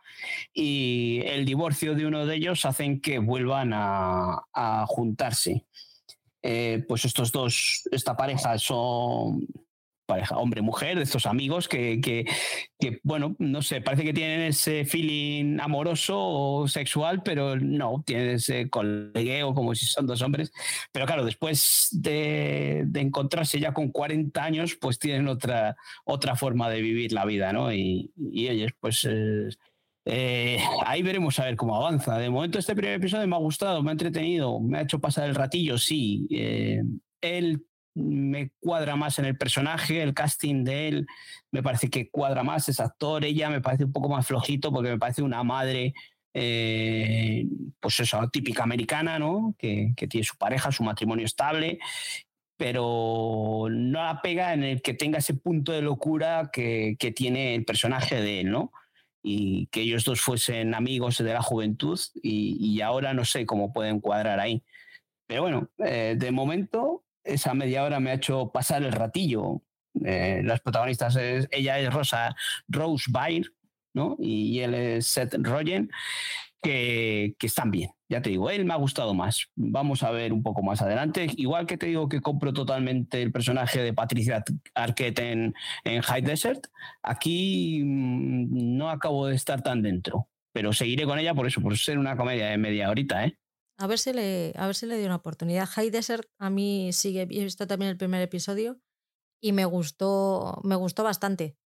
[0.54, 5.66] y el divorcio de uno de ellos hacen que vuelvan a, a juntarse.
[6.44, 9.48] Eh, pues estos dos, esta pareja son
[10.12, 15.58] pareja hombre-mujer, de estos amigos que, que, bueno, no sé, parece que tienen ese feeling
[15.62, 20.52] amoroso o sexual, pero no, tienen ese colegueo como si son dos hombres.
[20.92, 26.82] Pero claro, después de, encontrarse ya con 40 años, pues tienen otra, otra forma de
[26.82, 27.72] vivir la vida, ¿no?
[27.74, 29.08] Y, y ellos, pues...
[30.04, 32.18] Eh, ahí veremos a ver cómo avanza.
[32.18, 35.30] De momento este primer episodio me ha gustado, me ha entretenido, me ha hecho pasar
[35.30, 36.28] el ratillo, sí.
[36.32, 36.82] Eh,
[37.22, 37.64] él
[37.94, 41.08] me cuadra más en el personaje, el casting de él
[41.52, 44.90] me parece que cuadra más, es actor, ella me parece un poco más flojito porque
[44.90, 45.94] me parece una madre,
[46.34, 47.46] eh,
[47.80, 49.56] pues eso, típica americana, ¿no?
[49.58, 51.80] Que, tiene su pareja, su matrimonio estable,
[52.58, 57.56] pero no la pega en el que tenga ese punto de locura que, que tiene
[57.56, 58.72] el personaje de él, ¿no?
[59.24, 64.00] y que ellos dos fuesen amigos de la juventud y, ahora no sé cómo pueden
[64.00, 64.64] cuadrar ahí.
[65.28, 69.62] Pero bueno, eh, de momento esa media hora me ha hecho pasar el ratillo.
[70.06, 72.36] Eh, las protagonistas, es, ella es Rosa
[72.68, 73.48] Rose Byrne,
[73.94, 74.16] ¿no?
[74.20, 75.92] Y, él es Seth Rogen,
[76.62, 79.48] que, que están bien ya te digo, él me ha gustado más.
[79.56, 81.28] Vamos a ver un poco más adelante.
[81.38, 84.44] Igual que te digo que compro totalmente el personaje de Patricia
[84.76, 85.54] Arquette en,
[85.86, 86.68] High Desert,
[87.02, 90.28] aquí mm, no acabo de estar tan dentro.
[90.52, 93.38] Pero seguiré con ella por eso, por ser una comedia de media horita, ¿eh?
[93.82, 95.68] A ver si le, a ver si le dio una oportunidad.
[95.68, 98.80] High Desert a mí sigue, he visto también el primer episodio
[99.42, 101.58] y me gustó, me gustó bastante.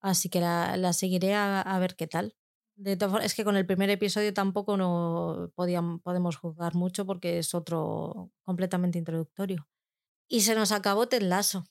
[0.00, 2.36] Así que la, seguiré a ver qué tal
[3.22, 8.98] es que con el primer episodio tampoco no podemos juzgar mucho porque es otro completamente
[8.98, 9.68] introductorio.
[10.28, 11.66] Y se nos acabó Ted Lasso.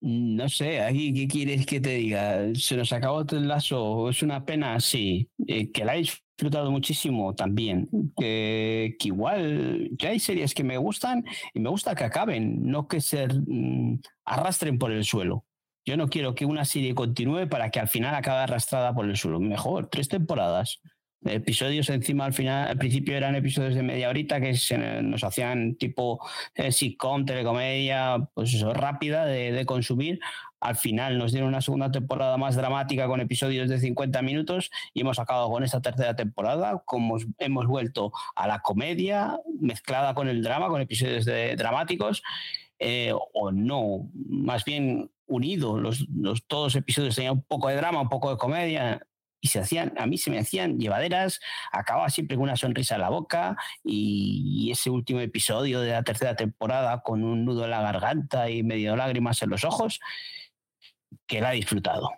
[0.00, 2.54] Mm, no sé, aquí, ¿qué quieres que te diga?
[2.54, 5.28] Se nos acabó Ted Lasso, es una pena, sí.
[5.46, 7.88] Eh, que la he disfrutado muchísimo también.
[8.16, 11.24] Que, que, igual, que hay series que me gustan
[11.54, 15.44] y me gusta que acaben, no que se mm, arrastren por el suelo.
[15.84, 19.16] Yo no quiero que una serie continúe para que al final acabe arrastrada por el
[19.16, 19.38] suelo.
[19.40, 20.80] Mejor, tres temporadas.
[21.28, 24.56] Episodios encima al final, al principio eran episodios de media horita que
[25.02, 26.20] nos hacían tipo
[26.54, 30.20] eh, sitcom, telecomedia, pues eso, rápida de, de, consumir.
[30.60, 35.02] Al final nos dieron una segunda temporada más dramática con episodios de 50 minutos y
[35.02, 40.42] hemos acabado con esta tercera temporada, como hemos vuelto a la comedia mezclada con el
[40.42, 42.22] drama, con episodios de, dramáticos.
[42.78, 48.00] Eh, o no, más bien unido, los, los, todos episodios tenían un poco de drama,
[48.00, 49.06] un poco de comedia,
[49.40, 51.40] y se hacían, a mí se me hacían llevaderas,
[51.72, 56.34] acababa siempre con una sonrisa en la boca, y, ese último episodio de la tercera
[56.36, 60.00] temporada con un nudo en la garganta y medio lágrimas en los ojos,
[61.26, 62.10] que la he disfrutado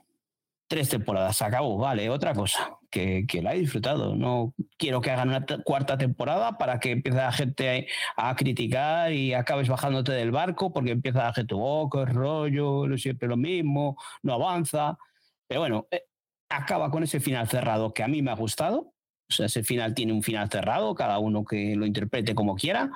[0.68, 4.14] tres temporadas, acabó, vale, otra cosa, que, la he disfrutado.
[4.14, 9.34] No quiero que hagan una cuarta temporada para que empiece la gente a, criticar y
[9.34, 14.34] acabes bajándote del barco porque empieza la gente, oh, qué rollo, siempre lo mismo, no
[14.34, 14.98] avanza.
[15.46, 16.04] Pero bueno, eh,
[16.48, 18.94] acaba con ese final cerrado que a mí me ha gustado
[19.28, 22.90] O sea, ese final tiene un final cerrado, cada uno que lo interprete como quiera.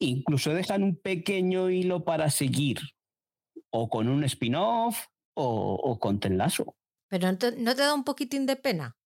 [0.00, 2.80] Incluso dejan un pequeño hilo para seguir,
[3.70, 5.06] o con un spin-off
[5.36, 6.76] o, con Tenlazo.
[7.08, 7.52] Pero ¿no te,
[7.82, 8.96] da un poquitín de pena?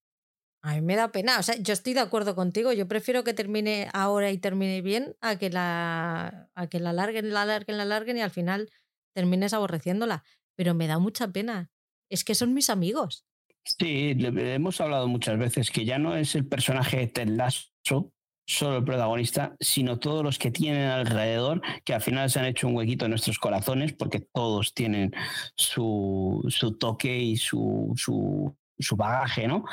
[0.63, 1.39] A mí me da pena.
[1.39, 2.73] O sea, yo estoy de acuerdo contigo.
[2.73, 7.33] Yo prefiero que termine ahora y termine bien a que la, a que la larguen,
[7.33, 8.71] la larguen, la larguen y al final
[9.15, 10.25] termines aborreciéndola.
[10.55, 11.71] Pero me da mucha pena.
[12.09, 13.25] Es que son mis amigos.
[13.65, 17.29] Sí, hemos hablado muchas veces que ya no es el personaje de Ted
[18.49, 22.67] solo el protagonista, sino todos los que tienen alrededor, que al final se han hecho
[22.67, 25.13] un huequito en nuestros corazones, porque todos tienen
[25.55, 29.67] su, su toque y su, su, su bagaje, ¿no?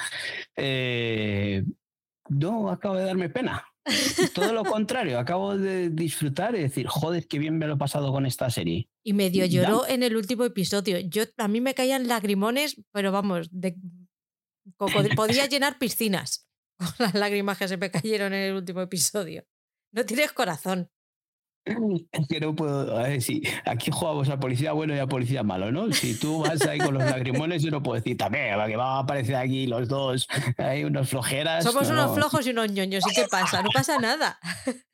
[0.58, 1.64] Eh,
[2.28, 3.66] no, acabo de darme pena.
[4.34, 8.12] Todo lo contrario, acabo de disfrutar y decir, joder, qué bien me lo he pasado
[8.12, 8.90] con esta serie.
[9.04, 11.00] Y medio lloró en el último episodio.
[11.00, 13.78] Yo, a mí me caían lagrimones, pero vamos, de,
[14.78, 19.46] podía llenar piscinas con las lágrimas que se me cayeron en el último episodio.
[19.92, 20.90] No tienes corazón.
[22.30, 22.96] Que no puedo.
[23.66, 25.92] Aquí jugamos a policía bueno y a policía malo, ¿no?
[25.92, 29.00] Si tú vas ahí con los lagrimones, yo no puedo decir también, que va a
[29.00, 31.64] aparecer aquí los dos, hay unos flojeras.
[31.64, 33.62] Somos unos flojos y unos ñoños, ¿y qué pasa?
[33.64, 34.40] No pasa nada.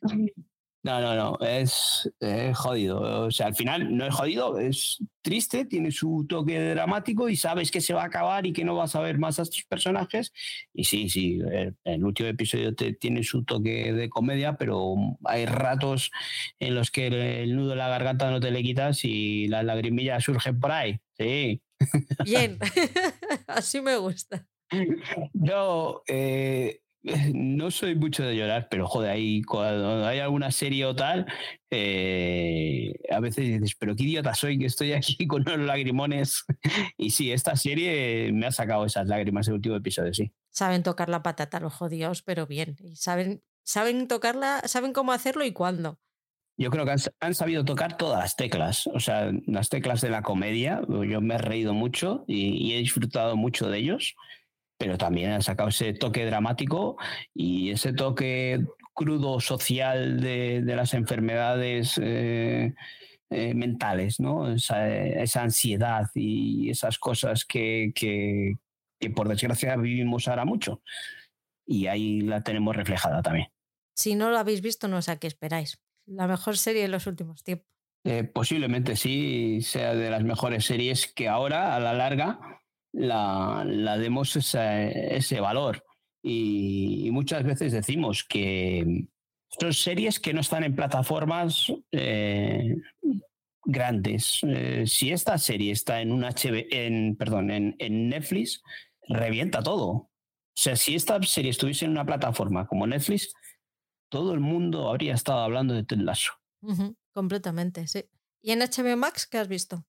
[0.84, 2.10] No, no, no, es,
[2.56, 3.26] jodido.
[3.26, 7.70] O sea, al final no es jodido, es triste, tiene su toque dramático y sabes
[7.70, 10.34] que se va a acabar y que no vas a ver más a estos personajes.
[10.74, 11.40] Y sí, sí,
[11.84, 16.10] el, último episodio tiene su toque de comedia, pero hay ratos
[16.60, 17.08] en los que
[17.44, 21.00] el, nudo de la garganta no te le quitas y las lagrimillas surgen por ahí.
[21.16, 21.62] Sí.
[22.26, 22.58] Bien,
[23.48, 24.48] así me gusta.
[25.34, 26.81] Yo, eh,
[27.34, 31.26] no soy mucho de llorar, pero joder, ahí cuando hay alguna serie o tal,
[31.72, 36.44] eh, a veces dices, pero qué idiota soy que estoy aquí con los lagrimones.
[36.98, 40.32] y sí, esta serie me ha sacado esas lágrimas el último episodio, sí.
[40.52, 42.76] Saben tocar la patata los jodidos, pero bien.
[42.80, 46.00] Y saben, saben tocarla, saben cómo hacerlo y cuándo.
[46.58, 50.22] Yo creo que han, sabido tocar todas las teclas, o sea, las teclas de la
[50.22, 50.82] comedia.
[50.88, 54.16] Yo me he reído mucho y he disfrutado mucho de ellos
[54.82, 56.98] pero también han sacado ese toque dramático
[57.36, 58.66] y ese toque
[58.96, 62.74] crudo social de, las enfermedades eh,
[63.30, 64.52] eh, mentales, ¿no?
[64.52, 68.56] Esa, ansiedad y esas cosas que, que,
[69.12, 70.82] por desgracia vivimos ahora mucho.
[71.64, 73.50] Y ahí la tenemos reflejada también.
[73.94, 75.80] Si no lo habéis visto, no sé a qué esperáis.
[76.08, 77.70] La mejor serie de los últimos tiempos.
[78.04, 82.61] Eh, posiblemente sí sea de las mejores series que ahora, a la larga,
[82.94, 85.84] la, la demos ese, valor.
[86.24, 89.08] Y, muchas veces decimos que
[89.60, 92.76] son series que no están en plataformas eh,
[93.66, 94.40] grandes.
[94.44, 98.62] Eh, si esta serie está en un HB, en, perdón, en, en, Netflix,
[99.08, 99.90] revienta todo.
[99.90, 100.10] O
[100.54, 103.34] sea, si esta serie estuviese en una plataforma como Netflix,
[104.10, 106.34] todo el mundo habría estado hablando de Ted Lasso.
[107.14, 108.06] completamente, sí.
[108.42, 109.86] ¿Y en HBO Max qué has visto?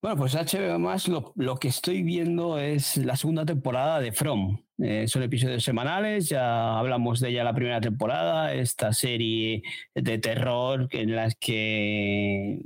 [0.00, 0.78] Bueno, pues HBO
[1.08, 4.58] lo, lo, que estoy viendo es la segunda temporada de From.
[4.78, 9.64] Eh, son episodios semanales, ya hablamos de ella la primera temporada, esta serie
[9.96, 12.60] de terror en las que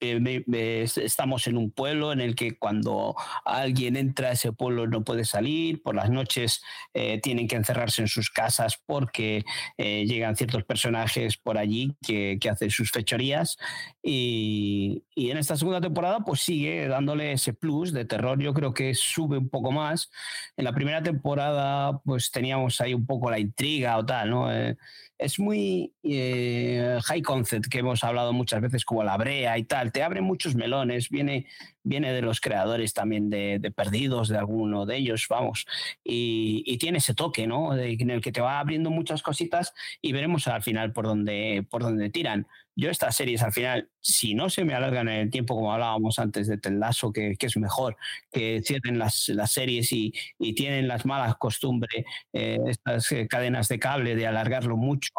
[0.00, 3.14] estamos en un pueblo en el que cuando
[3.44, 6.62] alguien entra a ese pueblo no puede salir, por las noches
[6.94, 9.44] eh, tienen que encerrarse en sus casas porque
[9.78, 13.56] eh, llegan ciertos personajes por allí que, que hacen sus fechorías
[14.02, 18.74] y, y, en esta segunda temporada pues sigue dándole ese plus de terror, yo creo
[18.74, 20.10] que sube un poco más.
[20.56, 24.52] En la primera temporada pues teníamos ahí un poco la intriga o tal, ¿no?
[24.52, 24.76] Eh,
[25.20, 30.02] es muy high concept que hemos hablado muchas veces como la brea y tal, te
[30.02, 31.46] abre muchos melones, viene,
[31.82, 35.66] viene de los creadores también de, Perdidos, de alguno de ellos, vamos,
[36.04, 37.76] y, tiene ese toque, ¿no?
[37.76, 41.82] en el que te va abriendo muchas cositas y veremos al final por dónde, por
[41.82, 42.46] dónde tiran.
[42.76, 46.18] Yo estas series al final, si no se me alargan en el tiempo como hablábamos
[46.18, 47.96] antes de Telazo, que, que es mejor
[48.32, 53.68] que cierren las, las series y, y, tienen las malas costumbres, eh, estas eh, cadenas
[53.68, 55.12] de cable de alargarlo mucho,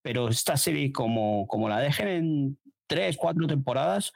[0.00, 4.12] pero esta serie como, como la dejen en tres, cuatro temporadas,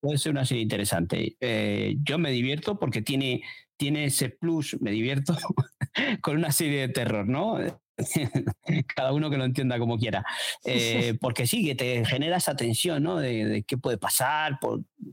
[0.00, 1.36] puede ser una serie interesante.
[1.40, 3.42] Eh, yo me divierto porque tiene,
[3.76, 5.36] tiene ese plus, me divierto
[6.20, 7.58] con una serie de terror, ¿no?
[8.94, 10.24] Cada uno que lo entienda como quiera.
[10.64, 13.18] Eh, porque sí, que te genera esa tensión, ¿no?
[13.18, 14.58] De, qué puede pasar,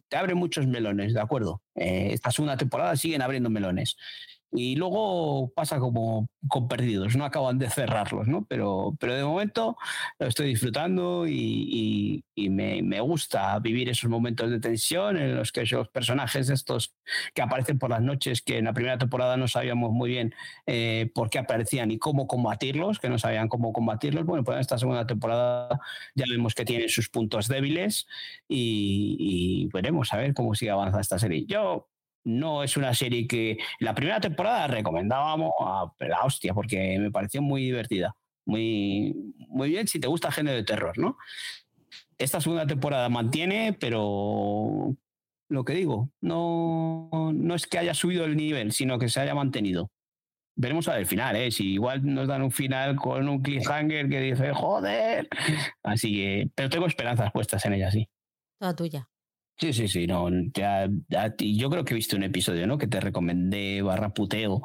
[0.08, 1.62] te abre muchos melones, ¿de acuerdo?
[1.76, 3.98] Eh, esta segunda temporada siguen abriendo melones.
[4.52, 8.46] Y luego pasa como con perdidos, no acaban de cerrarlos, ¿no?
[8.46, 9.78] Pero, pero de momento
[10.18, 15.88] lo estoy disfrutando y, me, gusta vivir esos momentos de tensión en los que esos
[15.90, 16.96] personajes estos
[17.34, 20.34] que aparecen por las noches, que en la primera temporada no sabíamos muy bien
[20.66, 24.62] eh, por qué aparecían y cómo combatirlos, que no sabían cómo combatirlos, bueno, pues en
[24.62, 25.80] esta segunda temporada
[26.16, 28.08] ya vemos que tienen sus puntos débiles
[28.48, 31.46] y, y veremos a ver cómo sigue avanzando esta serie.
[31.46, 31.88] Yo
[32.24, 37.42] no es una serie que la primera temporada recomendábamos a la hostia porque me pareció
[37.42, 38.16] muy divertida.
[38.46, 39.14] Muy,
[39.48, 41.18] muy bien si te gusta el género de terror, ¿no?
[42.18, 44.96] Esta segunda temporada mantiene, pero
[45.50, 49.36] lo que digo, no, no es que haya subido el nivel, sino que se haya
[49.36, 49.92] mantenido.
[50.56, 51.52] Veremos a el final, ¿eh?
[51.52, 55.30] Si igual nos dan un final con un cliffhanger que dice, joder.
[55.84, 58.10] Así que, pero tengo esperanzas puestas en ella, sí.
[58.60, 59.09] Toda tuya.
[59.60, 62.78] Sí, sí, sí, no, yo creo que he visto un episodio, ¿no?
[62.78, 64.62] Que te recomendé barra puteo,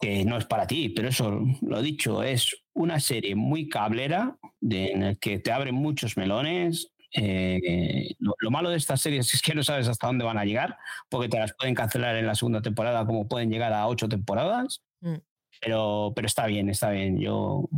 [0.00, 4.92] que no es para ti, pero eso, lo dicho, es una serie muy cablera, de,
[4.92, 6.92] en el que te abren muchos melones.
[7.12, 10.76] Eh, lo, malo de estas series es que no sabes hasta dónde van a llegar,
[11.08, 14.82] porque te las pueden cancelar en la segunda temporada, como pueden llegar a ocho temporadas.
[15.00, 15.16] Mm.
[15.60, 17.18] Pero, pero está bien, está bien.
[17.18, 17.68] Yo,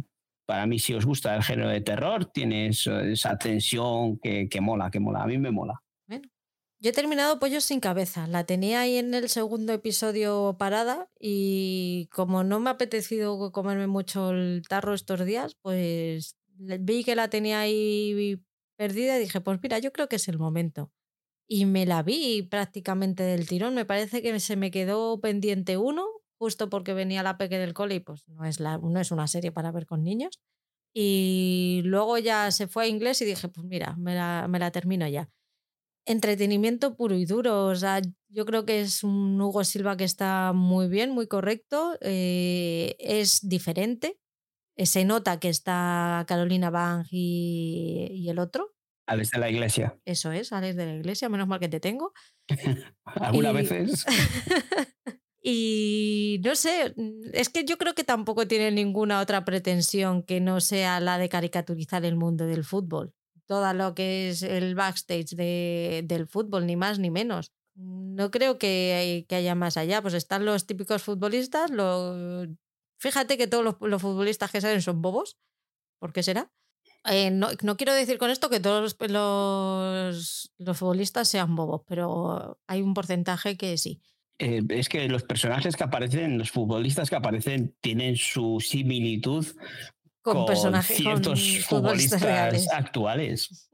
[0.44, 4.90] para mí, si os gusta el género de terror, tienes esa tensión que, que mola,
[4.90, 5.22] que mola.
[5.22, 5.80] A mí me mola.
[6.80, 8.28] Yo he terminado Pollos sin cabeza.
[8.28, 13.88] La tenía ahí en el segundo episodio parada y como no me ha apetecido comerme
[13.88, 18.40] mucho el tarro estos días, pues vi que la tenía ahí
[18.76, 20.92] perdida y dije, pues mira, yo creo que es el momento.
[21.48, 23.74] Y me la vi prácticamente del tirón.
[23.74, 26.06] Me parece que se me quedó pendiente uno,
[26.38, 29.26] justo porque venía la peque del cole y pues no es, la, no es una
[29.26, 30.40] serie para ver con niños.
[30.94, 34.70] Y luego ya se fue a inglés y dije, pues mira, me la, me la
[34.70, 35.28] termino ya
[36.08, 37.66] entretenimiento puro y duro.
[37.66, 41.96] O sea, yo creo que es un Hugo Silva que está muy bien, muy correcto,
[42.00, 44.18] eh, es diferente.
[44.76, 48.74] Eh, se nota que está Carolina Bang y, el otro.
[49.06, 49.98] Alex de la Iglesia.
[50.04, 52.12] Eso es, Alex de la Iglesia, menos mal que te tengo.
[53.04, 54.06] Algunas veces.
[55.42, 56.94] y no sé,
[57.32, 61.28] es que yo creo que tampoco tiene ninguna otra pretensión que no sea la de
[61.28, 63.14] caricaturizar el mundo del fútbol
[63.48, 67.50] todo lo que es el backstage de, del fútbol, ni más ni menos.
[67.74, 70.02] No creo que, que, haya más allá.
[70.02, 71.70] Pues están los típicos futbolistas.
[71.70, 72.46] Lo...
[72.98, 75.38] Fíjate que todos los, futbolistas que salen son bobos.
[75.98, 76.52] ¿Por qué será?
[77.06, 82.60] Eh, no, no, quiero decir con esto que todos los, los, futbolistas sean bobos, pero
[82.66, 84.02] hay un porcentaje que sí.
[84.38, 89.46] Eh, es que los personajes que aparecen, los futbolistas que aparecen, tienen su similitud
[90.22, 92.22] con, personajes ciertos futbolistas,
[92.72, 93.70] actuales.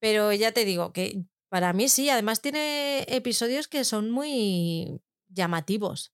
[0.00, 6.12] Pero ya te digo que para mí sí, además tiene episodios que son muy llamativos,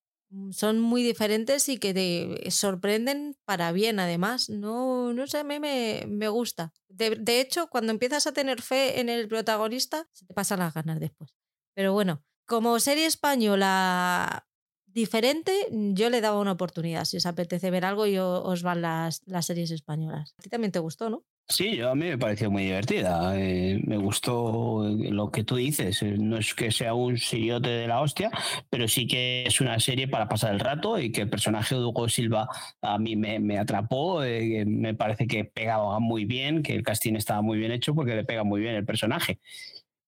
[0.51, 4.49] son muy diferentes y que te sorprenden para bien además.
[4.51, 6.73] No, no sé, a mí me, me gusta.
[6.89, 10.75] De, de, hecho, cuando empiezas a tener fe en el protagonista, se te pasan las
[10.75, 11.35] ganas después.
[11.75, 14.46] Pero bueno, como serie española
[14.97, 17.05] diferente, yo le daba una oportunidad.
[17.05, 20.35] Si os apetece ver algo, y os van las, las series españolas.
[20.39, 21.23] A ti también te gustó, ¿no?
[21.49, 23.39] Sí, a mí me pareció muy divertida.
[23.39, 26.03] Eh, me gustó lo que tú dices.
[26.03, 28.31] Eh, no es que sea un seriote de la hostia,
[28.69, 31.85] pero sí que es una serie para pasar el rato y que el personaje de
[31.85, 32.49] Hugo Silva
[32.81, 34.25] a mí me, me atrapó.
[34.25, 38.17] Eh, me parece que pegaba muy bien, que el casting estaba muy bien hecho porque
[38.17, 39.39] le pega muy bien el personaje.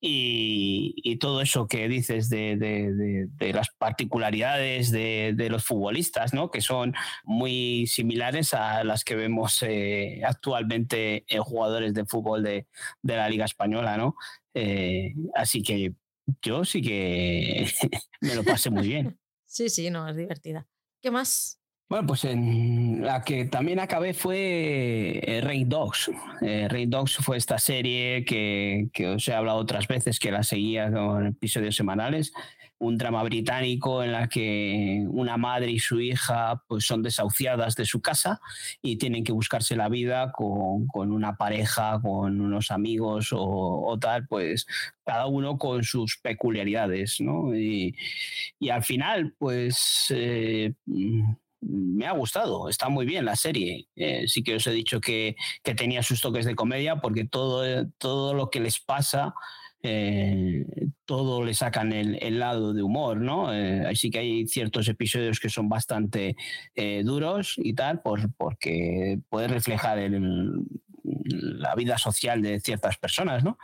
[0.00, 6.50] Y, todo eso que dices de, las particularidades de, los futbolistas, ¿no?
[6.50, 6.94] que son
[7.24, 12.66] muy similares a las que vemos eh, actualmente en jugadores de fútbol de,
[13.02, 13.96] la Liga Española.
[13.96, 14.14] ¿no?
[14.54, 15.94] Eh, así que
[16.42, 17.66] yo sí que
[18.20, 19.18] me lo pasé muy bien.
[19.46, 20.68] Sí, sí, no, es divertida.
[21.00, 21.57] ¿Qué más?
[21.88, 26.10] Bueno, pues en la que también acabé fue eh, Rain Dogs.
[26.42, 30.92] Eh, Dogs fue esta serie que, que, os he hablado otras veces, que la seguía
[30.92, 32.34] con episodios semanales.
[32.78, 37.86] Un drama británico en la que una madre y su hija pues, son desahuciadas de
[37.86, 38.38] su casa
[38.82, 44.26] y tienen que buscarse la vida con, con una pareja, con unos amigos o, tal,
[44.28, 44.66] pues
[45.06, 47.56] cada uno con sus peculiaridades, ¿no?
[47.56, 47.96] Y,
[48.58, 50.12] y al final, pues...
[50.14, 50.74] Eh,
[51.60, 53.88] me ha gustado, está muy bien la serie.
[53.96, 58.34] Eh, sí que os he dicho que, tenía sus toques de comedia porque todo, todo
[58.34, 59.34] lo que les pasa,
[59.82, 60.64] eh,
[61.04, 63.52] todo le sacan el, lado de humor, ¿no?
[63.52, 66.36] Eh, así que hay ciertos episodios que son bastante
[67.04, 69.98] duros y tal, por, porque puede reflejar
[71.02, 73.58] la vida social de ciertas personas, ¿no?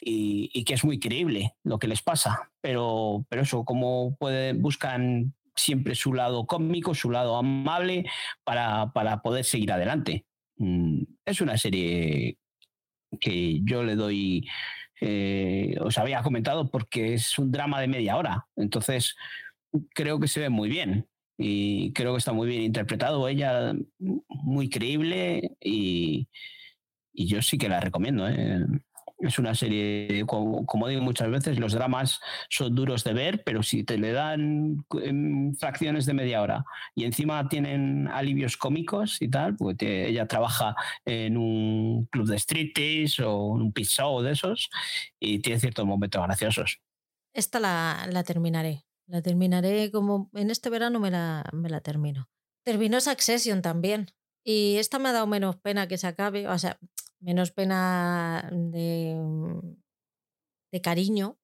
[0.00, 2.50] Y, que es muy creíble lo que les pasa.
[2.60, 8.04] Pero, pero eso, como pueden, buscan siempre su lado cómico, su lado amable
[8.44, 10.26] para, para poder seguir adelante.
[10.58, 12.38] Mm, es una serie
[13.20, 14.46] que yo le doy,
[15.00, 18.46] eh, os había comentado, porque es un drama de media hora.
[18.56, 19.16] Entonces,
[19.94, 21.08] creo que se ve muy bien
[21.38, 23.28] y creo que está muy bien interpretado.
[23.28, 26.28] Ella, muy creíble y,
[27.12, 28.28] y yo sí que la recomiendo.
[28.28, 28.64] ¿eh?
[29.18, 32.20] Es una serie, como, digo muchas veces, los dramas
[32.50, 34.84] son duros de ver, pero si te le dan
[35.58, 36.64] fracciones de media hora
[36.94, 40.74] y encima tienen alivios cómicos y tal, pues ella trabaja
[41.04, 44.70] en un club de striptease o en un pizza o de esos
[45.18, 46.80] y tiene ciertos momentos graciosos.
[47.32, 48.84] Esta la, la terminaré.
[49.06, 52.28] La terminaré como en este verano me la, me la termino.
[52.64, 54.10] Terminó Succession también.
[54.44, 56.48] Y esta me ha dado menos pena que se acabe.
[56.48, 56.78] O sea,
[57.20, 59.76] menos pena de, mm,
[60.72, 61.38] de cariño.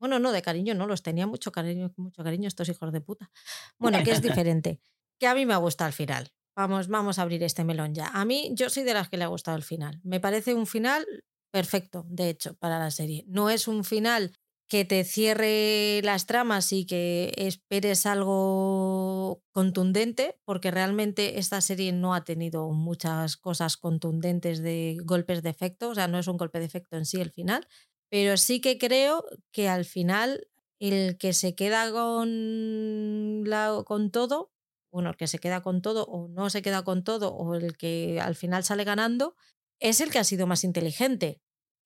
[0.00, 3.30] Bueno, no, de cariño no, los tenía mucho cariño, mucho cariño estos hijos de puta.
[3.78, 4.80] Bueno, que es diferente.
[5.18, 6.32] Que a mí me ha gustado el final.
[6.56, 8.08] Vamos, vamos a abrir este melón ya.
[8.08, 10.00] A mí, yo soy de las que le ha gustado el final.
[10.02, 11.06] Me parece un final
[11.50, 13.24] perfecto, de hecho, para la serie.
[13.28, 14.32] No es un final
[14.70, 22.14] que te cierre las tramas y que esperes algo contundente, porque realmente esta serie no
[22.14, 26.60] ha tenido muchas cosas contundentes de golpes de efecto, o sea, no es un golpe
[26.60, 27.66] de efecto en sí el final,
[28.10, 30.46] pero sí que creo que al final
[30.78, 34.52] el que se queda con, la, con todo,
[34.92, 37.76] bueno, el que se queda con todo o no se queda con todo, o el
[37.76, 39.34] que al final sale ganando,
[39.80, 41.40] es el que ha sido más inteligente.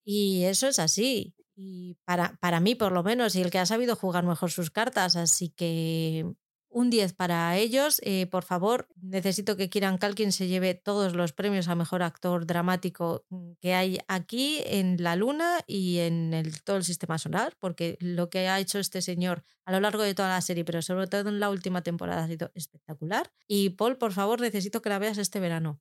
[0.05, 1.35] Y eso es así.
[1.57, 4.71] Y para, para mí, por lo menos, y el que ha sabido jugar mejor sus
[4.71, 5.17] cartas.
[5.17, 6.27] Así que
[6.75, 8.01] un 10 para ellos.
[8.05, 12.47] Eh, por favor, necesito que Kieran Culkin se lleve todos los premios a mejor actor
[12.47, 17.57] dramático mm, que hay aquí en la Luna y en el, todo el sistema solar,
[17.61, 20.83] porque lo que ha hecho este señor a lo largo de toda la serie, pero
[20.83, 23.33] sobre todo en la última temporada, ha sido espectacular.
[23.47, 25.81] Y Paul, por favor, necesito que la veas este verano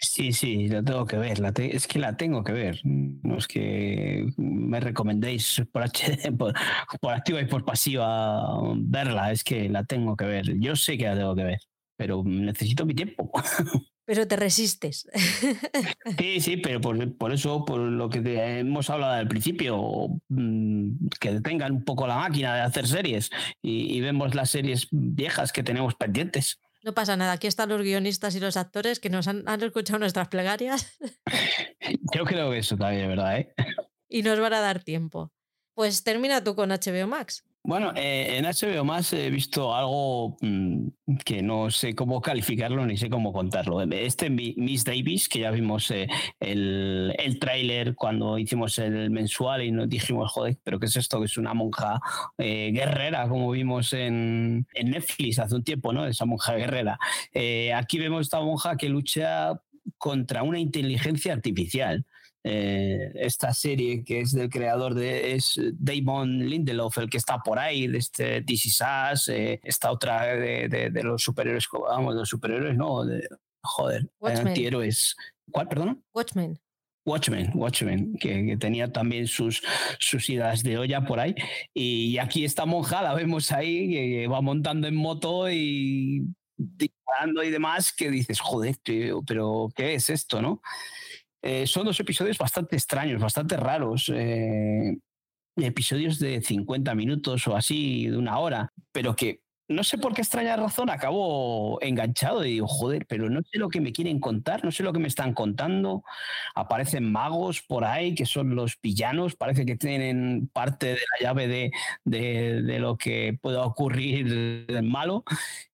[0.00, 1.38] sí, sí, la tengo que ver.
[1.38, 2.80] La es que la tengo que ver.
[2.84, 6.54] No es que me recomendéis por,
[7.00, 8.42] por, activa y por pasiva
[8.76, 9.32] verla.
[9.32, 10.58] Es que la tengo que ver.
[10.58, 11.60] Yo sé que la tengo que ver,
[11.96, 13.30] pero necesito mi tiempo.
[14.06, 15.06] Pero te resistes.
[16.18, 21.74] Sí, sí, pero por, eso, por lo que hemos hablado al principio, mm, que detengan
[21.74, 23.30] un poco la máquina de hacer series
[23.62, 26.58] y vemos las series viejas que tenemos pendientes.
[26.82, 30.28] No pasa nada, aquí están los guionistas y los actores que nos han, escuchado nuestras
[30.28, 30.98] plegarias.
[32.14, 33.54] Yo creo que eso también es verdad, ¿eh?
[34.08, 35.30] Y nos van a dar tiempo.
[35.74, 37.44] Pues termina tú con HBO Max.
[37.62, 40.88] Bueno, eh, en HBO más he visto algo mm,
[41.26, 43.82] que no sé cómo calificarlo ni sé cómo contarlo.
[43.82, 46.08] Este Miss Davis, que ya vimos eh,
[46.40, 51.18] el, el tráiler cuando hicimos el mensual y nos dijimos, joder, pero ¿qué es esto?
[51.18, 52.00] Que es una monja
[52.38, 56.06] eh, guerrera, como vimos en, en, Netflix hace un tiempo, ¿no?
[56.06, 56.98] Esa monja guerrera.
[57.76, 59.60] aquí vemos esta monja que lucha
[59.98, 62.06] contra una inteligencia artificial.
[62.42, 67.58] Eh, esta serie que es del creador de es Damon Lindelof, el que está por
[67.58, 72.28] ahí, de este This Is Us, eh, esta otra de, los superhéroes, vamos, de los
[72.28, 73.28] superhéroes, no, de,
[73.62, 75.16] joder, antihéroes.
[75.50, 76.02] ¿Cuál, perdón?
[76.14, 76.58] Watchmen.
[77.04, 79.62] Watchmen, Watchmen, que, tenía también sus,
[79.98, 81.34] sus idas de olla por ahí.
[81.74, 86.26] Y aquí esta monja la vemos ahí, que va montando en moto y
[86.56, 88.76] disparando y demás, que dices, joder,
[89.26, 90.60] pero ¿qué es esto, no?
[91.42, 94.10] Eh, son dos episodios bastante extraños, bastante raros.
[94.14, 94.96] Eh,
[95.56, 100.22] episodios de 50 minutos o así, de una hora, pero que no sé por qué
[100.22, 104.64] extraña razón acabo enganchado y digo, joder, pero no sé lo que me quieren contar,
[104.64, 106.02] no sé lo que me están contando.
[106.56, 111.46] Aparecen magos por ahí que son los villanos, parece que tienen parte de la llave
[111.46, 111.70] de,
[112.04, 115.22] de, lo que pueda ocurrir del malo.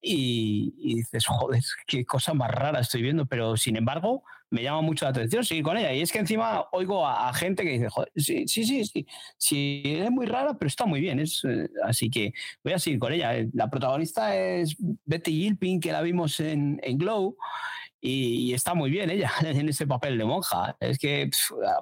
[0.03, 4.81] Y, y, dices, joder, qué cosa más rara estoy viendo, pero sin embargo, me llama
[4.81, 5.93] mucho la atención seguir con ella.
[5.93, 9.07] Y es que encima oigo a, gente que dice, Joder, sí, sí, sí, sí,
[9.37, 11.19] sí, es muy rara, pero está muy bien.
[11.21, 12.33] Es, eh, así que
[12.63, 13.33] voy a seguir con ella.
[13.53, 17.37] La protagonista es Betty Gilpin, que la vimos en, en Glow.
[18.01, 20.77] Y, está muy bien ella en ese papel de monja.
[20.81, 21.29] Es que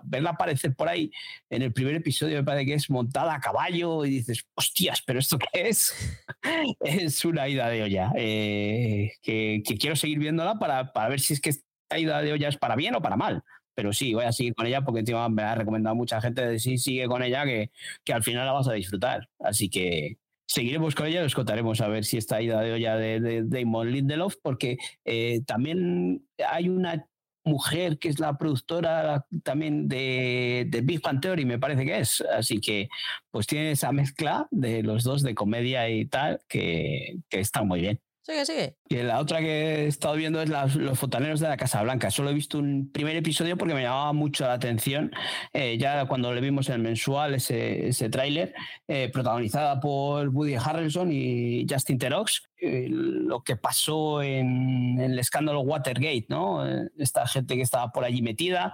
[0.04, 1.10] verla aparecer por ahí
[1.50, 5.18] en el primer episodio me parece que es montada a caballo y dices, hostias, pero
[5.18, 5.94] ¿esto qué es?
[6.80, 8.12] es una ida de olla.
[8.16, 11.52] Eh, que, que, quiero seguir viéndola para, para ver si es que
[11.96, 13.42] ida de olla es para bien o para mal.
[13.74, 16.58] Pero sí, voy a seguir con ella porque encima me ha recomendado mucha gente de
[16.58, 17.70] sí, sigue con ella, que,
[18.04, 19.28] que al final la vas a disfrutar.
[19.40, 22.96] Así que seguiremos con ella y os contaremos a ver si esta ida de olla
[22.96, 27.06] de, Damon Lindelof, porque eh, también hay una
[27.44, 32.20] mujer que es la productora también de, de Big Bang Theory, me parece que es.
[32.22, 32.88] Así que
[33.30, 37.80] pues tiene esa mezcla de los dos de comedia y tal que, que está muy
[37.80, 38.00] bien.
[38.24, 38.76] Sigue, sigue.
[38.88, 42.10] Y la otra que he estado viendo es Los Fontaneros de la Casa Blanca.
[42.10, 45.12] Solo he visto un primer episodio porque me llamaba mucho la atención.
[45.52, 48.54] Eh, ya cuando le vimos en el mensual ese, ese tráiler,
[48.88, 55.60] eh, protagonizada por Woody Harrelson y Justin Terox, eh, lo que pasó en, el escándalo
[55.60, 56.64] Watergate, ¿no?
[56.96, 58.72] Esta gente que estaba por allí metida.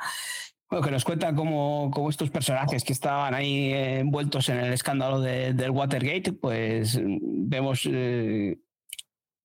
[0.68, 5.70] Bueno, que nos cuentan cómo, estos personajes que estaban ahí envueltos en el escándalo del
[5.72, 7.84] Watergate, pues vemos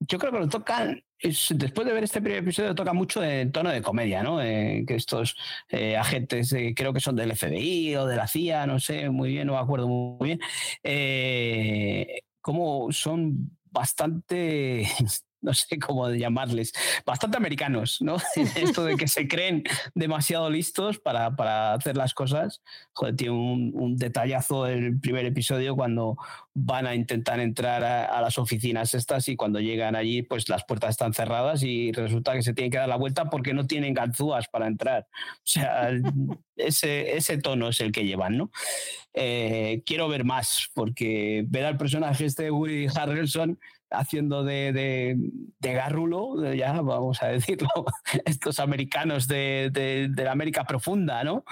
[0.08, 3.70] yo creo que lo tocan, después de ver este primer episodio, toca mucho en tono
[3.70, 4.42] de comedia, ¿no?
[4.42, 5.36] Eh, que estos
[5.70, 9.30] eh, agentes, eh, creo que son del FBI o de la CIA, no sé muy
[9.30, 10.40] bien, no me acuerdo muy bien,
[12.42, 14.88] como son bastante
[15.46, 16.74] no sé cómo llamarles,
[17.06, 18.18] bastante americanos, ¿no?
[18.56, 19.64] Esto de que se creen
[19.94, 22.62] demasiado listos para, para hacer las cosas.
[22.94, 26.18] Joder, tiene un, detallazo el primer episodio cuando
[26.54, 30.92] van a intentar entrar a, las oficinas estas y cuando llegan allí, pues las puertas
[30.92, 34.48] están cerradas y resulta que se tienen que dar la vuelta porque no tienen ganzúas
[34.48, 35.08] para entrar.
[35.38, 35.92] O sea,
[36.58, 38.52] ese, ese tono es el que llevan, ¿no?
[39.14, 43.58] Eh, quiero ver más porque ver al personaje este de Woody Harrelson
[43.92, 45.16] haciendo de, de,
[45.60, 47.70] de garrulo, ya vamos a decirlo,
[48.26, 51.44] estos americanos de, de, la América profunda, ¿no?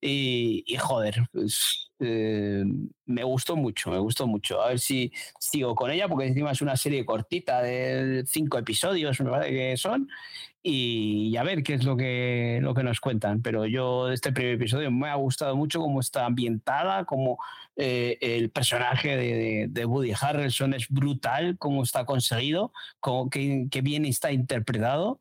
[0.00, 2.64] Y, joder, pues, eh,
[3.06, 4.60] me gustó mucho, me gustó mucho.
[4.60, 9.20] A ver si sigo con ella, porque encima es una serie cortita de cinco episodios,
[9.20, 10.08] me parece que son,
[10.66, 13.42] y, a ver qué es lo que, lo que nos cuentan.
[13.42, 17.38] Pero yo, este primer episodio me ha gustado mucho cómo está ambientada, cómo
[17.76, 23.80] eh, el personaje de, de, Woody Harrelson es brutal, cómo está conseguido, cómo, qué, qué
[23.80, 25.20] bien está interpretado.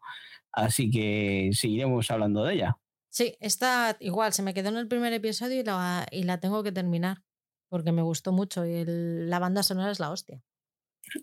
[0.52, 2.78] Así que seguiremos hablando de ella.
[3.10, 6.64] Sí, está igual, se me quedó en el primer episodio y la, y la tengo
[6.64, 7.24] que terminar
[7.70, 10.42] porque me gustó mucho y la banda sonora es la hostia.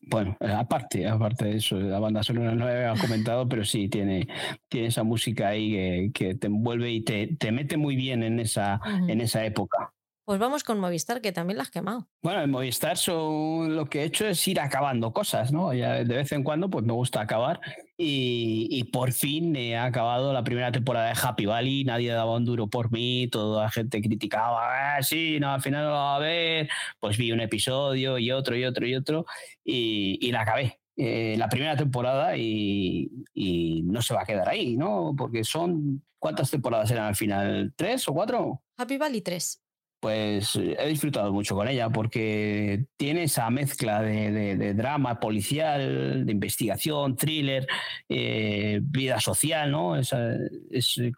[0.09, 4.27] Bueno, eh, aparte, aparte de eso, la banda sonora no había comentado, pero sí, tiene,
[4.69, 8.81] tiene esa música ahí que, te envuelve y te, te, mete muy bien en esa,
[9.09, 9.93] en esa época.
[10.24, 12.09] Pues vamos con Movistar, que también la has quemado.
[12.22, 15.72] Bueno, en Movistar lo que he hecho es ir acabando cosas, ¿no?
[15.74, 17.60] Ya de vez en cuando pues me gusta acabar
[17.97, 22.68] y, por fin he acabado la primera temporada de Happy Valley, nadie daba un duro
[22.68, 26.18] por mí, toda la gente criticaba, ah, sí, no, al final no lo va a
[26.20, 26.68] ver,
[26.98, 29.26] pues vi un episodio y otro y otro y otro
[29.64, 30.80] y, la acabé.
[30.97, 35.14] Eh, la primera temporada y, y no se va a quedar ahí, ¿no?
[35.16, 37.72] Porque son, ¿cuántas temporadas eran al final?
[37.74, 38.62] ¿Tres o cuatro?
[38.76, 39.62] Happy Valley 3
[40.01, 47.16] pues he disfrutado mucho con ella porque tiene esa mezcla de, drama policial, de investigación,
[47.16, 47.66] thriller,
[48.09, 49.97] eh, vida social, ¿no?
[49.97, 50.10] Es,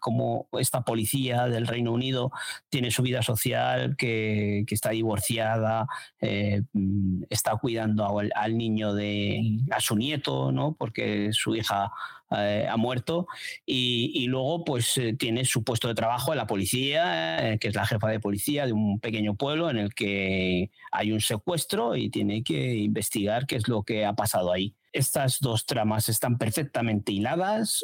[0.01, 2.31] como esta policía del Reino Unido
[2.69, 5.87] tiene su vida social, que, está divorciada,
[6.19, 6.63] eh,
[7.29, 10.75] está cuidando al, al, niño de, a su nieto, ¿no?
[10.77, 11.91] Porque su hija
[12.37, 13.27] eh, ha muerto
[13.65, 17.75] y, luego pues eh, tiene su puesto de trabajo en la policía, eh, que es
[17.75, 22.09] la jefa de policía de un pequeño pueblo en el que hay un secuestro y
[22.09, 24.75] tiene que investigar qué es lo que ha pasado ahí.
[24.91, 27.83] Estas dos tramas están perfectamente hiladas,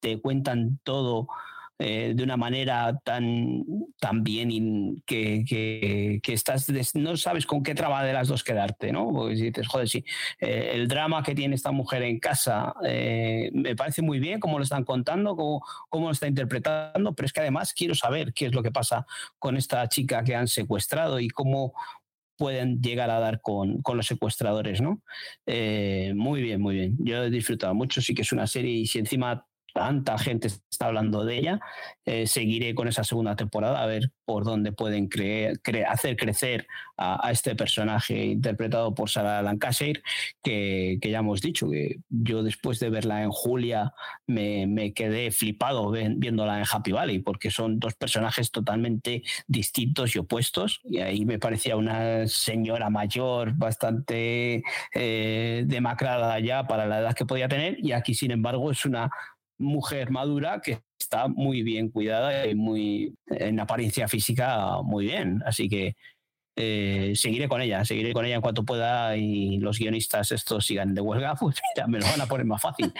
[0.00, 1.28] te cuentan todo
[1.82, 3.64] eh, de una manera tan,
[3.98, 9.10] tan bien que, que, estás no sabes con qué trama de las dos quedarte, ¿no?
[9.10, 10.04] Porque dices, joder, sí,
[10.40, 14.58] eh, el drama que tiene esta mujer en casa eh, me parece muy bien cómo
[14.58, 18.46] lo están contando, cómo, cómo lo está interpretando, pero es que además quiero saber qué
[18.46, 19.06] es lo que pasa
[19.38, 21.72] con esta chica que han secuestrado y cómo
[22.36, 25.00] pueden llegar a dar con, con los secuestradores, ¿no?
[25.46, 26.96] muy bien, muy bien.
[26.98, 30.86] Yo he disfrutado mucho, sí que es una serie y si encima tanta gente está
[30.86, 31.60] hablando de ella.
[32.04, 35.08] Eh, seguiré con esa segunda temporada a ver por dónde pueden
[35.88, 36.66] hacer crecer
[36.96, 40.02] a, este personaje interpretado por Sarah Lancashire,
[40.42, 43.92] que, que, ya hemos dicho que yo después de verla en Julia
[44.26, 50.18] me, me quedé flipado viéndola en Happy Valley, porque son dos personajes totalmente distintos y
[50.18, 50.80] opuestos.
[50.84, 54.62] Y ahí me parecía una señora mayor, bastante
[54.94, 59.10] eh, demacrada ya para la edad que podía tener, y aquí, sin embargo, es una
[59.60, 65.42] mujer madura que está muy bien cuidada y muy en apariencia física muy bien.
[65.46, 65.96] Así que
[66.56, 70.94] eh, seguiré con ella, seguiré con ella en cuanto pueda y los guionistas estos sigan
[70.94, 72.92] de huelga, pues mira, me lo van a poner más fácil.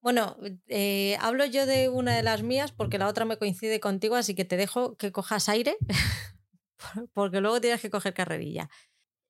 [0.00, 0.36] Bueno,
[0.68, 4.34] eh, hablo yo de una de las mías porque la otra me coincide contigo, así
[4.34, 5.76] que te dejo que cojas aire
[7.12, 8.70] porque luego tienes que coger carrerilla.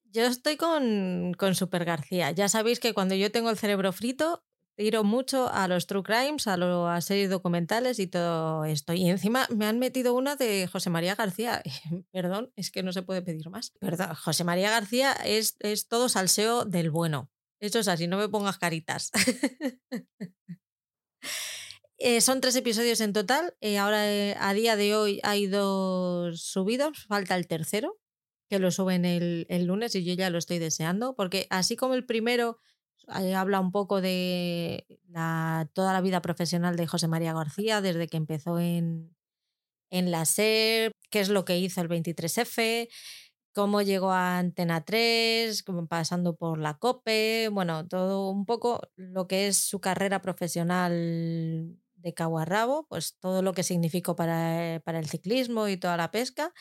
[0.05, 2.31] Yo estoy con, con Super García.
[2.31, 4.45] Ya sabéis que cuando yo tengo el cerebro frito,
[4.77, 6.55] tiro mucho a los true crimes, a,
[6.95, 8.93] a series documentales y todo esto.
[8.93, 11.63] Y encima me han metido una de José María García.
[12.13, 13.73] Perdón, es que no se puede pedir más.
[13.81, 17.31] Perdón, José María García es, es todo salseo del bueno.
[17.59, 19.11] Eso es así, no me pongas caritas.
[21.99, 23.57] Eh, son tres episodios en total.
[23.63, 27.07] Eh, ahora, eh, a día de hoy, hay dos subidos.
[27.07, 27.99] Falta el tercero,
[28.51, 31.17] que lo suben el, el lunes y yo ya lo estoy deseando.
[31.17, 32.59] Porque así como el primero
[33.09, 34.87] habla un poco de
[35.73, 39.15] toda la vida profesional de José María García, desde que empezó en,
[39.91, 42.89] en la SER, qué es lo que hizo el 23F,
[43.55, 49.49] cómo llegó a Antena 3, pasando por la COPE, bueno, todo un poco lo que
[49.49, 54.99] es su carrera profesional de cabo a rabo, pues todo lo que significó para, para
[54.99, 56.53] el ciclismo y toda la pesca.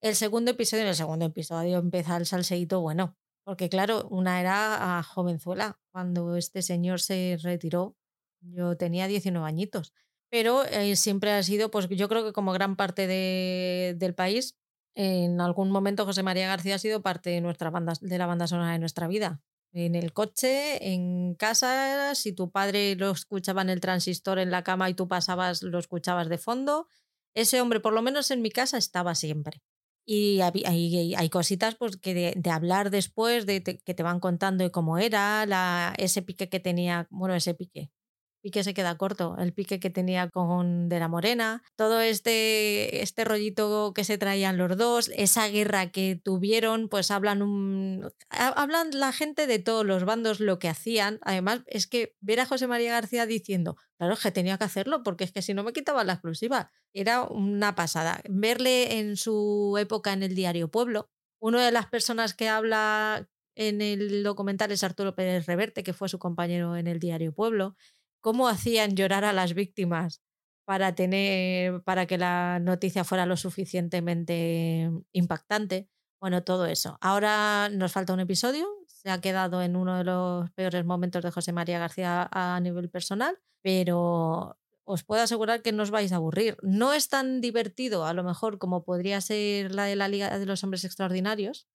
[0.00, 3.16] El segundo episodio, en el segundo episodio empieza el salseíto bueno,
[3.48, 7.96] porque claro, una era a jovenzuela, cuando este señor se retiró,
[8.42, 9.94] yo tenía 19 añitos,
[10.28, 14.58] pero eh, siempre ha sido, pues yo creo que como gran parte de, del país,
[14.94, 18.46] en algún momento José María García ha sido parte de, nuestra banda, de la banda
[18.46, 19.40] sonora de nuestra vida.
[19.72, 24.62] En el coche, en casa, si tu padre lo escuchaba en el transistor en la
[24.62, 26.86] cama y tú pasabas, lo escuchabas de fondo.
[27.32, 29.62] Ese hombre, por lo menos en mi casa, estaba siempre.
[30.10, 34.70] Y hay, hay, cositas pues, que de, hablar después, de que te van contando de
[34.70, 37.90] cómo era, la, ese pique que tenía, bueno, ese pique,
[38.40, 43.24] pique se queda corto, el pique que tenía con De la Morena, todo este, este
[43.24, 49.12] rollito que se traían los dos, esa guerra que tuvieron, pues hablan, un, hablan la
[49.12, 51.18] gente de todos los bandos lo que hacían.
[51.22, 55.02] Además, es que ver a José María García diciendo, claro, es que tenía que hacerlo,
[55.02, 58.20] porque es que si no me quitaba la exclusiva, era una pasada.
[58.28, 61.10] Verle en su época en el diario Pueblo,
[61.40, 66.08] una de las personas que habla en el documental es Arturo Pérez Reverte, que fue
[66.08, 67.76] su compañero en el diario Pueblo
[68.20, 70.22] cómo hacían llorar a las víctimas
[70.64, 75.88] para tener para que la noticia fuera lo suficientemente impactante.
[76.20, 76.98] Bueno, todo eso.
[77.00, 78.66] Ahora nos falta un episodio.
[78.86, 82.90] Se ha quedado en uno de los peores momentos de José María García a nivel
[82.90, 86.56] personal, pero os puedo asegurar que no os vais a aburrir.
[86.62, 90.46] No es tan divertido, a lo mejor, como podría ser la de la Liga de
[90.46, 91.68] los Hombres Extraordinarios.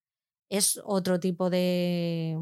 [0.49, 2.38] Es otro tipo de,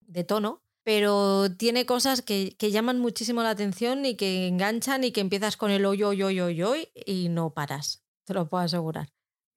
[0.00, 5.12] de tono, pero tiene cosas que, que, llaman muchísimo la atención y que enganchan y
[5.12, 8.64] que empiezas con el hoy, hoy, hoy, hoy, hoy y no paras, te lo puedo
[8.64, 9.08] asegurar.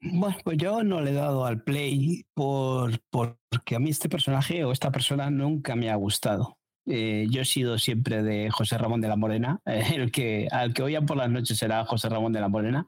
[0.01, 4.63] Bueno, pues yo no le he dado al play por, porque a mí este personaje
[4.63, 6.57] o esta persona nunca me ha gustado.
[6.87, 10.83] Eh, yo he sido siempre de José Ramón de la Morena, el que al que
[10.83, 12.85] oían por las noches era José Ramón de la Morena.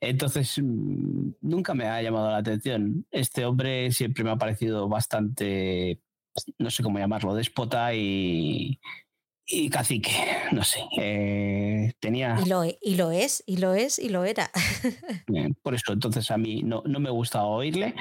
[0.00, 3.06] Entonces, mm, nunca me ha llamado la atención.
[3.10, 6.00] Este hombre siempre me ha parecido bastante
[6.58, 8.78] no sé cómo llamarlo, déspota y,
[9.46, 10.12] y cacique,
[10.52, 10.80] no sé.
[10.98, 12.38] Eh, tenía...
[12.44, 14.50] Y lo, y lo, es, y lo es, y lo era.
[15.62, 17.94] por eso, entonces a mí no, no me gustaba oírle.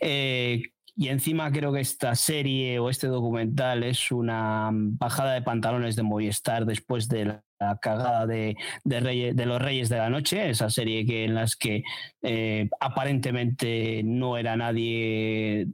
[0.00, 0.62] Eh,
[0.98, 6.02] y encima creo que esta serie o este documental es una bajada de pantalones de
[6.02, 11.04] Movistar después de la cagada de, de, de los Reyes de la Noche, esa serie
[11.04, 11.84] que en las que
[12.22, 15.66] eh, aparentemente no era nadie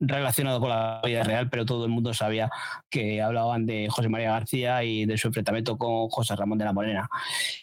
[0.00, 2.50] relacionado con la vida real, pero todo el mundo sabía
[2.90, 6.72] que hablaban de José María García y de su enfrentamiento con José Ramón de la
[6.72, 7.08] Morena.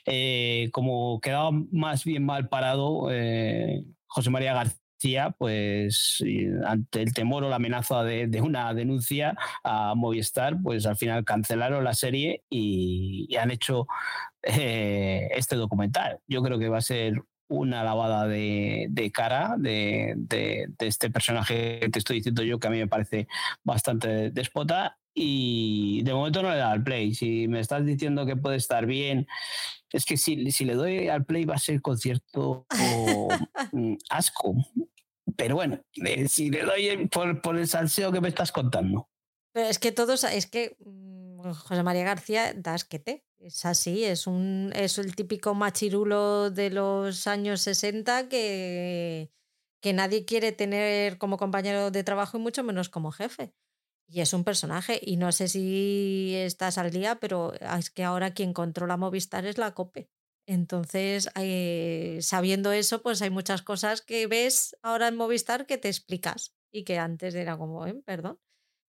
[0.05, 6.23] Eh, como quedaba más bien mal parado, eh, José María García, pues
[6.65, 11.83] ante el temor o la amenaza de, una denuncia a Movistar, pues al final cancelaron
[11.83, 13.87] la serie y, han hecho
[14.41, 16.19] eh, este documental.
[16.27, 21.99] Yo creo que va a ser una lavada de, cara de, este personaje que te
[21.99, 23.27] estoy diciendo yo, que a mí me parece
[23.63, 24.97] bastante despota.
[25.13, 27.13] Y de momento no le da al play.
[27.13, 29.27] Si me estás diciendo que puede estar bien,
[29.91, 32.65] es que si, si le doy al play va a ser con cierto
[33.71, 34.55] mm, asco.
[35.37, 39.09] Pero bueno, eh, si le doy por, por el salseo que me estás contando.
[39.53, 43.23] Pero es que todos, es que mm, José María García da asquete.
[43.39, 49.31] Es así, es, un, es el típico machirulo de los años 60 que,
[49.81, 53.53] que nadie quiere tener como compañero de trabajo y mucho menos como jefe.
[54.07, 58.33] Y es un personaje, y no sé si estás al día, pero es que ahora
[58.33, 60.09] quien controla Movistar es la COPE.
[60.47, 65.89] Entonces, eh, sabiendo eso, pues hay muchas cosas que ves ahora en Movistar que te
[65.89, 67.95] explicas y que antes era como, ¿eh?
[68.05, 68.39] perdón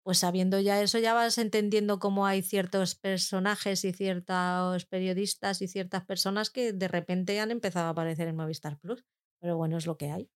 [0.03, 5.67] pues sabiendo ya eso, ya vas entendiendo cómo hay ciertos personajes y ciertos periodistas y
[5.67, 9.05] ciertas personas que de repente han empezado a aparecer en Movistar Plus.
[9.39, 10.29] Pero bueno, es lo que hay.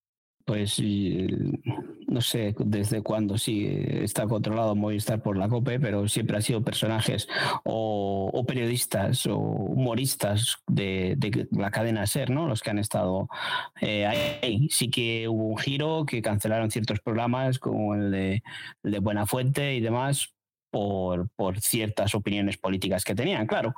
[0.45, 6.43] Pues no sé desde cuándo sí está controlado Movistar por la COPE, pero siempre han
[6.43, 7.27] sido personajes
[7.63, 12.47] o, periodistas o humoristas de, la cadena SER, ¿no?
[12.47, 13.27] Los que han estado
[13.81, 14.69] eh, ahí.
[14.69, 18.43] Sí que hubo un giro que cancelaron ciertos programas como el de,
[18.83, 20.35] el de Buenafuente y demás
[20.69, 23.73] por, por ciertas opiniones políticas que tenían, claro.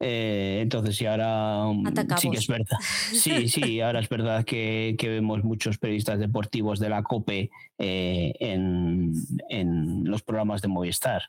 [0.00, 1.84] Eh, entonces, sí, ahora um,
[2.18, 2.78] sí que es verdad.
[3.12, 10.04] Sí, sí, ahora es verdad que, vemos muchos periodistas deportivos de la COPE eh, en,
[10.04, 11.22] los programas de Movistar.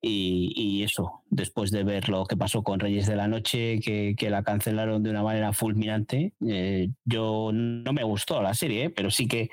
[0.00, 4.44] Y, eso, después de ver lo que pasó con Reyes de la Noche, que, la
[4.44, 9.48] cancelaron de una manera fulminante, eh, yo no me gustó la serie, pero sí que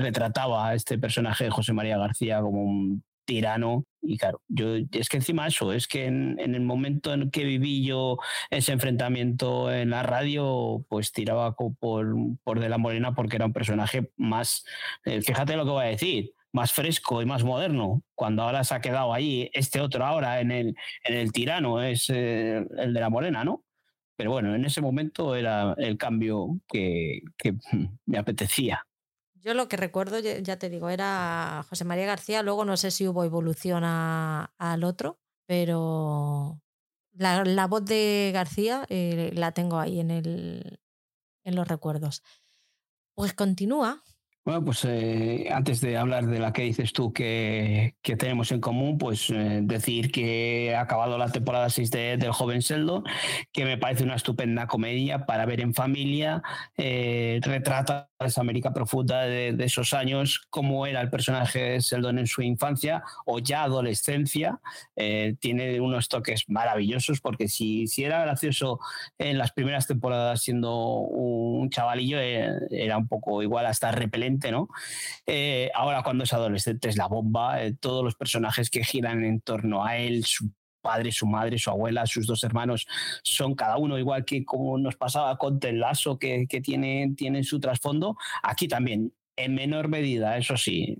[0.00, 3.84] retrataba a este personaje de José María García como un tirano.
[4.02, 7.84] Y claro, yo es que encima eso, es que en, el momento en que viví
[7.84, 8.18] yo
[8.50, 12.12] ese enfrentamiento en la radio, pues tiraba por,
[12.42, 14.64] por de la morena porque era un personaje más,
[15.04, 18.02] eh, fíjate lo que voy a decir, más fresco y más moderno.
[18.16, 20.74] Cuando ahora se ha quedado ahí este otro ahora en el,
[21.04, 23.64] en el tirano, es eh, el de la morena, ¿no?
[24.16, 27.54] Pero bueno, en ese momento era el cambio que, que
[28.06, 28.84] me apetecía.
[29.42, 32.42] Yo lo que recuerdo, ya te digo, era José María García.
[32.42, 36.60] Luego no sé si hubo evolución al otro, pero
[37.12, 40.80] la, voz de García eh, la tengo ahí en, el,
[41.44, 42.22] en los recuerdos.
[43.14, 44.02] Pues continúa
[44.42, 48.96] bueno, pues eh, antes de hablar de la que dices tú que, tenemos en común,
[48.96, 53.04] pues eh, decir que ha acabado la temporada 6 de, del joven Sheldon,
[53.52, 56.42] que me parece una estupenda comedia para ver en familia,
[56.76, 62.42] retrata esa América profunda de, esos años, cómo era el personaje de Sheldon en su
[62.42, 64.60] infancia o ya adolescencia,
[65.40, 68.80] tiene unos toques maravillosos, porque si, si era gracioso
[69.18, 74.68] en las primeras temporadas siendo un chavalillo, era un poco igual hasta repelente ¿no?
[75.26, 79.40] Eh, ahora cuando es adolescente es la bomba, eh, todos los personajes que giran en
[79.40, 80.50] torno a él, su
[80.80, 82.86] padre, su madre, su abuela, sus dos hermanos,
[83.22, 87.44] son cada uno igual que como nos pasaba con Tel Lasso, que, que tiene, tiene
[87.44, 90.98] su trasfondo, aquí también en menor medida, eso sí,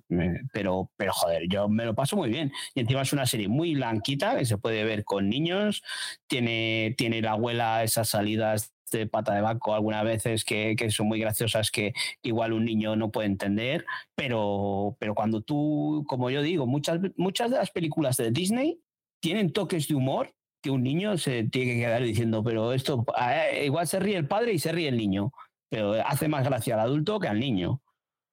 [0.52, 2.52] pero, pero joder, yo me lo paso muy bien.
[2.74, 5.82] Y encima es una serie muy blanquita que se puede ver con niños,
[6.26, 11.20] tiene, tiene la abuela esas salidas de pata de banco algunas veces que, son muy
[11.20, 11.92] graciosas que
[12.22, 13.84] igual un niño no puede entender,
[14.14, 18.80] pero, pero cuando tú, como yo digo, muchas, muchas de las películas de Disney
[19.20, 20.32] tienen toques de humor
[20.62, 24.26] que un niño se tiene que quedar diciendo, pero esto, eh, igual se ríe el
[24.26, 25.32] padre y se ríe el niño,
[25.70, 27.80] pero hace más gracia al adulto que al niño.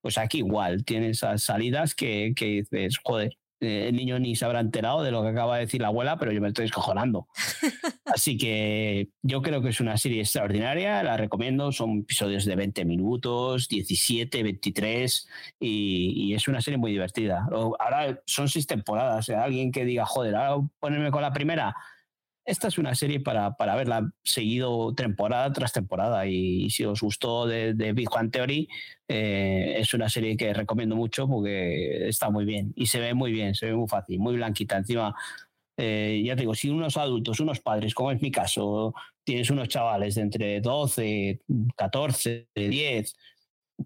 [0.01, 4.59] Pues aquí igual, tiene esas salidas que, que dices, joder, el niño ni se habrá
[4.59, 7.27] enterado de lo que acaba de decir la abuela, pero yo me estoy escojonando.
[8.05, 12.85] Así que yo creo que es una serie extraordinaria, la recomiendo, son episodios de 20
[12.85, 15.27] minutos, 17, 23,
[15.59, 17.47] y, es una serie muy divertida.
[17.51, 21.75] Ahora son seis temporadas, alguien que diga, joder, ahora ponerme con la primera,
[22.47, 26.25] esta es una serie para, para verla seguido temporada tras temporada.
[26.27, 28.69] Y, si os gustó de, Big One Theory,
[29.07, 33.33] eh, es una serie que recomiendo mucho porque está muy bien y se ve muy
[33.33, 34.77] bien, se ve muy fácil, muy blanquita.
[34.77, 35.13] Encima,
[35.75, 38.93] eh, ya te digo, si unos adultos, unos padres, como es mi caso,
[39.25, 41.41] tienes unos chavales de entre 12,
[41.75, 43.15] 14, 10,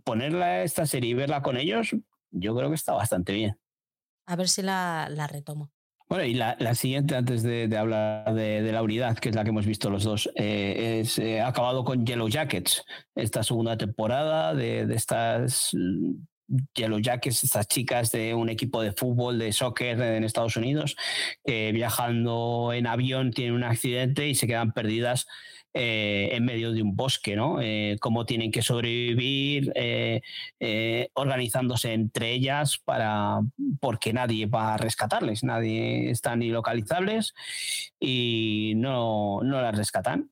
[0.03, 1.95] ponerla esta serie y verla con ellos,
[2.29, 3.57] yo creo que está bastante bien.
[4.27, 5.71] A ver si la retomo.
[6.11, 9.65] Bueno, y la, siguiente, antes de, hablar de, la unidad, que es la que hemos
[9.65, 12.83] visto los dos, eh, es, eh, ha acabado con Yellow Jackets,
[13.15, 15.71] esta segunda temporada de, estas
[16.75, 20.95] Yellow Jackets, estas chicas de un equipo de fútbol, de soccer en Estados Unidos,
[21.43, 25.27] que viajando en avión tienen un accidente y se quedan perdidas
[25.73, 27.61] eh, en medio de un bosque, ¿no?
[27.61, 30.21] Eh, cómo tienen que sobrevivir, eh,
[31.13, 33.39] organizándose entre ellas para
[33.79, 37.33] porque nadie va a rescatarles, nadie están ni localizables
[37.99, 40.29] y no, no las rescatan.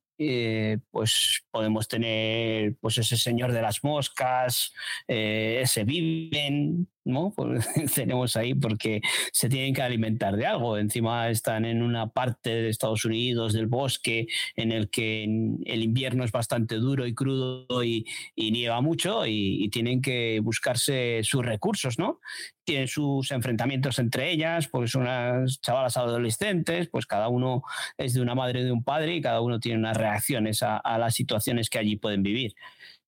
[0.92, 4.74] Pues podemos tener pues ese señor de las moscas,
[5.08, 7.34] ese viven, ¿no?
[7.36, 9.02] Pues tenemos ahí porque
[9.32, 10.78] se tienen que alimentar de algo.
[10.78, 16.24] Encima están en una parte de Estados Unidos, del bosque, en el que el invierno
[16.24, 18.06] es bastante duro y crudo y,
[18.36, 22.20] nieva mucho y, tienen que buscarse sus recursos, ¿no?
[22.64, 27.64] Tienen sus enfrentamientos entre ellas, porque son unas chavalas adolescentes, pues cada uno
[27.98, 30.78] es de una madre y de un padre y cada uno tiene unas reacciones a,
[30.78, 32.56] a las situaciones que allí pueden vivir.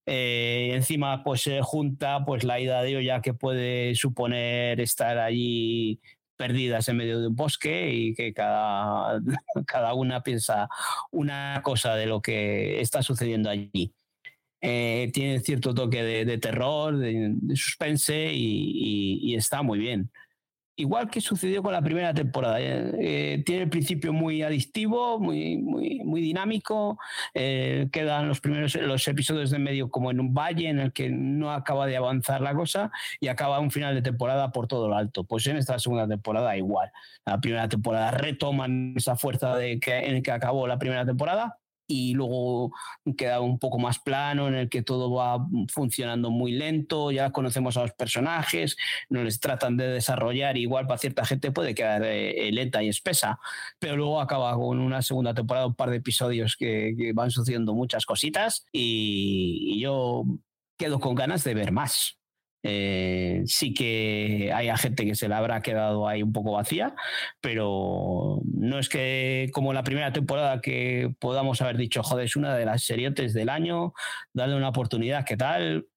[0.06, 6.00] Eh, encima, pues se junta pues la ida de olla que puede suponer estar allí
[6.36, 9.22] perdidas en medio de un bosque y que cada,
[9.68, 10.68] cada una piensa
[11.12, 13.94] una cosa de lo que está sucediendo allí.
[14.60, 20.12] tiene cierto toque de, terror, de, suspense y, está muy bien
[20.82, 22.60] igual que sucedió con la primera temporada.
[22.60, 27.00] Eh, eh, tiene el principio muy adictivo, muy, muy, muy dinámico.
[27.34, 31.10] Eh, quedan los primeros los episodios de medio como en un valle en el que
[31.10, 34.96] no acaba de avanzar la cosa y acaba un final de temporada por todo lo
[34.96, 35.24] alto.
[35.24, 36.92] Pues en esta segunda temporada igual.
[37.26, 41.61] La primera temporada retoman esa fuerza de que, en que acabó la primera temporada
[41.92, 42.72] y luego
[43.18, 47.76] queda un poco más plano en el que todo va funcionando muy lento, ya conocemos
[47.78, 48.78] a los personajes,
[49.10, 53.40] no les tratan de desarrollar, igual para cierta gente puede quedar eh, lenta y espesa,
[53.80, 58.06] pero luego acaba con una segunda temporada, un par de episodios que, van sucediendo muchas
[58.06, 60.24] cositas y yo
[60.78, 62.21] quedo con ganas de ver más.
[62.64, 66.94] Eh, sí que hay gente que se le habrá quedado ahí un poco vacía,
[67.42, 72.56] pero no es que como la primera temporada que podamos haber dicho, joder, es una
[72.56, 73.94] de las seriotes del año,
[74.34, 75.88] darle una oportunidad, ¿qué tal?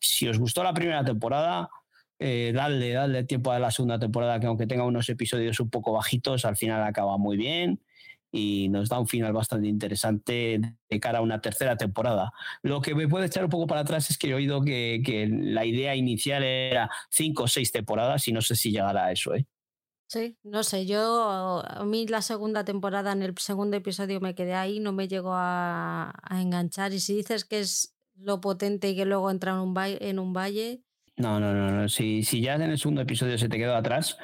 [0.00, 1.70] Si os gustó la primera temporada,
[2.18, 5.92] eh, darle, darle tiempo a la segunda temporada, que aunque tenga unos episodios un poco
[5.92, 7.80] bajitos, al final acaba muy bien
[8.32, 12.32] y nos da un final bastante interesante de cara a una tercera temporada.
[12.62, 15.26] Lo que me puede echar un poco para atrás es que he oído que, que
[15.28, 19.34] la idea inicial era cinco o seis temporadas y no sé si llegará a eso.
[19.34, 19.46] ¿eh?
[20.10, 24.54] Sí, no sé, yo a mí la segunda temporada en el segundo episodio me quedé
[24.54, 29.04] ahí, no me llegó a, enganchar y si dices que es lo potente y que
[29.04, 30.82] luego entra en un valle, en un valle...
[31.16, 31.88] No, no, no, no.
[31.88, 34.18] Si, si ya en el segundo episodio se te quedó atrás,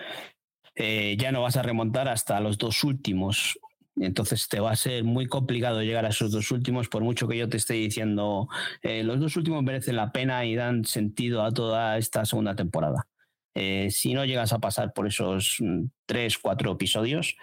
[0.75, 3.59] eh, ya no vas a remontar hasta los dos últimos.
[3.97, 7.39] Entonces te va a ser muy complicado llegar a esos dos últimos, por mucho que
[7.39, 8.49] yo te esté diciendo,
[8.83, 13.07] eh, los dos últimos merecen la pena y dan sentido a toda esta segunda temporada.
[13.55, 17.37] Eh, si no llegas a pasar por esos mm, tres, cuatro episodios,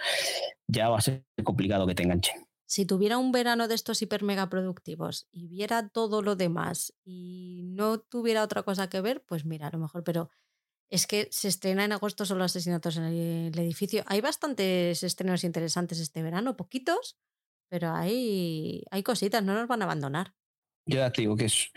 [0.67, 2.45] ya va a ser complicado que te enganchen.
[2.65, 7.61] Si tuviera un verano de estos hiper mega productivos y viera todo lo demás y
[7.63, 10.29] no tuviera otra cosa que ver, pues mira, a lo mejor, pero
[10.93, 14.03] es que se estrena en agosto solo asesinatos en el, edificio.
[14.05, 17.17] Hay bastantes estrenos interesantes este verano, poquitos,
[17.67, 20.35] pero hay, hay cositas, no nos van a abandonar.
[20.85, 21.71] Yo ya te digo que es,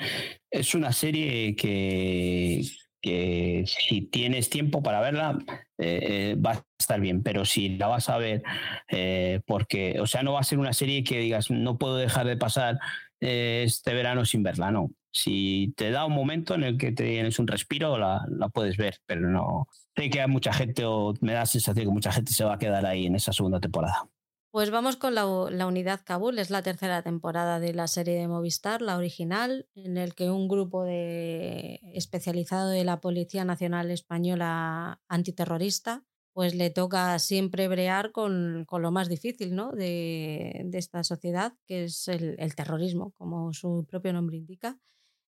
[0.51, 2.61] es una serie que,
[3.01, 5.39] que si tienes tiempo para verla,
[5.79, 8.43] eh, va a estar bien, pero si la vas a ver,
[8.91, 12.27] eh, porque, o sea, no va a ser una serie que digas, no puedo dejar
[12.27, 12.79] de pasar
[13.21, 17.39] eh, este verano sin verla, no si te da un momento en el que tienes
[17.39, 18.21] un respiro, la,
[18.53, 19.67] puedes ver, pero no.
[19.97, 22.55] Sé que hay mucha gente, o me da la sensación que mucha gente se va
[22.55, 24.11] a quedar ahí en esa segunda temporada.
[24.51, 28.83] Pues vamos con la, unidad Kabul, es la tercera temporada de la serie de Movistar,
[28.83, 36.05] la original, en el que un grupo de, especializado de la Policía Nacional Española antiterrorista,
[36.35, 39.73] pues le toca siempre brear con, lo más difícil ¿no?
[39.73, 44.79] de, esta sociedad, que es el terrorismo, como su propio nombre indica.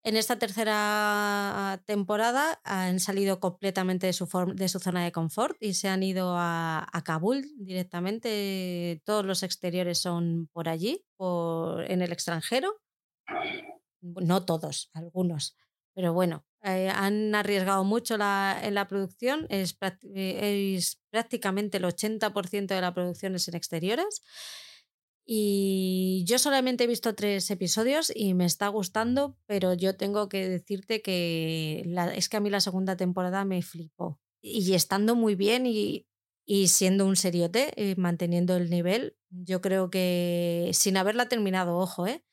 [0.08, 4.26] En esta tercera temporada han salido completamente de su,
[4.56, 9.02] de su zona de confort y se han ido a, Kabul directamente.
[9.04, 12.80] Todos los exteriores son por allí, por, en el extranjero.
[14.00, 15.58] No todos, algunos.
[15.94, 19.46] Pero bueno, eh, han arriesgado mucho en la producción.
[19.50, 19.78] Es,
[20.14, 24.24] es prácticamente el 80% de la producción es en exteriores.
[25.30, 30.48] Y yo solamente he visto tres episodios y me está gustando, pero yo tengo que
[30.48, 31.84] decirte que
[32.16, 34.22] es que a mí la segunda temporada me flipó.
[34.42, 36.08] Y estando muy bien y,
[36.68, 42.24] siendo un seriote, eh, manteniendo el nivel, yo creo que sin haberla terminado, ojo, ¿eh?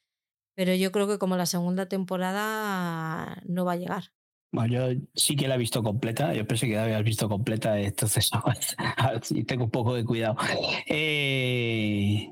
[0.54, 4.12] Pero yo creo que como la segunda temporada no va a llegar.
[4.52, 6.32] Bueno, yo sí que la he visto completa.
[6.32, 8.30] Yo pensé que la habías visto completa, entonces
[9.48, 10.36] tengo un poco de cuidado.
[10.86, 12.30] Eh,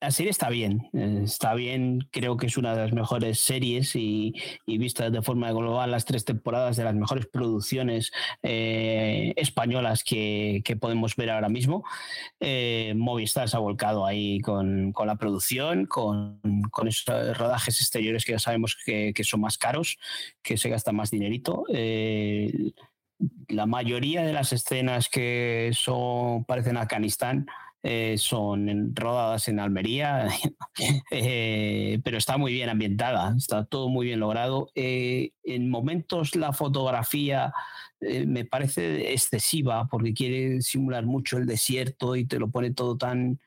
[0.00, 3.94] la serie está bien, eh, está bien, creo que es una de las mejores series
[3.96, 8.10] y, y vista de forma global las tres temporadas de las mejores producciones
[8.42, 11.84] eh, españolas que, podemos ver ahora mismo.
[12.38, 16.40] Eh, Movistar se ha volcado ahí con, la producción, con,
[16.86, 19.98] esos rodajes exteriores que ya sabemos que, son más caros,
[20.42, 21.64] que se gasta más dinerito.
[23.48, 27.46] la mayoría de las escenas que son parecen Afganistán
[27.82, 30.28] eh, son rodadas en Almería,
[31.10, 34.70] eh, pero está muy bien ambientada, está todo muy bien logrado.
[34.74, 37.52] Eh, en momentos la fotografía
[38.26, 43.38] me parece excesiva porque quiere simular mucho el desierto y te lo pone todo tan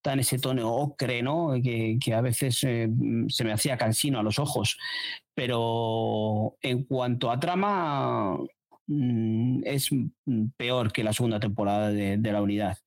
[0.00, 1.52] tan ese tono ocre, ¿no?
[1.62, 2.88] Que, a veces se
[3.44, 4.78] me hacía cansino a los ojos.
[5.34, 8.38] Pero en cuanto a trama,
[8.86, 9.90] mm, es
[10.56, 12.78] peor que la segunda temporada de la unidad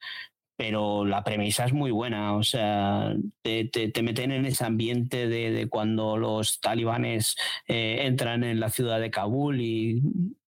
[0.56, 6.18] pero la premisa es muy buena, o sea, te, meten en ese ambiente de, cuando
[6.18, 7.36] los talibanes
[7.68, 10.02] eh, entran en la ciudad de Kabul y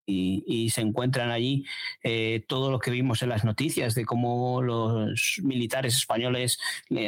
[0.07, 1.65] y, se encuentran allí
[2.03, 6.59] eh, todo lo que vimos en las noticias de cómo los militares españoles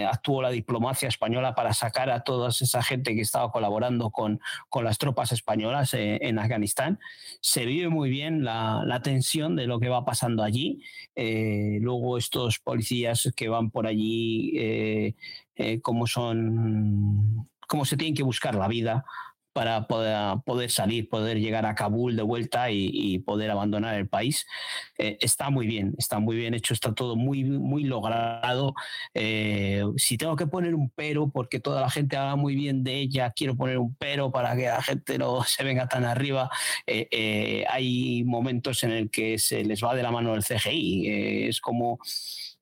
[0.08, 4.84] actuó la diplomacia española para sacar a toda esa gente que estaba colaborando con, con
[4.84, 7.00] las tropas españolas eh, en Afganistán.
[7.42, 10.82] Se vive muy bien la, la, tensión de lo que va pasando allí.
[11.16, 15.16] Eh, luego estos policías que van por allí,
[15.82, 19.06] cómo son, cómo se tienen que buscar la vida
[19.54, 24.46] para poder, salir, poder llegar a Kabul de vuelta y, poder abandonar el país.
[24.98, 28.74] Eh, está muy bien, está muy bien hecho, está todo muy, muy logrado.
[29.14, 33.00] Eh, si tengo que poner un pero, porque toda la gente habla muy bien de
[33.00, 36.50] ella, quiero poner un pero para que la gente no se venga tan arriba.
[36.88, 41.48] Eh, hay momentos en el que se les va de la mano el CGI.
[41.50, 42.00] es como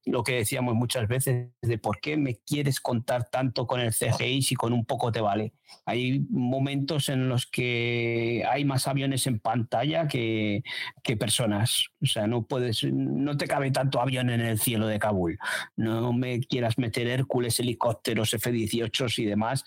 [0.08, 4.42] lo que decíamos muchas veces de por qué me quieres contar tanto con el CGI
[4.42, 5.54] si con un poco te vale.
[5.86, 10.64] Hay momentos en los que hay más aviones en pantalla que,
[11.04, 11.88] que personas.
[12.02, 15.38] O sea, no puedes, no te cabe tanto avión en el cielo de Kabul.
[15.76, 19.66] No me quieras meter Hércules, helicópteros, F-18 y demás,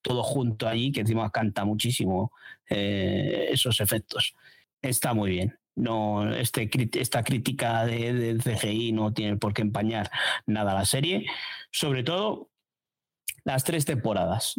[0.00, 2.32] todo junto allí, que encima canta muchísimo
[2.68, 4.34] eh, esos efectos.
[4.80, 10.10] Está muy bien no este, esta crítica de, CGI no tiene por qué empañar
[10.46, 11.26] nada la serie.
[11.70, 12.50] Sobre todo
[13.44, 14.54] las tres temporadas.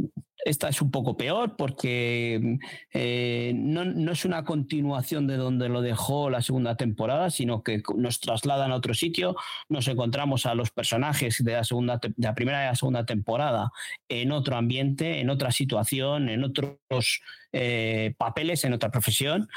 [0.45, 2.59] Esta es un poco peor porque
[2.93, 8.19] eh, no, es una continuación de donde lo dejó la segunda temporada, sino que nos
[8.19, 9.37] trasladan a otro sitio.
[9.69, 13.71] Nos encontramos a los personajes de la, segunda, de la primera y la segunda temporada
[14.09, 17.21] en otro ambiente, en otra situación, en otros
[17.53, 19.47] eh, papeles, en otra profesión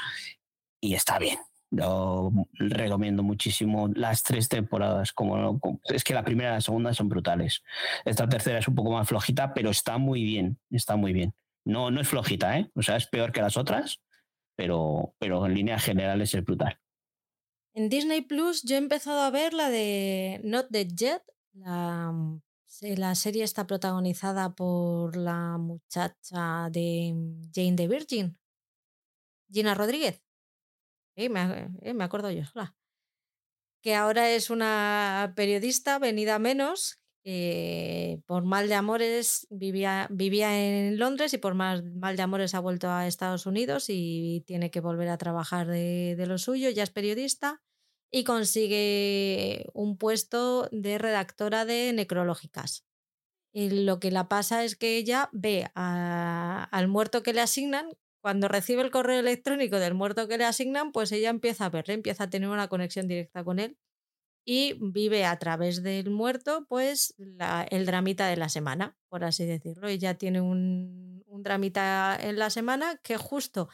[0.81, 1.37] y está bien.
[1.69, 5.11] Lo recomiendo muchísimo las tres temporadas.
[5.11, 7.61] Como, es que la primera y la segunda son brutales.
[8.05, 10.59] Esta tercera es un poco más flojita, pero está muy bien.
[10.71, 11.33] Está muy bien.
[11.65, 12.71] No, no es flojita, ¿eh?
[12.75, 13.99] O sea, es peor que las otras,
[14.55, 16.79] pero, pero en línea general es brutal.
[17.73, 21.21] En Disney Plus yo he empezado a ver la de Not the Jet.
[21.53, 22.13] La,
[22.81, 27.13] la serie está protagonizada por la muchacha de
[27.53, 28.37] Jane the Virgin,
[29.51, 30.26] Gina Rodríguez.
[31.17, 32.43] Eh, me, acuerdo yo
[33.81, 37.01] Que ahora es una periodista venida menos,
[38.25, 42.59] por mal de amores vivía, vivía en Londres y por mal, mal de amores ha
[42.59, 46.83] vuelto a Estados Unidos y tiene que volver a trabajar de, de lo suyo, ya
[46.83, 47.61] es periodista
[48.11, 52.85] y consigue un puesto de redactora de necrológicas.
[53.51, 57.89] Y lo que la pasa es que ella ve al muerto que le asignan
[58.27, 61.93] cuando recibe el correo electrónico del muerto que le asignan, pues ella empieza a verle,
[61.93, 63.77] empieza a tener una conexión directa con él
[64.43, 67.15] y vive a través del muerto, pues
[67.69, 69.87] el dramita de la semana, por así decirlo.
[69.87, 73.69] Ella tiene un, dramita en la semana que justo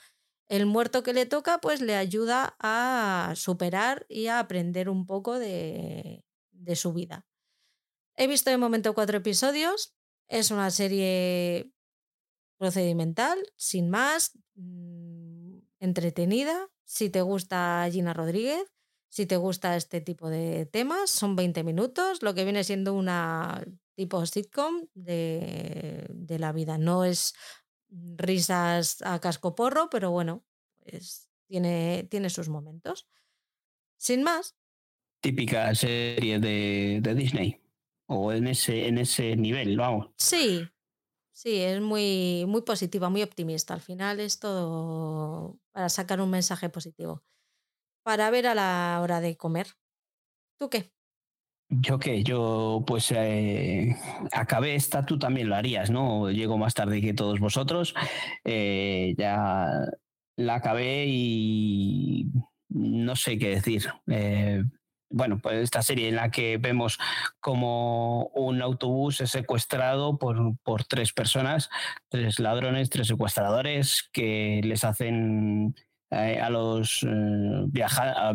[0.48, 5.40] el muerto que le toca, pues le ayuda a superar y a aprender un poco
[5.40, 7.26] de, de su vida.
[8.18, 9.96] He visto de momento cuatro episodios.
[10.28, 11.74] Es una serie
[12.64, 16.70] procedimental, sin más, mm, entretenida.
[16.86, 18.74] Si te gusta Gina Rodríguez,
[19.10, 23.66] si te gusta este tipo de temas, son 20 minutos, lo que viene siendo una
[23.96, 26.78] tipo sitcom de, de la vida.
[26.78, 27.34] No es
[27.90, 30.46] risas a casco porro, pero bueno,
[30.86, 33.10] pues tiene, tiene sus momentos.
[33.98, 34.56] Sin más.
[35.20, 37.60] Típica serie de, de Disney.
[38.06, 40.12] O en ese, en ese nivel, vamos.
[40.18, 40.66] Sí,
[41.36, 43.74] Sí, es muy, muy positiva, muy optimista.
[43.74, 47.24] Al final es todo para sacar un mensaje positivo.
[48.04, 49.68] Para ver a la hora de comer.
[50.60, 50.94] ¿Tú qué?
[51.70, 53.96] Yo qué, yo pues eh,
[54.32, 56.30] acabé esta, tú también lo harías, ¿no?
[56.30, 57.96] Llego más tarde que todos vosotros.
[58.44, 59.68] Eh, ya
[60.38, 62.28] la acabé y
[62.70, 63.88] no sé qué decir.
[64.08, 64.64] Eh,
[65.14, 66.98] bueno, pues esta serie en la que vemos
[67.40, 71.70] como un autobús es secuestrado por, por tres personas,
[72.10, 75.76] tres ladrones, tres secuestradores que les hacen
[76.14, 77.66] eh, a los eh,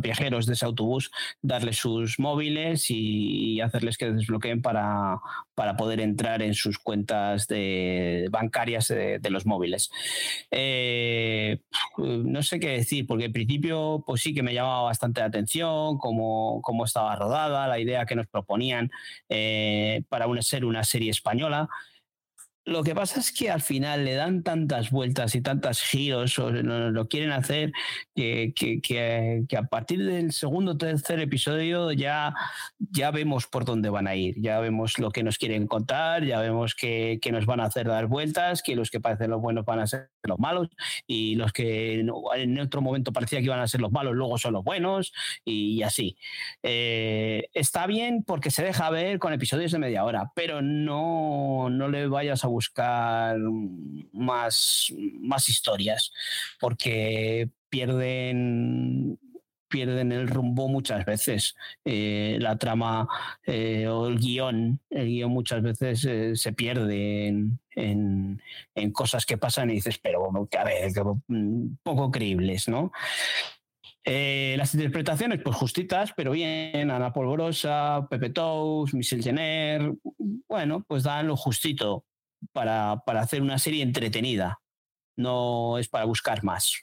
[0.00, 1.10] viajeros de ese autobús
[1.42, 5.18] darles sus móviles y, hacerles que desbloqueen para,
[5.54, 9.90] para, poder entrar en sus cuentas de, bancarias de, los móviles.
[10.50, 11.60] Eh,
[11.98, 15.98] no sé qué decir, porque al principio pues sí que me llamaba bastante la atención
[15.98, 18.90] cómo, cómo estaba rodada, la idea que nos proponían
[20.08, 21.68] para una, ser una serie española
[22.68, 26.50] lo que pasa es que al final le dan tantas vueltas y tantas giros, o
[26.50, 27.72] lo, quieren hacer,
[28.14, 32.34] que, que, a partir del segundo o tercer episodio ya,
[32.78, 36.40] ya vemos por dónde van a ir, ya vemos lo que nos quieren contar, ya
[36.40, 39.80] vemos que, nos van a hacer dar vueltas, que los que parecen los buenos van
[39.80, 40.68] a ser los malos
[41.06, 44.54] y los que en otro momento parecía que iban a ser los malos, luego son
[44.54, 45.12] los buenos
[45.44, 46.16] y, así.
[46.62, 51.88] Eh, está bien porque se deja ver con episodios de media hora, pero no, no
[51.88, 53.38] le vayas a buscar
[54.12, 56.12] más, más historias,
[56.60, 59.18] porque pierden
[59.68, 61.54] pierden el rumbo muchas veces.
[61.84, 63.08] Eh, la trama
[63.46, 69.38] eh, o el guion, el guion muchas veces eh, se pierde en, en, cosas que
[69.38, 70.28] pasan y dices, pero
[70.58, 70.90] a ver,
[71.28, 72.92] mm, poco creíbles, ¿no?
[74.04, 79.92] las interpretaciones, pues justitas, pero bien, Ana Polvorosa, Pepe Tous, Michel Jenner,
[80.48, 82.06] bueno, pues dan lo justito
[82.52, 84.62] para, para, hacer una serie entretenida,
[85.14, 86.80] no es para buscar más.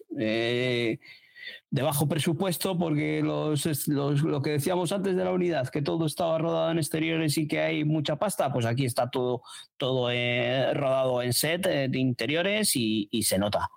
[1.69, 6.37] De bajo presupuesto, porque los, lo que decíamos antes de la unidad, que todo estaba
[6.37, 9.41] rodado en exteriores y que hay mucha pasta, pues aquí está todo,
[9.77, 13.69] todo eh, rodado en set eh, de interiores y, se nota.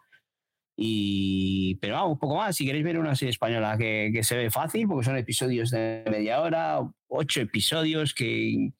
[0.76, 4.36] Y, pero vamos, un poco más, si queréis ver una serie española que, que se
[4.36, 8.70] ve fácil, porque son episodios de media hora, ocho episodios que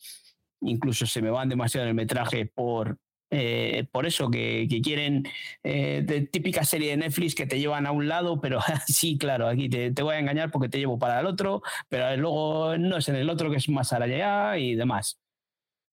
[0.60, 2.98] incluso se me van demasiado en el metraje por,
[3.30, 5.24] eh, por eso que, quieren
[5.62, 9.48] eh, de típica serie de Netflix que te llevan a un lado, pero sí, claro,
[9.48, 13.08] aquí te, voy a engañar porque te llevo para el otro, pero luego no es
[13.08, 15.20] en el otro que es más allá y demás.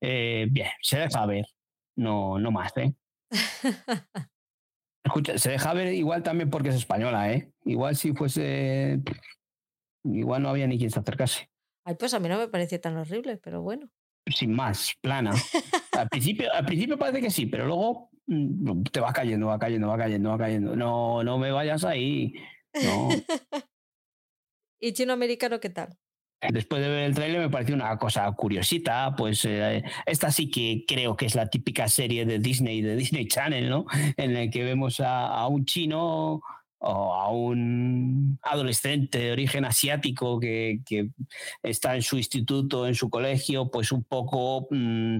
[0.01, 1.45] Eh, bien, se deja ver,
[1.95, 2.93] no, no más, ¿eh?
[5.03, 7.51] Escucha, se deja ver igual también porque es española, ¿eh?
[7.63, 9.01] Igual si fuese.
[10.03, 11.49] Igual no había ni quien se acercase.
[11.83, 13.91] Ay, pues a mí no me parece tan horrible, pero bueno
[14.27, 15.31] sin más, plana.
[15.93, 19.87] al, principio, al principio parece que sí, pero luego mm, te va cayendo, va cayendo,
[19.87, 20.75] va cayendo, va cayendo.
[20.75, 22.33] No, no me vayas ahí.
[22.83, 23.09] No.
[24.79, 25.97] ¿Y chino-americano qué tal?
[26.51, 30.83] Después de ver el trailer me pareció una cosa curiosita, pues eh, esta sí que
[30.87, 33.85] creo que es la típica serie de Disney, de Disney Channel, ¿no?
[34.17, 36.41] En la que vemos a, a un chino
[36.87, 40.81] o a un adolescente de origen asiático que,
[41.63, 45.17] está en su instituto, en su colegio, pues un poco mm,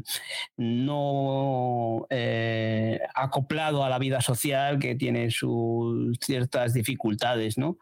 [0.58, 7.78] no eh, acoplado a la vida social, que tiene sus ciertas dificultades, ¿no?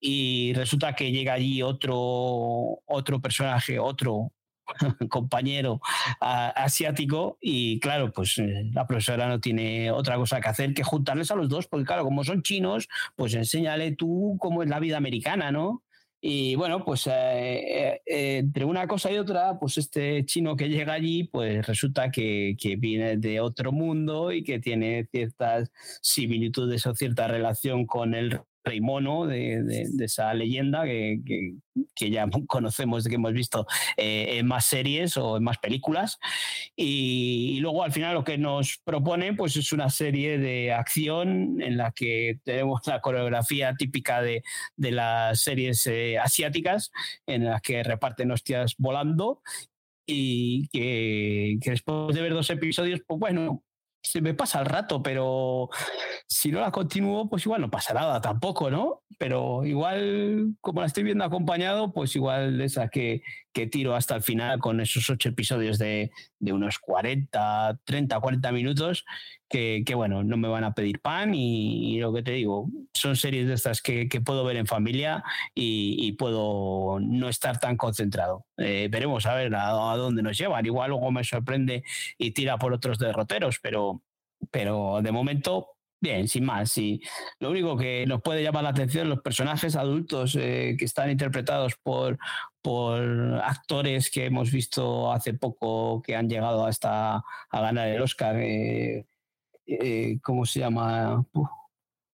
[0.00, 4.32] Y resulta que llega allí otro, otro personaje, otro
[5.08, 5.80] compañero
[6.20, 11.30] asiático y claro, pues eh, la profesora no tiene otra cosa que hacer que juntarles
[11.30, 14.96] a los dos, porque claro, como son chinos, pues enséñale tú cómo es la vida
[14.96, 15.82] americana, ¿no?
[16.20, 20.94] Y bueno, pues eh, eh, entre una cosa y otra, pues este chino que llega
[20.94, 25.70] allí, pues resulta que, que, viene de otro mundo y que tiene ciertas
[26.02, 31.20] similitudes o cierta relación con el rey mono de, esa leyenda que,
[31.94, 33.66] que, ya conocemos, que hemos visto
[33.96, 36.18] eh, en más series o en más películas.
[36.76, 41.76] Y, luego al final lo que nos proponen pues es una serie de acción en
[41.76, 44.42] la que tenemos la coreografía típica de,
[44.76, 46.90] de las series eh, asiáticas,
[47.26, 49.42] en las que reparten hostias volando
[50.06, 53.62] y que, que, después de ver dos episodios, pues bueno,
[54.10, 55.68] se me pasa el rato, pero
[56.26, 59.02] si no la continúo, pues igual no pasa nada tampoco, ¿no?
[59.18, 63.20] Pero igual, como la estoy viendo acompañado, pues igual esa que,
[63.66, 66.10] tiro hasta el final con esos ocho episodios de,
[66.40, 69.04] unos 40, 30, 40 minutos,
[69.48, 73.48] que, bueno, no me van a pedir pan y, lo que te digo, son series
[73.48, 75.24] de estas que, puedo ver en familia
[75.54, 78.44] y, puedo no estar tan concentrado.
[78.56, 80.66] Eh, veremos a ver a, dónde nos llevan.
[80.66, 81.84] Igual luego me sorprende
[82.18, 84.02] y tira por otros derroteros, pero,
[84.50, 86.76] pero de momento Bien, sin más.
[86.78, 87.02] Y
[87.40, 91.74] lo único que nos puede llamar la atención los personajes adultos eh, que están interpretados
[91.82, 92.18] por,
[92.62, 98.36] por actores que hemos visto hace poco que han llegado hasta a ganar el Oscar.
[98.38, 99.06] Eh,
[99.66, 101.26] eh, ¿Cómo se llama?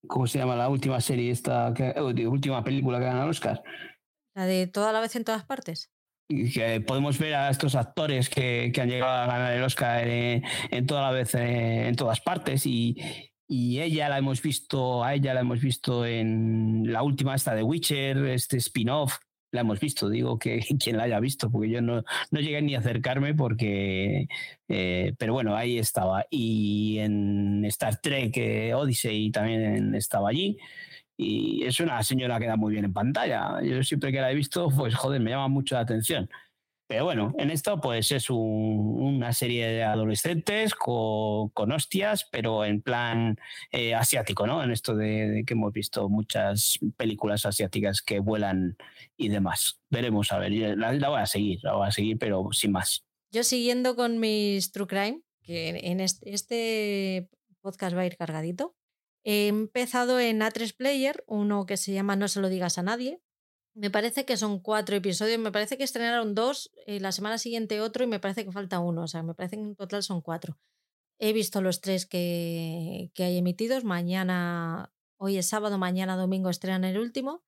[0.07, 3.63] ¿Cómo se llama la última serie esta, que, última película que gana el Oscar?
[4.35, 5.91] La de toda la vez en todas partes
[6.53, 10.41] que podemos ver a estos actores que, que, han llegado a ganar el Oscar en,
[10.69, 12.95] en toda la vez en todas partes y,
[13.53, 17.63] y ella la hemos visto, a ella la hemos visto en la última esta de
[17.63, 19.17] Witcher, este spin-off,
[19.51, 22.01] la hemos visto, digo que quien la haya visto, porque yo no,
[22.31, 24.27] no llegué ni a acercarme porque,
[24.69, 26.25] eh, pero bueno, ahí estaba.
[26.29, 30.57] Y en Star Trek eh, Odyssey también estaba allí.
[31.17, 33.61] Y es una señora que da muy bien en pantalla.
[33.61, 36.29] Yo siempre que la he visto, pues joder, me llama mucho la atención.
[36.91, 43.37] Pero bueno, en esto pues es una serie de adolescentes con, hostias, pero en plan
[43.71, 44.61] eh, asiático, ¿no?
[44.61, 48.75] En esto de, que hemos visto muchas películas asiáticas que vuelan
[49.15, 49.79] y demás.
[49.89, 53.05] Veremos, a ver, la, voy a seguir, la voy a seguir, pero sin más.
[53.31, 57.29] Yo siguiendo con mis True Crime, que en este, este
[57.61, 58.75] podcast va a ir cargadito,
[59.23, 63.21] he empezado en A3 Player, uno que se llama No se lo digas a nadie,
[63.73, 67.81] me parece que son cuatro episodios, me parece que estrenaron dos, eh, la semana siguiente
[67.81, 70.21] otro y me parece que falta uno, o sea, me parece que en total son
[70.21, 70.57] cuatro.
[71.19, 76.83] He visto los tres que, que hay emitidos, mañana, hoy es sábado, mañana domingo estrenan
[76.83, 77.43] el último.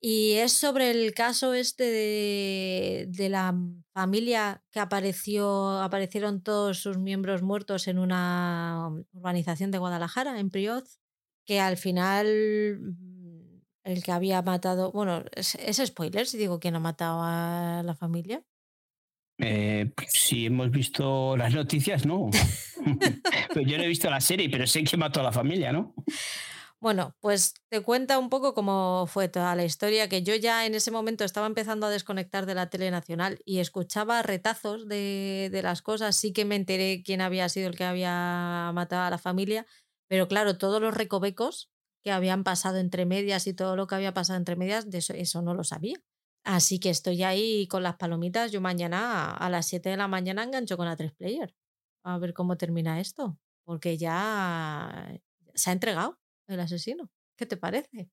[0.00, 3.54] Y es sobre el caso este de, de, la
[3.94, 11.00] familia que apareció, aparecieron todos sus miembros muertos en una urbanización de Guadalajara, en Prioz,
[11.46, 12.96] que al final
[13.86, 14.90] el que había matado.
[14.92, 18.42] Bueno, es, spoiler si digo que no ha matado a la familia.
[19.38, 22.30] Eh, pues si hemos visto las noticias, no.
[23.52, 25.94] pues yo no he visto la serie, pero sé que mató a la familia, ¿no?
[26.80, 30.74] Bueno, pues te cuenta un poco cómo fue toda la historia, que yo ya en
[30.74, 35.62] ese momento estaba empezando a desconectar de la tele nacional y escuchaba retazos de, de
[35.62, 39.18] las cosas, sí que me enteré quién había sido el que había matado a la
[39.18, 39.66] familia,
[40.06, 41.70] pero claro, todos los recovecos
[42.06, 45.42] que habían pasado entre medias y todo lo que había pasado entre medias, eso, eso
[45.42, 45.96] no lo sabía.
[46.44, 48.52] Así que estoy ahí con las palomitas.
[48.52, 51.52] Yo mañana a las 7 de la mañana engancho con la 3 Player.
[52.04, 53.40] A ver cómo termina esto.
[53.64, 55.18] Porque ya
[55.54, 57.10] se ha entregado el asesino.
[57.36, 58.08] ¿Qué te parece?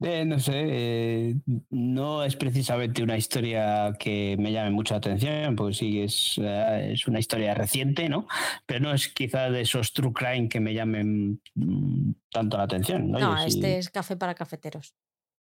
[0.00, 1.36] Eh, no sé, eh,
[1.70, 7.06] no es precisamente una historia que me llame mucha atención, porque sí es, eh, es
[7.08, 8.28] una historia reciente, ¿no?
[8.66, 13.10] Pero no es quizá de esos true crime que me llamen mm, tanto la atención.
[13.10, 14.94] No, este es café para cafeteros.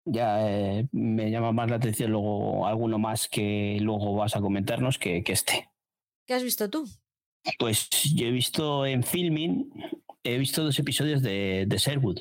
[0.06, 0.40] Ya
[0.92, 5.34] me llama más la atención luego alguno más que luego vas a comentarnos que, que
[5.34, 5.70] este.
[6.28, 6.88] ¿Qué has visto tú?
[7.58, 9.70] Pues yo he visto en filming,
[10.24, 12.20] he visto dos episodios de, de Sherwood.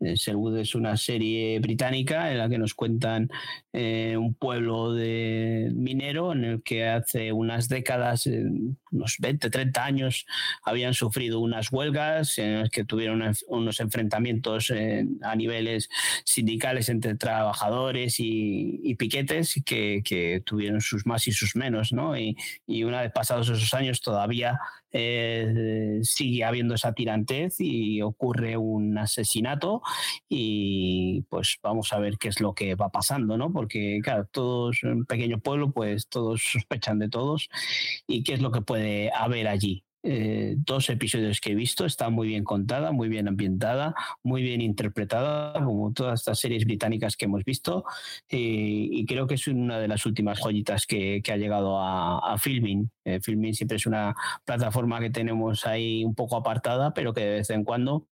[0.00, 3.28] Eh, Sherwood es una serie británica en la que nos cuentan
[3.72, 8.28] eh, un pueblo de minero en el que hace unas décadas,
[8.90, 10.26] unos 20, 30 años,
[10.62, 15.88] habían sufrido unas huelgas en las que tuvieron unos enfrentamientos eh, a niveles
[16.24, 21.92] sindicales entre trabajadores y, piquetes que, tuvieron sus más y sus menos.
[21.92, 22.14] ¿no?
[22.16, 22.36] Y
[22.84, 24.58] una vez pasados esos años todavía
[24.92, 29.82] eh, sigue habiendo esa tirantez y ocurre un asesinato
[30.28, 33.52] y pues vamos a ver qué es lo que va pasando, ¿no?
[33.52, 37.48] Porque claro, todos en un pequeño pueblo pues todos sospechan de todos
[38.06, 39.84] y qué es lo que puede haber allí.
[40.02, 44.60] Eh, dos episodios que he visto, está muy bien contada, muy bien ambientada, muy bien
[44.60, 47.84] interpretada, como todas estas series británicas que hemos visto,
[48.28, 52.38] eh, y creo que es una de las últimas joyitas que, ha llegado a, a
[52.38, 52.90] Filming.
[53.04, 54.14] Eh, Filming siempre es una
[54.44, 58.06] plataforma que tenemos ahí un poco apartada, pero que de vez en cuando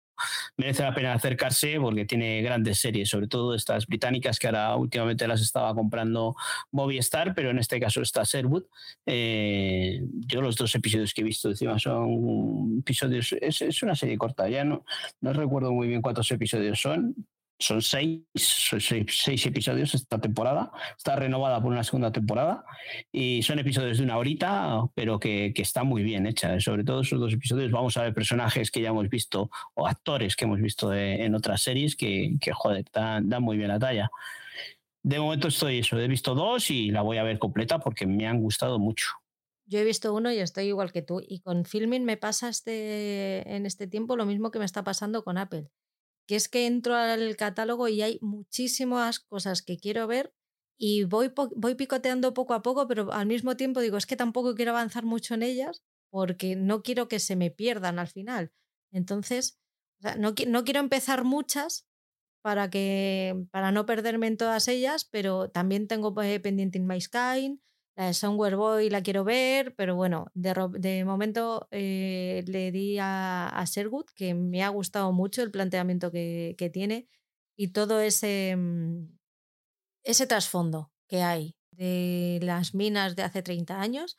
[0.57, 5.27] merece la pena acercarse porque tiene grandes series, sobre todo estas británicas que ahora últimamente
[5.27, 6.35] las estaba comprando
[6.71, 8.63] Movistar, pero en este caso está Sherwood.
[9.05, 14.17] Eh, yo los dos episodios que he visto encima son episodios, es, es una serie
[14.17, 14.85] corta, ya no,
[15.21, 17.15] no recuerdo muy bien cuántos episodios son,
[17.63, 20.71] son seis, seis, episodios esta temporada.
[20.97, 22.65] Está renovada por una segunda temporada
[23.11, 26.59] y son episodios de una horita, pero que, que está muy bien hecha.
[26.59, 30.35] Sobre todo esos dos episodios vamos a ver personajes que ya hemos visto o actores
[30.35, 34.11] que hemos visto en otras series que, que joder, dan, dan muy bien la talla.
[35.01, 38.27] De momento estoy eso, he visto dos y la voy a ver completa porque me
[38.27, 39.07] han gustado mucho.
[39.65, 41.21] Yo he visto uno y estoy igual que tú.
[41.25, 45.23] Y con Filming me pasa este, en este tiempo lo mismo que me está pasando
[45.23, 45.69] con Apple
[46.27, 50.33] que es que entro al catálogo y hay muchísimas cosas que quiero ver
[50.77, 54.55] y voy, voy picoteando poco a poco, pero al mismo tiempo digo, es que tampoco
[54.55, 58.51] quiero avanzar mucho en ellas porque no quiero que se me pierdan al final.
[58.91, 59.59] Entonces,
[60.17, 61.87] no, no quiero empezar muchas
[62.43, 66.99] para, que, para no perderme en todas ellas, pero también tengo eh, pendiente in My
[66.99, 67.59] Sky,
[67.95, 73.47] la de Somewhere Boy la quiero ver, pero bueno, de, momento eh, le di a,
[73.49, 77.07] a, Sherwood, que me ha gustado mucho el planteamiento que, tiene
[77.55, 79.17] y todo ese, mm,
[80.03, 84.17] ese trasfondo que hay de las minas de hace 30 años.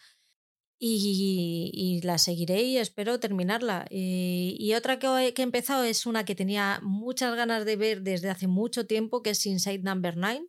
[0.86, 3.86] Y, la seguiré y espero terminarla.
[3.90, 8.02] Y, y otra que, que, he empezado es una que tenía muchas ganas de ver
[8.02, 10.46] desde hace mucho tiempo, que es Inside Number 9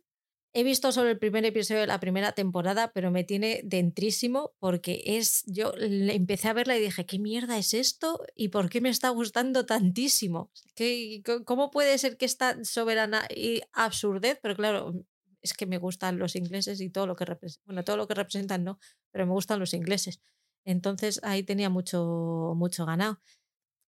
[0.58, 5.02] He visto solo el primer episodio de la primera temporada, pero me tiene dentrísimo porque
[5.04, 5.44] es.
[5.44, 8.24] Yo empecé a verla y dije, ¿qué mierda es esto?
[8.34, 10.50] ¿Y por qué me está gustando tantísimo?
[10.74, 14.38] ¿Qué, ¿Cómo puede ser que esta soberana y absurdez?
[14.40, 14.94] Pero claro,
[15.42, 17.66] es que me gustan los ingleses y todo lo que representan.
[17.66, 18.78] Bueno, todo lo que representan no,
[19.10, 20.22] pero me gustan los ingleses.
[20.64, 23.20] Entonces ahí tenía mucho, mucho ganado.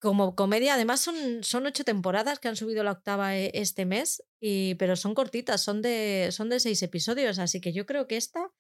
[0.01, 4.23] Como comedia, además son, son ocho temporadas que han subido la octava e, este mes,
[4.41, 8.17] y, pero son cortitas, son de, son de seis episodios, así que yo creo que
[8.17, 8.53] esta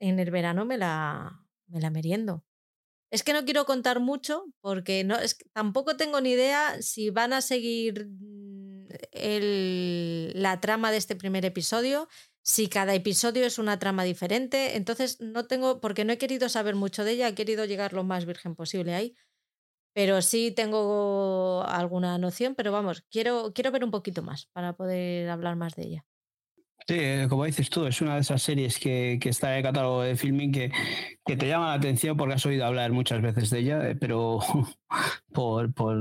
[0.00, 2.44] en el verano me la, me la meriendo.
[3.12, 7.34] Es que no quiero contar mucho porque no, es, tampoco tengo ni idea si van
[7.34, 12.08] a seguir mm, el, la trama de este primer episodio,
[12.42, 14.76] si cada episodio es una trama diferente.
[14.76, 18.02] Entonces no tengo, porque no he querido saber mucho de ella, he querido llegar lo
[18.02, 19.14] más virgen posible ahí.
[19.94, 25.28] Pero sí tengo alguna noción, pero vamos, quiero, quiero ver un poquito más para poder
[25.28, 26.06] hablar más de ella.
[26.88, 29.62] Sí, eh, como dices tú, es una de esas series que, que está en el
[29.62, 30.72] catálogo de filming que,
[31.24, 34.40] que, te llama la atención porque has oído hablar muchas veces de ella, eh, pero
[35.32, 35.96] por, por,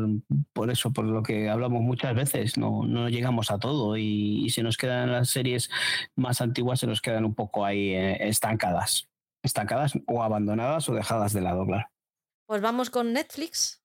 [0.53, 4.49] por eso, por lo que hablamos muchas veces, no, no llegamos a todo y, y,
[4.49, 5.69] se nos quedan las series
[6.15, 9.07] más antiguas, se nos quedan un poco ahí eh, estancadas,
[9.43, 11.87] estancadas o abandonadas o dejadas de lado, claro.
[12.47, 13.80] Pues vamos con Netflix.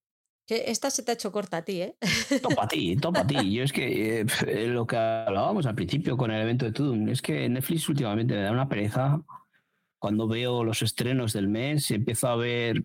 [0.49, 1.97] Esta se te ha hecho corta a ti, ¿eh?
[2.41, 3.53] Topa a ti, topa a ti.
[3.53, 7.21] Yo es que eh, lo que hablábamos al principio con el evento de Tudum, es
[7.21, 9.21] que Netflix últimamente me da una pereza
[9.99, 12.85] cuando veo los estrenos del mes y empiezo a ver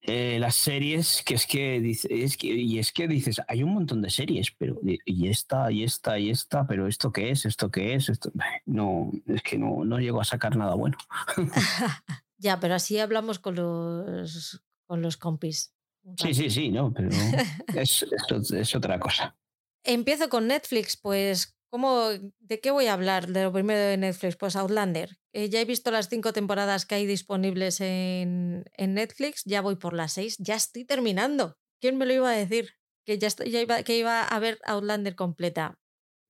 [0.00, 1.76] eh, las series, que es que,
[2.08, 5.84] es que, y es que dices, hay un montón de series, pero y esta, y
[5.84, 8.32] esta, y esta, pero esto qué es, esto qué es, esto,
[8.64, 10.96] no, es que no, no llego a sacar nada bueno.
[12.38, 15.74] ya, pero así hablamos con los, con los compis.
[16.16, 17.08] Sí, sí, sí, no, pero
[17.74, 19.36] es, es, es, otra cosa.
[19.84, 22.08] Empiezo con Netflix, pues, ¿cómo,
[22.38, 23.28] ¿de qué voy a hablar?
[23.28, 25.18] De lo primero de Netflix, pues Outlander.
[25.32, 29.76] Eh, ya he visto las cinco temporadas que hay disponibles en, en, Netflix, ya voy
[29.76, 31.56] por las seis, ya estoy terminando.
[31.80, 32.70] ¿Quién me lo iba a decir?
[33.04, 35.78] Que ya, estoy, ya iba, que iba a ver Outlander completa.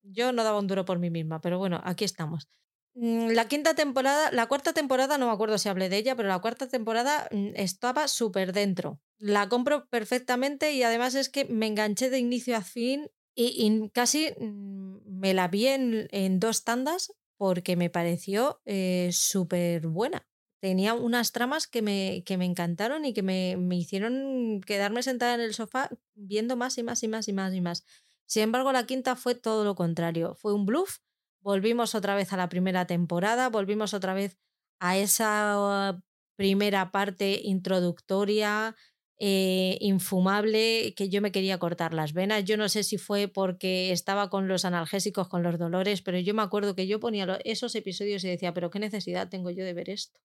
[0.03, 2.49] Yo no daba un duro por mí misma, pero bueno, aquí estamos.
[2.95, 6.29] Mm, la quinta temporada, la cuarta temporada, no me acuerdo si hablé de ella, pero
[6.29, 9.01] la cuarta temporada mm, estaba súper dentro.
[9.19, 14.33] La compro perfectamente y además es que me enganché de inicio a fin y, casi
[14.39, 20.27] mm, me la vi en, en, dos tandas porque me pareció eh, súper buena.
[20.61, 25.35] Tenía unas tramas que me, que me encantaron y que me, me hicieron quedarme sentada
[25.35, 27.85] en el sofá viendo más y más y más y más y más.
[28.27, 30.35] Sin embargo, la quinta fue todo lo contrario.
[30.35, 30.99] Fue un bluff
[31.41, 34.39] volvimos otra vez a la primera temporada, volvimos otra vez
[34.81, 36.01] a esa
[36.37, 38.77] primera parte introductoria,
[39.21, 42.45] eh, infumable, que yo me quería cortar las venas.
[42.45, 46.35] Yo no sé si fue porque estaba con los analgésicos, con los dolores, pero yo
[46.35, 49.75] me acuerdo que yo ponía esos episodios y decía, pero qué necesidad tengo yo de
[49.75, 50.21] ver esto.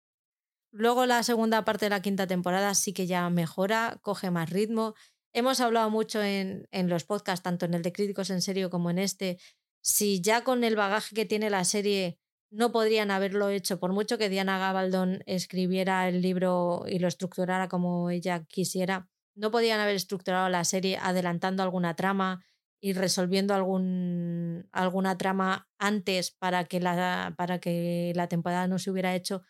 [0.71, 4.95] Luego la segunda parte de la quinta temporada sí que ya mejora, coge más ritmo.
[5.33, 8.89] Hemos hablado mucho en, en los podcasts, tanto en el de Críticos en Serio como
[8.89, 9.39] en este,
[9.81, 12.19] si ya con el bagaje que tiene la serie
[12.53, 17.67] no podrían haberlo hecho, por mucho que Diana Gabaldón escribiera el libro y lo estructurara
[17.67, 22.45] como ella quisiera, no podían haber estructurado la serie adelantando alguna trama
[22.79, 28.91] y resolviendo algún, alguna trama antes para que, la, para que la temporada no se
[28.91, 29.41] hubiera hecho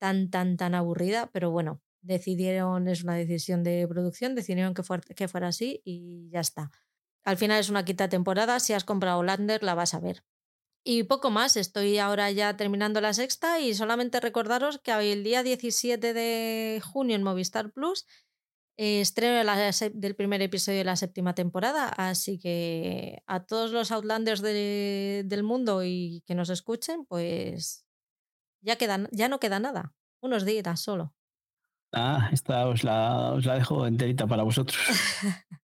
[0.00, 4.82] tan, tan, tan aburrida, pero bueno, decidieron, es una decisión de producción, decidieron que,
[5.14, 6.72] que fuera así y ya está.
[7.24, 10.24] Al final es una quinta temporada, si has comprado Lander la vas a ver.
[10.90, 15.42] Y poco más, estoy ahora ya terminando la sexta y solamente recordaros que el día
[15.42, 18.06] 17 de junio en Movistar Plus
[18.78, 19.52] eh, estreno
[19.92, 25.42] del primer episodio de la séptima temporada, así que a todos los Outlanders de, del
[25.42, 27.84] mundo y que nos escuchen, pues
[28.62, 29.92] ya, queda, ya no queda nada,
[30.22, 31.12] unos días solo.
[31.92, 34.78] Ah, esta os la, os la dejo enterita para vosotros.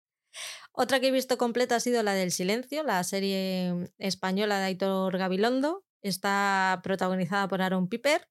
[0.77, 5.17] Otra que he visto completa ha sido la del Silencio, la serie española de Aitor
[5.17, 5.85] Gabilondo.
[6.01, 8.27] Está protagonizada por Aaron Piper.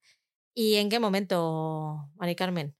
[0.53, 2.75] ¿Y en qué momento, Mari Carmen?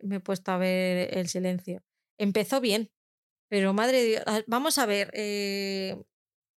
[0.00, 1.82] Me he puesto a ver El Silencio.
[2.18, 2.90] Empezó bien,
[3.48, 5.96] pero madre de Dios, ah, vamos a ver, eh,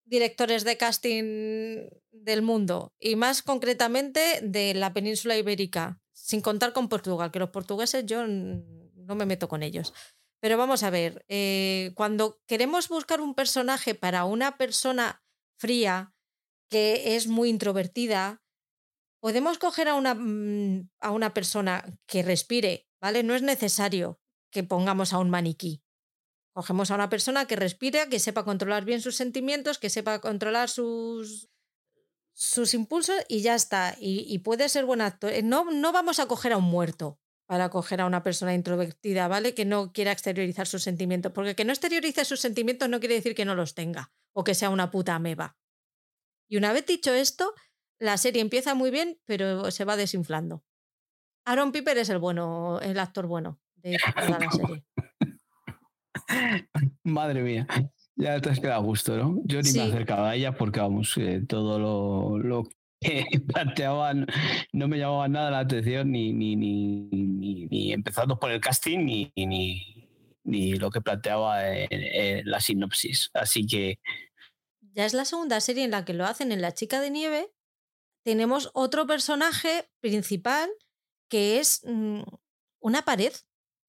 [0.05, 6.89] directores de casting del mundo y más concretamente de la península ibérica, sin contar con
[6.89, 9.93] Portugal, que los portugueses yo no me meto con ellos.
[10.41, 15.23] Pero vamos a ver, eh, cuando queremos buscar un personaje para una persona
[15.57, 16.15] fría
[16.68, 18.41] que es muy introvertida,
[19.22, 23.22] podemos coger a una, mm, a una persona que respire, ¿vale?
[23.22, 24.19] No es necesario
[24.51, 25.84] que pongamos a un maniquí.
[26.53, 30.69] Cogemos a una persona que respire, que sepa controlar bien sus sentimientos, que sepa controlar
[30.69, 31.49] sus,
[32.34, 33.95] sus impulsos y ya está.
[33.99, 35.31] Y, y puede ser buen actor.
[35.43, 37.20] No, no vamos a coger a un muerto,
[37.52, 39.53] para acoger a una persona introvertida, ¿vale?
[39.53, 41.34] Que no quiera exteriorizar sus sentimientos.
[41.34, 44.56] Porque que no exteriorice sus sentimientos no quiere decir que no los tenga o que
[44.56, 45.57] sea una puta ameba.
[46.49, 47.53] Y una vez dicho esto,
[47.99, 50.64] la serie empieza muy bien, pero se va desinflando.
[51.44, 54.86] Aaron Piper es el bueno, el actor bueno de toda la serie.
[57.03, 57.68] Madre mía.
[58.15, 59.41] Ya te has quedado a gusto, ¿no?
[59.44, 62.69] Yo ni me acercaba a ella porque, vamos, eh, todo lo, lo,
[63.48, 64.28] planteaban
[64.73, 69.32] no me llamaba nada la atención, ni, ni, ni, ni, empezando por el casting, ni,
[69.36, 70.07] ni,
[70.44, 73.32] ni lo que planteaba en, la sinopsis.
[73.34, 73.99] Así que.
[74.94, 77.52] Ya es la segunda serie en la que lo hacen en La Chica de Nieve.
[78.23, 80.69] Tenemos otro personaje principal
[81.28, 82.22] que es mm,
[82.82, 83.34] una pared.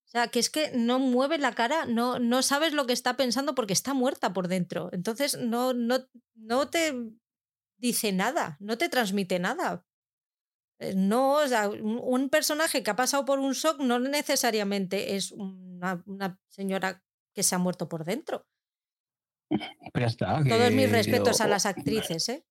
[0.06, 3.16] O sea, que es que no mueve la cara, no, no sabes lo que está
[3.16, 4.90] pensando porque está muerta por dentro.
[4.92, 6.94] Entonces no, no, no te
[7.82, 9.84] dice nada, no te transmite nada.
[10.78, 15.32] Eh, no, o sea, un, personaje que ha pasado por un shock no necesariamente es
[15.32, 16.02] una,
[16.48, 17.02] señora
[17.34, 18.46] que se ha muerto por dentro.
[19.92, 22.46] Pero está, Todos mis respetos a las actrices, ¿eh?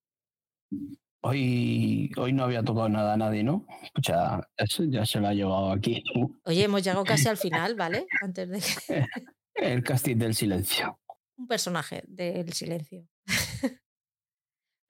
[1.23, 3.65] Hoy, hoy no había tocado nada a nadie, ¿no?
[4.01, 6.03] Ya, ya se lo ha llevado aquí.
[6.43, 8.05] Oye, hemos llegado casi al final, ¿vale?
[8.21, 8.59] Antes de
[9.55, 10.99] El casting del silencio.
[11.37, 13.07] Un personaje del silencio.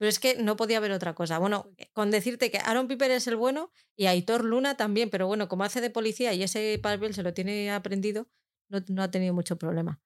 [0.02, 1.38] Pero es que no podía haber otra cosa.
[1.38, 5.48] Bueno, con decirte que Aaron Piper es el bueno y Aitor Luna también, pero bueno,
[5.48, 8.28] como hace de policía y ese papel se lo tiene aprendido,
[8.68, 10.02] no, ha tenido mucho problema.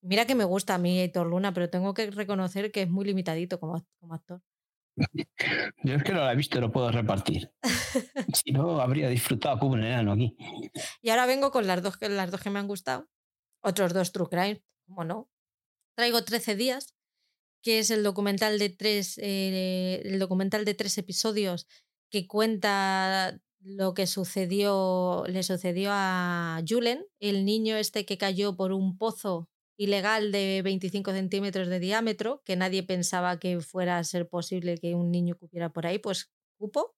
[0.00, 3.04] Mira que me gusta a mí Aitor Luna, pero tengo que reconocer que es muy
[3.04, 4.40] limitadito como, como actor.
[5.84, 7.52] Yo es que no la he visto, no puedo repartir.
[8.42, 10.34] si no, habría disfrutado como un enano aquí.
[11.02, 13.10] Y ahora vengo con las dos, las dos que me han gustado.
[13.62, 15.28] Otros dos True Crime, como no.
[15.94, 16.95] Traigo 13 días
[17.66, 21.66] que es el documental de tres, eh, el documental de tres episodios
[22.12, 28.70] que cuenta lo que sucedió, le sucedió a Julen, el niño este que cayó por
[28.70, 34.28] un pozo ilegal de 25 centímetros de diámetro, que nadie pensaba que fuera a ser
[34.28, 36.94] posible que un niño cupiera por ahí, pues cupo.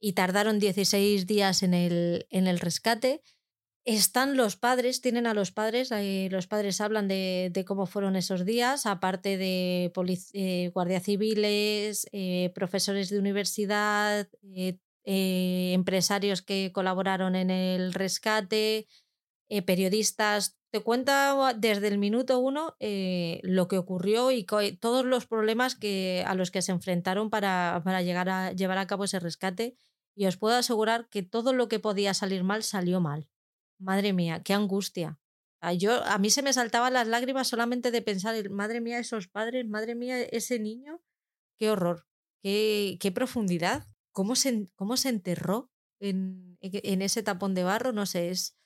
[0.00, 3.20] Y tardaron 16 días en el, en el rescate
[3.94, 8.44] están los padres, tienen a los padres, eh, los padres hablan de, cómo fueron esos
[8.44, 9.90] días, aparte de
[10.34, 14.28] eh, guardias civiles, eh, profesores de universidad,
[15.04, 18.88] empresarios que colaboraron en el rescate,
[19.64, 20.58] periodistas.
[20.70, 22.76] Te cuenta desde el minuto uno
[23.42, 28.78] lo que ocurrió y todos los problemas que, a los que se enfrentaron para, llevar
[28.78, 29.76] a cabo ese rescate.
[30.14, 33.28] Y os puedo asegurar que todo lo que podía salir mal salió mal.
[33.78, 35.18] Madre mía, qué angustia.
[35.76, 39.66] Yo, a mí se me saltaban las lágrimas solamente de pensar, madre mía, esos padres,
[39.68, 41.00] madre mía, ese niño,
[41.58, 42.06] qué horror,
[42.42, 48.06] qué, qué profundidad, cómo se, cómo se enterró en, en, ese tapón de barro, no
[48.06, 48.56] sé, es,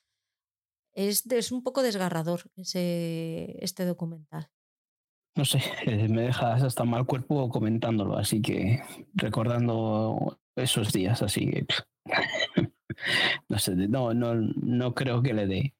[0.93, 4.51] es, es un poco desgarrador ese, este documental.
[5.35, 8.83] No sé, eh, me dejas hasta mal cuerpo comentándolo, así que
[9.15, 11.65] recordando esos días, así que
[13.49, 15.73] no sé, no, no, no creo que le dé.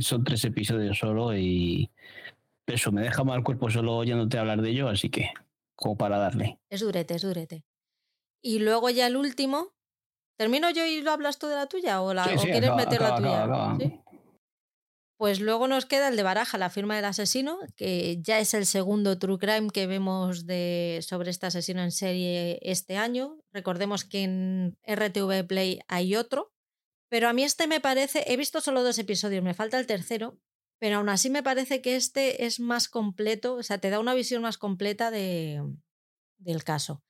[0.00, 1.90] Son tres episodios solo y
[2.66, 5.30] eso me deja mal cuerpo solo oyéndote hablar de ello, así que
[5.74, 6.58] como para darle.
[6.70, 7.64] Es durete, es durete.
[8.42, 9.72] Y luego ya el último.
[10.38, 13.98] ¿Termino yo y lo hablas tú de la tuya o, la, quieres meter la tuya?
[15.18, 18.66] Pues luego nos queda el de Baraja, la firma del asesino, que ya es el
[18.66, 23.36] segundo true crime que vemos de, sobre este asesino en serie este año.
[23.52, 26.52] Recordemos que en RTV Play hay otro,
[27.08, 30.38] pero a mí este me parece, he visto solo dos episodios, me falta el tercero,
[30.78, 34.14] pero aún así me parece que este es más completo, o sea, te da una
[34.14, 35.62] visión más completa de,
[36.38, 37.02] del caso.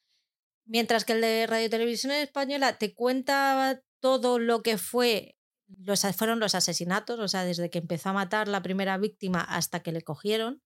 [0.65, 6.41] Mientras que el de Radio Televisión Española te cuenta todo lo que fue, los, fueron
[6.41, 10.03] los asesinatos, o sea, desde que empezó a matar la primera víctima hasta que le
[10.03, 10.63] cogieron.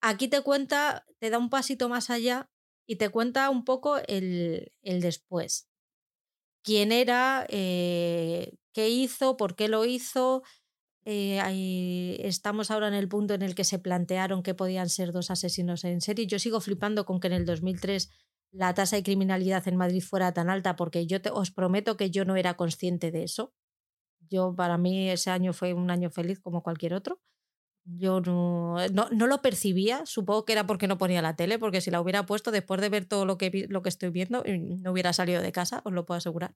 [0.00, 2.48] Aquí te cuenta, te da un pasito más allá
[2.86, 5.68] y te cuenta un poco el, el después.
[6.62, 10.42] Quién era, eh, qué hizo, por qué lo hizo.
[11.04, 15.30] Eh, estamos ahora en el punto en el que se plantearon que podían ser dos
[15.30, 16.26] asesinos en serie.
[16.26, 18.10] Yo sigo flipando con que en el 2003
[18.52, 22.24] la tasa de criminalidad en Madrid fuera tan alta porque yo os prometo que yo
[22.24, 23.52] no era consciente de eso.
[24.28, 27.20] Yo para mí ese año fue un año feliz como cualquier otro.
[27.84, 31.90] Yo no, no, lo percibía, supongo que era porque no ponía la tele, porque si
[31.90, 35.12] la hubiera puesto después de ver todo lo que, lo que estoy viendo, no hubiera
[35.12, 36.54] salido de casa, os lo puedo asegurar.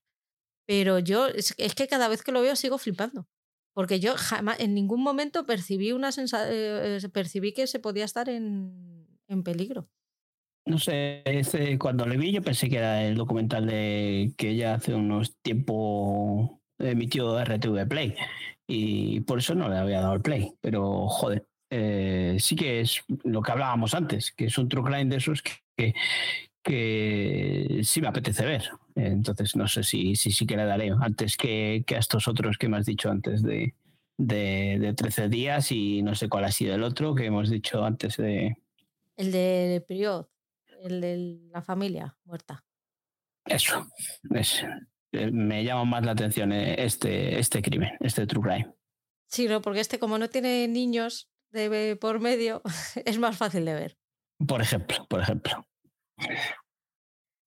[0.67, 3.27] Pero yo, es, que cada vez que lo veo sigo flipando.
[3.75, 8.29] Porque yo jamás, en ningún momento percibí, una eh, eh, percibí que se podía estar
[8.29, 9.89] en, en peligro.
[10.67, 11.23] No sé,
[11.79, 16.53] cuando le vi yo pensé que era el documental de que ella hace unos tiempos
[16.79, 18.15] emitió RTV Play
[18.67, 20.55] y por eso no le había dado el play.
[20.61, 25.07] Pero joder, eh, sí que es lo que hablábamos antes, que es un true crime
[25.07, 25.95] de esos que,
[26.63, 28.71] que sí me apetece ver.
[28.95, 32.59] Entonces no sé si sí si, que le daré antes que, que, a estos otros
[32.59, 33.75] que me has dicho antes de,
[34.17, 37.85] de, de 13 días y no sé cuál ha sido el otro que hemos dicho
[37.85, 38.57] antes de...
[39.17, 40.31] El de Priot,
[40.83, 42.65] el de la familia muerta.
[43.47, 43.87] Eso,
[44.31, 44.65] es,
[45.13, 48.75] eh, me llama más la atención eh, este, este crimen, este true crime.
[49.29, 52.63] Sí, no, porque este como no tiene niños de por medio,
[53.05, 53.99] es más fácil de ver.
[54.47, 55.67] Por ejemplo, por ejemplo.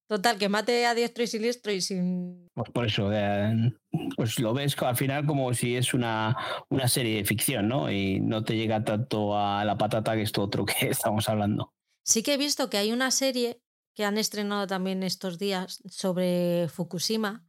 [0.07, 2.47] Total, que mate a diestro y siniestro y sin.
[2.53, 3.73] Pues por eso, eh,
[4.15, 6.35] pues lo ves al final como si es una,
[6.69, 7.91] una serie de ficción, ¿no?
[7.91, 11.73] Y no te llega tanto a la patata que esto otro que estamos hablando.
[12.05, 13.61] Sí que he visto que hay una serie
[13.93, 17.45] que han estrenado también estos días sobre Fukushima,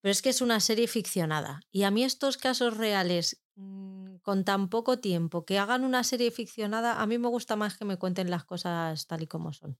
[0.00, 1.60] pero es que es una serie ficcionada.
[1.70, 6.30] Y a mí estos casos reales mm, con tan poco tiempo, que hagan una serie
[6.30, 9.76] ficcionada, a mí me gusta más que me cuenten las cosas tal y como son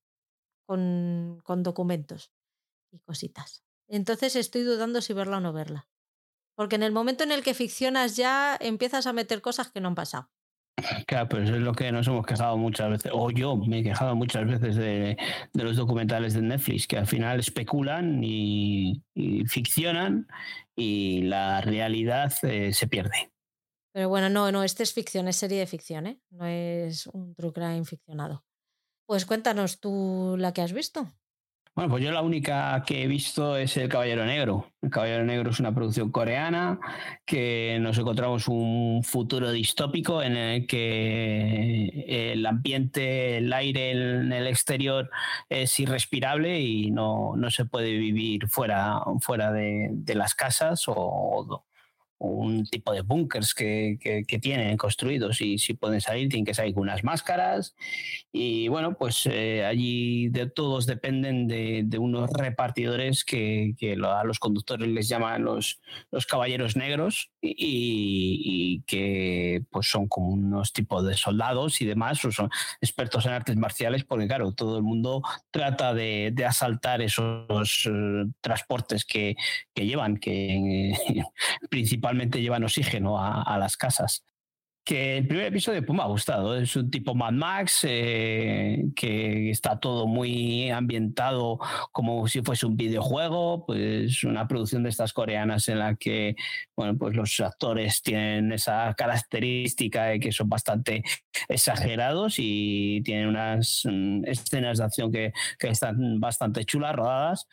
[0.69, 2.31] con, con documentos
[2.93, 3.65] y cositas.
[3.89, 5.89] Entonces estoy dudando si verla o no verla.
[6.55, 9.89] Porque en el momento en el que ficcionas ya empiezas a meter cosas que no
[9.89, 10.31] han pasado.
[11.07, 14.15] Claro, pues es lo que nos hemos quejado muchas veces, o yo me he quejado
[14.15, 15.17] muchas veces de,
[15.53, 19.03] de los documentales de Netflix, que al final especulan y,
[19.47, 20.29] ficcionan
[20.77, 23.33] y la realidad eh, se pierde.
[23.93, 26.21] Pero bueno, no, no, este es ficción, es serie de ficción, ¿eh?
[26.31, 28.45] no es un true crime ficcionado.
[29.09, 31.09] Pues cuéntanos tú la que has visto.
[31.75, 34.71] Bueno, pues yo la única que he visto es El Caballero Negro.
[34.83, 36.79] El Caballero Negro es una producción coreana
[37.25, 44.47] que nos encontramos un futuro distópico en el que el ambiente, el aire en el
[44.47, 45.09] exterior
[45.49, 51.65] es irrespirable y no, no se puede vivir fuera, fuera de, de las casas o,
[52.19, 56.75] un tipo de búnkers que, que, tienen construidos y si pueden salir tienen que salir
[56.75, 57.77] con unas máscaras.
[58.33, 64.25] Y bueno pues eh, allí de todos dependen de, de unos repartidores que, que, a
[64.25, 65.81] los conductores les llaman los,
[66.11, 72.25] los caballeros negros y, y, que pues son como unos tipos de soldados y demás
[72.25, 72.51] o son
[72.81, 78.31] expertos en artes marciales porque claro todo el mundo trata de, de asaltar esos uh,
[78.41, 79.37] transportes que,
[79.75, 80.95] que llevan que
[81.71, 84.25] principalmente principalmente llevan oxígeno a, a las casas
[84.89, 86.57] que el primer episodio pues, me ha gustado.
[86.57, 91.59] Es un tipo Mad Max, eh, que está todo muy ambientado
[91.93, 96.37] como si fuese un videojuego, pues una producción de estas coreanas en la que
[96.75, 101.03] bueno, pues los actores tienen esa característica de que son bastante
[101.51, 107.47] exagerados y tienen unas mm, escenas de acción que, que están bastante chulas, rodadas.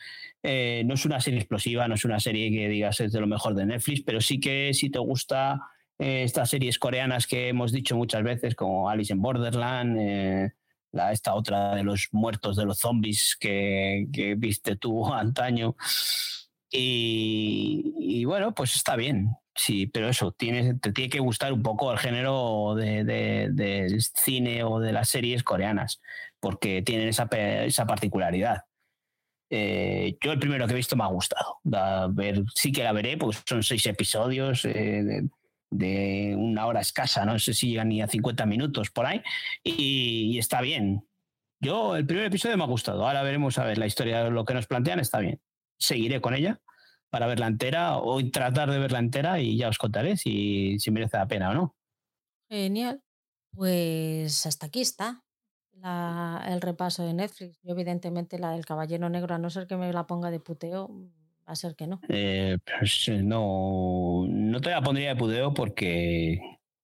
[0.48, 3.26] Eh, no es una serie explosiva, no es una serie que digas es de lo
[3.26, 5.60] mejor de Netflix, pero sí que si te gusta
[5.98, 10.52] eh, estas series coreanas que hemos dicho muchas veces, como Alice in Borderland, eh,
[10.92, 14.06] la, esta otra de los muertos de los zombies que,
[14.38, 15.74] viste tú antaño.
[16.70, 21.90] Y, bueno, pues está bien, sí, pero eso, tiene, te tiene que gustar un poco
[21.90, 26.00] el género del de, de cine o de las series coreanas,
[26.38, 28.65] porque tienen esa, esa particularidad.
[29.48, 31.58] Eh, yo el primero que he visto me ha gustado.
[31.72, 34.64] A ver, sí que la veré, pues son seis episodios.
[34.64, 35.22] Eh,
[35.70, 39.20] de una hora escasa, no sé si llegan ni a 50 minutos por ahí,
[39.64, 41.06] y, está bien.
[41.60, 44.54] Yo, el primer episodio me ha gustado, ahora veremos a ver la historia, lo que
[44.54, 45.40] nos plantean está bien.
[45.78, 46.60] Seguiré con ella
[47.10, 51.16] para verla entera o tratar de verla entera y ya os contaré si, si merece
[51.16, 51.76] la pena o no.
[52.48, 53.02] Genial.
[53.52, 55.25] Pues hasta aquí está
[55.86, 57.58] la, el repaso de Netflix.
[57.62, 60.90] Yo, evidentemente, la del Caballero Negro, a no ser que me la ponga de puteo,
[61.48, 62.00] Va a ser que no.
[62.08, 66.40] Eh, pues no, no te la pondría de pudeo porque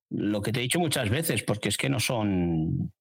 [0.08, 2.92] lo que te he dicho muchas veces, porque es que no son.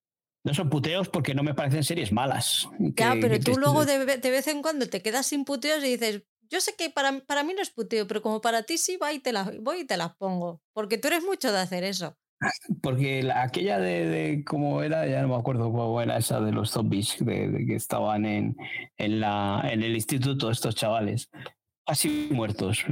[0.44, 2.68] No son puteos porque no me parecen series malas.
[2.80, 6.24] Ya, pero tú luego de, de, vez en cuando te quedas sin puteos y dices,
[6.50, 9.14] yo sé que para, para mí no es puteo, pero como para ti sí, va
[9.14, 10.64] y te la, voy y te las pongo.
[10.74, 12.18] Porque tú eres mucho de hacer eso.
[12.82, 16.52] Porque la, aquella de, de, cómo era, ya no me acuerdo cómo era esa de
[16.52, 18.58] los zombies de, de que estaban en,
[18.98, 21.30] en, la, en el instituto estos chavales,
[21.86, 22.86] así muertos.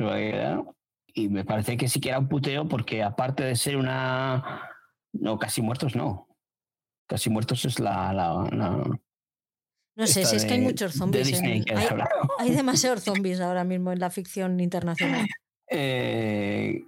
[1.14, 4.70] Y me parece que sí que era un puteo porque aparte de ser una...
[5.12, 6.28] No, casi muertos no.
[7.08, 8.14] Casi muertos es la...
[8.14, 9.00] la, la
[9.96, 11.34] no sé, si es que hay muchos zombies.
[11.34, 11.66] En, hay,
[12.38, 15.26] hay demasiados zombies ahora mismo en la ficción internacional.
[15.72, 16.82] Eh,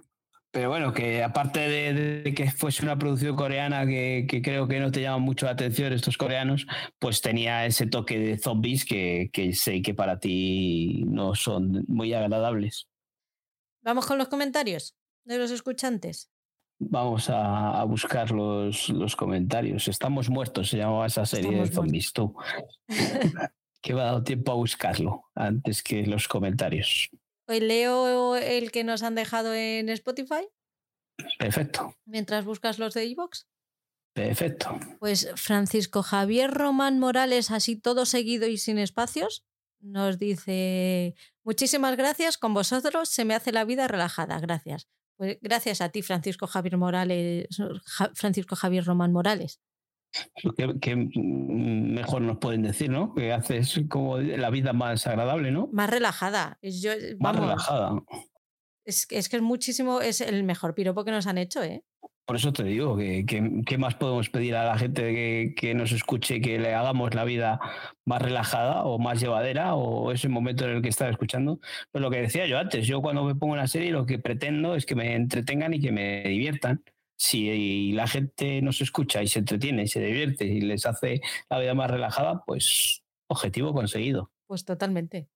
[0.52, 4.92] pero bueno, que aparte de, que fuese una producción coreana que, que, creo que no
[4.92, 6.66] te llama mucho la atención estos coreanos,
[6.98, 12.12] pues tenía ese toque de zombies que, que sé que para ti no son muy
[12.12, 12.86] agradables.
[13.82, 16.30] Vamos con los comentarios de los escuchantes.
[16.78, 19.88] Vamos a, a buscar los, los, comentarios.
[19.88, 22.36] Estamos muertos, se llamaba esa serie Estamos de zombies, tú.
[23.80, 27.10] que me ha dado tiempo a buscarlo antes que los comentarios.
[27.48, 30.48] Hoy leo el que nos han dejado en Spotify.
[31.38, 31.96] Perfecto.
[32.04, 33.46] Mientras buscas los de iVoox.
[34.14, 34.78] Perfecto.
[34.98, 39.44] Pues Francisco Javier Román Morales, así todo seguido y sin espacios,
[39.80, 41.14] nos dice,
[41.44, 44.86] muchísimas gracias, con vosotros se me hace la vida relajada, gracias.
[45.16, 47.48] Pues gracias a ti, Francisco Javier Morales,
[48.14, 49.60] Francisco Javier Román Morales.
[50.80, 53.14] Que, mejor nos pueden decir, ¿no?
[53.14, 55.68] Que haces como la vida más agradable, ¿no?
[55.72, 56.58] Más relajada.
[56.62, 58.02] Yo, más relajada.
[58.84, 61.82] Es, es que es muchísimo, es el mejor piropo que nos han hecho, ¿eh?
[62.24, 63.26] Por eso te digo, que,
[63.66, 67.24] ¿qué más podemos pedir a la gente que, que, nos escuche, que le hagamos la
[67.24, 67.58] vida
[68.04, 71.58] más relajada o más llevadera o ese momento en el que está escuchando?
[71.90, 74.76] Pues lo que decía yo antes, yo cuando me pongo una serie lo que pretendo
[74.76, 76.84] es que me entretengan y que me diviertan.
[77.22, 81.60] Si la gente nos escucha y se entretiene y se divierte y les hace la
[81.60, 84.32] vida más relajada, pues objetivo conseguido.
[84.48, 85.28] Pues totalmente.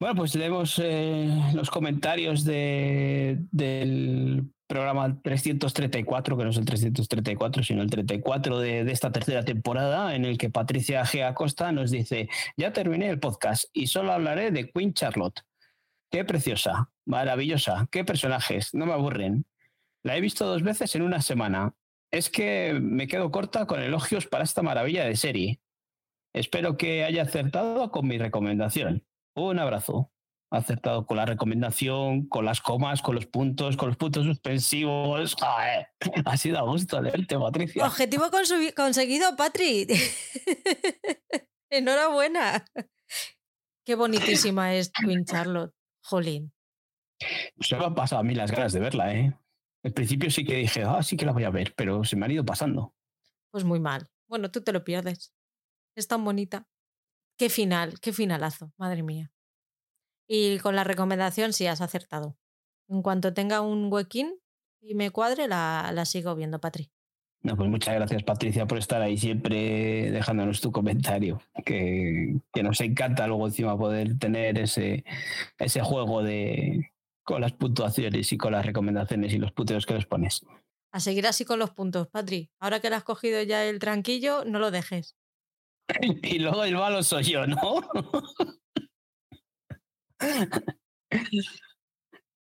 [0.00, 7.62] Bueno, pues leemos eh, los comentarios de, del programa 334, que no es el 334,
[7.62, 11.28] sino el 34 de, de, esta tercera temporada, en el que Patricia G.
[11.28, 15.42] Acosta nos dice, ya terminé el podcast y solo hablaré de Queen Charlotte.
[16.10, 19.44] Qué preciosa, maravillosa, qué personajes, no me aburren.
[20.04, 21.74] La he visto dos veces en una semana.
[22.12, 25.60] Es que me quedo corta con elogios para esta maravilla de serie.
[26.34, 29.06] Espero que haya acertado con mi recomendación.
[29.34, 30.12] Un abrazo
[30.50, 35.36] acertado con la recomendación, con las comas, con los puntos, con los puntos suspensivos.
[36.24, 37.86] Ha sido a gusto leerte, Patricia.
[37.86, 38.30] Objetivo
[38.76, 39.86] conseguido, Patri.
[41.70, 42.64] Enhorabuena.
[43.84, 45.74] Qué bonitísima es Queen Charlotte.
[46.02, 46.52] Jolín.
[47.60, 49.34] Se me han pasado a mí las ganas de verla, ¿eh?
[49.84, 52.24] Al principio sí que dije, ah, sí que la voy a ver, pero se me
[52.24, 52.94] han ido pasando.
[53.50, 54.08] Pues muy mal.
[54.26, 55.34] Bueno, tú te lo pierdes.
[55.94, 56.66] Es tan bonita.
[57.36, 59.30] Qué final, qué finalazo, madre mía.
[60.26, 62.38] Y con la recomendación sí has acertado.
[62.88, 64.34] En cuanto tenga un huequín
[64.80, 66.90] y me cuadre, la, la sigo viendo, Patri.
[67.42, 71.42] No, pues muchas gracias, Patricia, por estar ahí siempre dejándonos tu comentario.
[71.66, 75.04] Que, que nos encanta luego encima poder tener ese,
[75.58, 76.93] ese juego de
[77.24, 80.44] con las puntuaciones y con las recomendaciones y los puteos que les pones.
[80.92, 82.50] A seguir así con los puntos, Patri.
[82.60, 85.16] Ahora que le has cogido ya el tranquillo, no lo dejes.
[86.22, 87.56] y luego el malo soy yo, ¿no?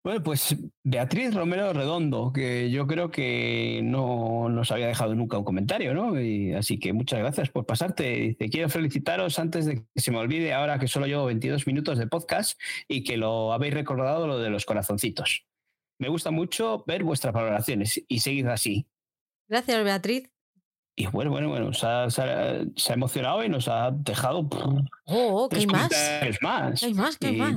[0.03, 5.45] Bueno, pues Beatriz Romero Redondo, que yo creo que no nos había dejado nunca un
[5.45, 6.19] comentario, ¿no?
[6.19, 8.35] Y así que muchas gracias por pasarte.
[8.37, 11.97] Te quiero felicitaros antes de que se me olvide ahora que solo llevo 22 minutos
[11.97, 12.59] de podcast
[12.89, 15.45] y que lo habéis recordado lo de los corazoncitos.
[15.99, 18.85] Me gusta mucho ver vuestras valoraciones y seguid así.
[19.47, 20.29] Gracias, Beatriz.
[20.97, 24.49] Y bueno, bueno, bueno, se ha, emocionado y nos ha dejado.
[25.05, 25.89] Oh, ¿qué hay más?
[26.41, 26.83] más?
[26.83, 27.55] Hay más, ¿qué hay más?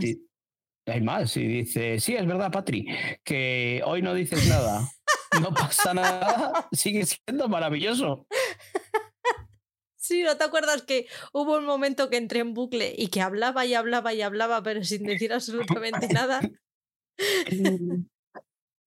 [0.88, 2.86] Hay más, y dice, sí, es verdad, Patri,
[3.24, 4.88] que hoy no dices nada,
[5.42, 8.26] no pasa nada, sigue siendo maravilloso.
[9.98, 13.66] Sí, ¿no te acuerdas que hubo un momento que entré en bucle y que hablaba
[13.66, 16.40] y hablaba y hablaba, pero sin decir absolutamente nada?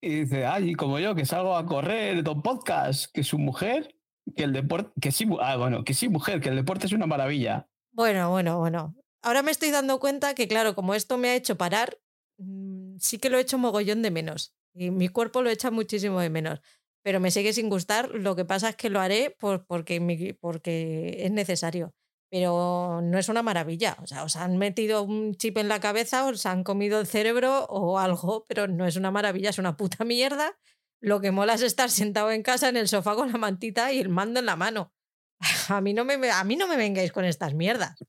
[0.02, 3.94] Y dice, ay, como yo, que salgo a correr Don Podcast, que su mujer,
[4.34, 7.04] que el deporte, que sí, ah, bueno, que sí, mujer, que el deporte es una
[7.04, 7.68] maravilla.
[7.92, 11.56] Bueno, bueno, bueno ahora me estoy dando cuenta que, claro, como esto me ha hecho
[11.56, 11.98] parar,
[12.38, 14.54] mm, sí que lo he hecho mogollón de menos.
[14.74, 16.60] Y mi cuerpo lo echa muchísimo de menos.
[17.02, 18.10] Pero me sigue sin gustar.
[18.10, 21.94] Lo que pasa es que lo haré por, porque, porque es necesario.
[22.30, 23.96] Pero no es una maravilla.
[24.02, 27.64] O sea, os han metido un chip en la cabeza, os han comido el cerebro
[27.64, 30.56] o algo, pero no es una maravilla, es una puta mierda.
[31.00, 33.98] Lo que mola es estar sentado en casa en el sofá con la mantita y
[33.98, 34.92] el mando en la mano.
[35.68, 38.04] A mí no me, a mí no me vengáis con estas mierdas.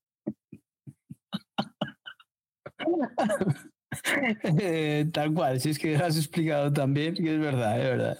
[4.44, 8.18] Eh, tal cual, si es que has explicado también, que es verdad, es verdad.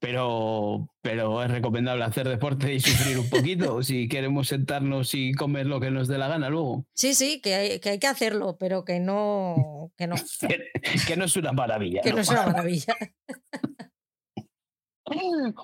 [0.00, 5.66] Pero, pero es recomendable hacer deporte y sufrir un poquito si queremos sentarnos y comer
[5.66, 6.84] lo que nos dé la gana luego.
[6.94, 9.92] Sí, sí, que hay que, hay que hacerlo, pero que no.
[9.96, 10.16] Que no,
[11.06, 12.02] que, no es una maravilla.
[12.02, 12.94] Que no, es una maravilla.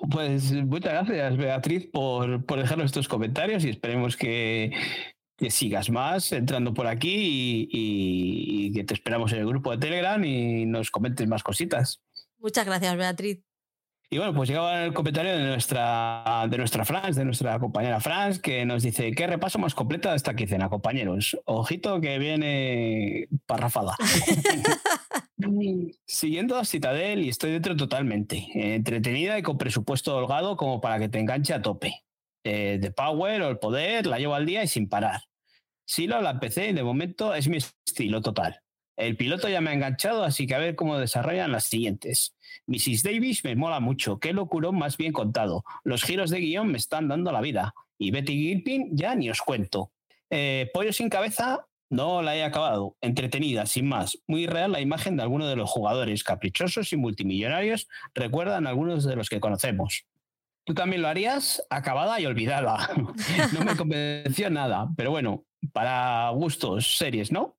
[0.09, 4.71] Pues muchas gracias, Beatriz, por, por dejarnos estos comentarios y esperemos que,
[5.37, 10.23] que sigas más entrando por aquí y, que te esperamos en el grupo de Telegram
[10.23, 12.01] y nos comentes más cositas.
[12.39, 13.39] Muchas gracias, Beatriz.
[14.09, 18.39] Y bueno, pues llegaba el comentario de nuestra, de nuestra Franz, de nuestra compañera Franz,
[18.39, 21.37] que nos dice, ¿qué repaso más completo de esta quincena, compañeros?
[21.45, 23.95] Ojito que viene parrafada.
[26.05, 28.47] Siguiendo a Citadel y estoy dentro totalmente.
[28.53, 32.04] entretenida y con presupuesto holgado como para que te enganche a tope.
[32.47, 35.23] Eh, de Power o el poder, la llevo al día y sin parar.
[35.83, 38.61] Sí, lo la empecé y de momento es mi estilo total.
[38.95, 42.35] El piloto ya me ha enganchado, así que a ver cómo desarrollan las siguientes.
[42.67, 43.01] Mrs.
[43.01, 45.63] Davis me mola mucho, qué locurón más bien contado.
[45.83, 47.73] Los giros de guion me están dando la vida.
[47.97, 49.91] Y Betty Gilpin ya ni os cuento.
[50.29, 52.95] Eh, Pollo sin cabeza no la he acabado.
[53.01, 54.19] Entretenida, sin más.
[54.27, 59.15] Muy real la imagen de algunos de los jugadores caprichosos y multimillonarios recuerdan algunos de
[59.15, 60.05] los que conocemos.
[60.65, 61.63] ¿Tú también lo harías?
[61.69, 62.89] Acabada y olvidada.
[63.53, 67.57] no me convenció nada, pero bueno, para gustos, series, ¿no?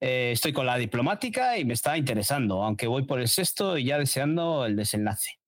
[0.00, 3.84] Eh, estoy con la diplomática y me está interesando, aunque voy por el sexto y
[3.84, 5.38] ya deseando el desenlace.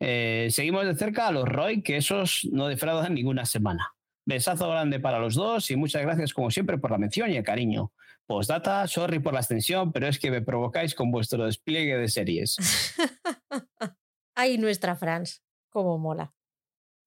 [0.00, 3.92] Eh, seguimos de cerca a los Roy, que esos no defraudan ninguna semana.
[4.24, 7.44] Besazo grande para los dos y muchas gracias como siempre por la mención y el
[7.44, 7.92] cariño.
[8.26, 12.56] Postdata, sorry por la extensión, pero es que me provocáis con vuestro despliegue de series.
[14.36, 16.32] Ay, nuestra Franz, cómo mola.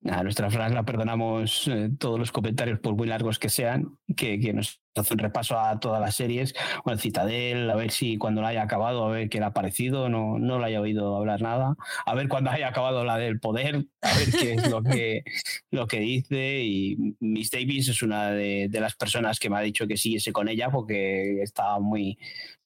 [0.05, 4.37] A nuestra Fran la perdonamos eh, todos los comentarios, por muy largos que sean, que,
[4.37, 6.53] que, nos hace un repaso a todas las series,
[6.83, 9.53] o el Citadel, a ver si cuando la haya acabado, a ver qué le ha
[9.53, 11.75] parecido, no, no la haya oído hablar nada,
[12.05, 15.23] a ver cuando haya acabado la del poder, a ver qué es lo que,
[15.71, 16.63] lo que dice.
[16.63, 20.33] Y Miss Davis es una de, de las personas que me ha dicho que siguiese
[20.33, 22.17] con ella porque estaba muy,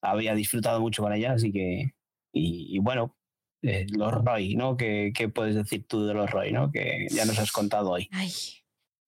[0.02, 1.92] había disfrutado mucho con ella, así que,
[2.32, 3.17] y, y bueno,
[3.62, 4.76] eh, los Roy, ¿no?
[4.76, 6.70] ¿Qué, ¿Qué, puedes decir tú de los Roy, ¿no?
[6.70, 8.08] Que ya nos has contado hoy.
[8.12, 8.30] Ay,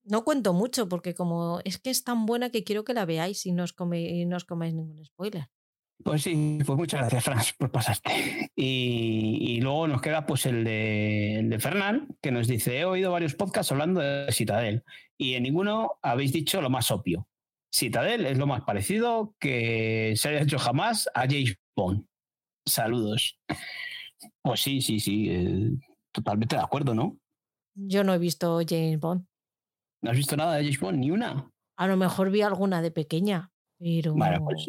[0.04, 3.46] no cuento mucho porque como es que es tan buena que quiero que la veáis
[3.46, 5.46] y no os, come, y no os comáis ningún spoiler.
[6.02, 8.50] Pues sí, pues muchas gracias, Franz, por pasarte.
[8.56, 12.84] Y, y luego nos queda pues el de, el de Fernán, que nos dice, he
[12.84, 14.82] oído varios podcasts hablando de Citadel
[15.18, 17.28] y en ninguno habéis dicho lo más obvio.
[17.72, 22.06] Citadel es lo más parecido que se haya hecho jamás a James Bond.
[22.66, 23.38] Saludos.
[24.42, 25.70] Pues sí, sí, sí, eh,
[26.12, 27.18] totalmente de acuerdo, ¿no?
[27.74, 29.26] Yo no he visto James Bond.
[30.02, 30.98] ¿No has visto nada de James Bond?
[30.98, 31.50] Ni una.
[31.76, 34.14] A lo mejor vi alguna de pequeña, pero.
[34.14, 34.66] Bueno, pues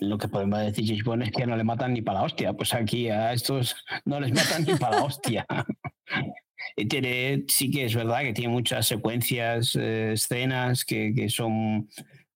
[0.00, 2.52] lo que podemos decir James Bond es que no le matan ni para la hostia.
[2.52, 5.46] Pues aquí a estos no les matan ni para la hostia.
[6.76, 11.88] Y tiene, sí que es verdad que tiene muchas secuencias, eh, escenas que, que son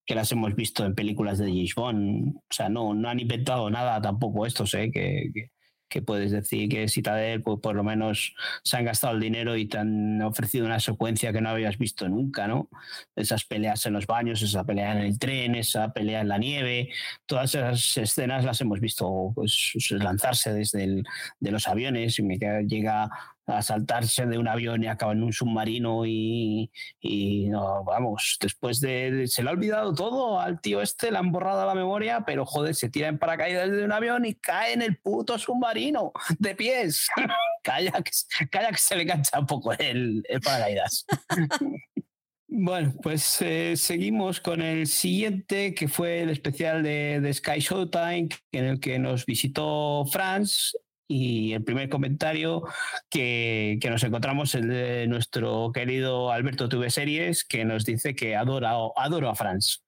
[0.05, 2.36] que las hemos visto en películas de James Bond.
[2.36, 4.90] O sea, no, no han inventado nada tampoco estos, ¿eh?
[4.93, 5.51] que, que
[5.93, 9.66] que puedes decir que Citadel, pues por lo menos se han gastado el dinero y
[9.66, 12.70] te han ofrecido una secuencia que no habías visto nunca, ¿no?
[13.14, 16.89] Esas peleas en los baños, esa pelea en el tren, esa pelea en la nieve,
[17.27, 21.05] todas esas escenas las hemos visto pues, lanzarse desde el,
[21.40, 23.10] de los aviones y me llega
[23.59, 26.70] a saltarse de un avión y acaba en un submarino y,
[27.01, 31.33] y no, vamos, después de, se le ha olvidado todo al tío este, le han
[31.33, 34.83] borrado la memoria, pero joder, se tira en paracaídas de un avión y cae en
[34.83, 37.09] el puto submarino de pies.
[37.62, 38.11] calla, que,
[38.51, 41.07] calla que se le engancha un poco el, el paracaídas.
[42.55, 48.29] Bueno, pues eh, seguimos con el siguiente, que fue el especial de, de Sky Showtime,
[48.53, 50.74] en el que nos visitó Franz
[51.12, 52.62] y el primer comentario
[53.10, 58.36] que, que, nos encontramos es de nuestro querido Alberto TV Series, que nos dice que
[58.36, 59.82] adora, adoro a Franz.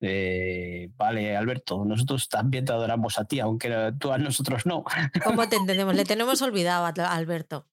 [0.00, 4.84] Eh, vale, Alberto, nosotros también te adoramos a ti, aunque tú a nosotros no.
[5.24, 5.94] ¿Cómo te entendemos?
[5.94, 7.66] Le tenemos olvidado a Alberto.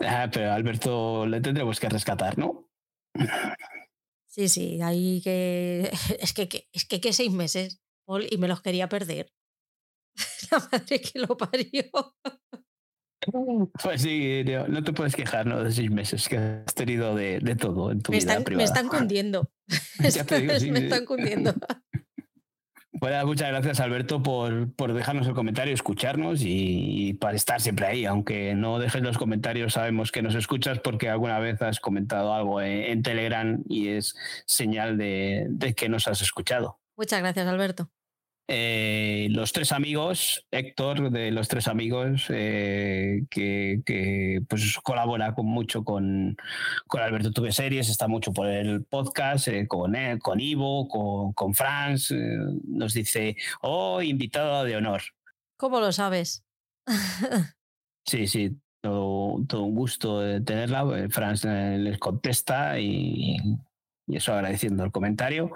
[0.00, 2.68] Ah, pero a Alberto le tendremos que rescatar, ¿no?
[4.26, 5.90] Sí, sí, ahí que.
[6.20, 9.32] Es que, que es que, que seis meses, Paul, y me los quería perder.
[10.50, 11.84] la madre que lo parió.
[13.82, 15.64] Pues sí, no te puedes quejar ¿no?
[15.64, 18.60] de seis meses que has tenido de, de todo en tu me vida están, privada.
[18.60, 19.50] Me están cundiendo.
[20.38, 21.52] digo, sí, me están cundiendo.
[22.92, 27.86] Bueno, muchas gracias Alberto por, por dejarnos el comentario, escucharnos y, y, para estar siempre
[27.86, 28.06] ahí.
[28.06, 32.60] Aunque no dejes los comentarios, sabemos que nos escuchas porque alguna vez has comentado algo
[32.62, 34.14] en, en Telegram y es
[34.46, 36.78] señal de, de que nos has escuchado.
[36.96, 37.90] Muchas gracias, Alberto.
[38.48, 45.46] Eh, los tres amigos, Héctor de los tres amigos, eh, que, que, pues colabora con
[45.46, 46.36] mucho con,
[46.86, 51.32] con Alberto Tuve Series, está mucho por el podcast, eh, con, él, con Ivo, con,
[51.32, 55.02] con Franz, nos dice, oh, invitado de honor.
[55.56, 56.44] ¿Cómo lo sabes?
[58.06, 61.08] sí, sí, todo, todo, un gusto tenerla.
[61.10, 63.38] Franz les contesta y
[64.06, 65.52] y eso agradeciendo el comentario.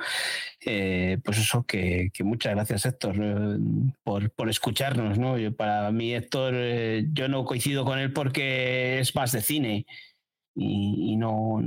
[0.64, 3.58] Eh, pues eso, que, muchas gracias Héctor eh,
[4.02, 5.18] por, por, escucharnos.
[5.18, 5.38] ¿no?
[5.38, 9.86] Yo, para mí Héctor, eh, yo no coincido con él porque es más de cine
[10.54, 11.62] y, y no,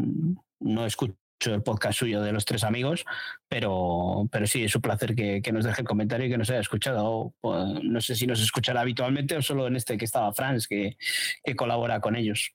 [0.60, 1.16] no escucho
[1.46, 3.06] el podcast suyo de los tres amigos,
[3.48, 6.50] pero, pero sí, es un placer que, que nos deje el comentario y que nos
[6.50, 7.34] haya escuchado.
[7.44, 10.98] No sé si nos escuchará habitualmente o solo en este que estaba Franz, que,
[11.44, 12.54] que colabora con ellos.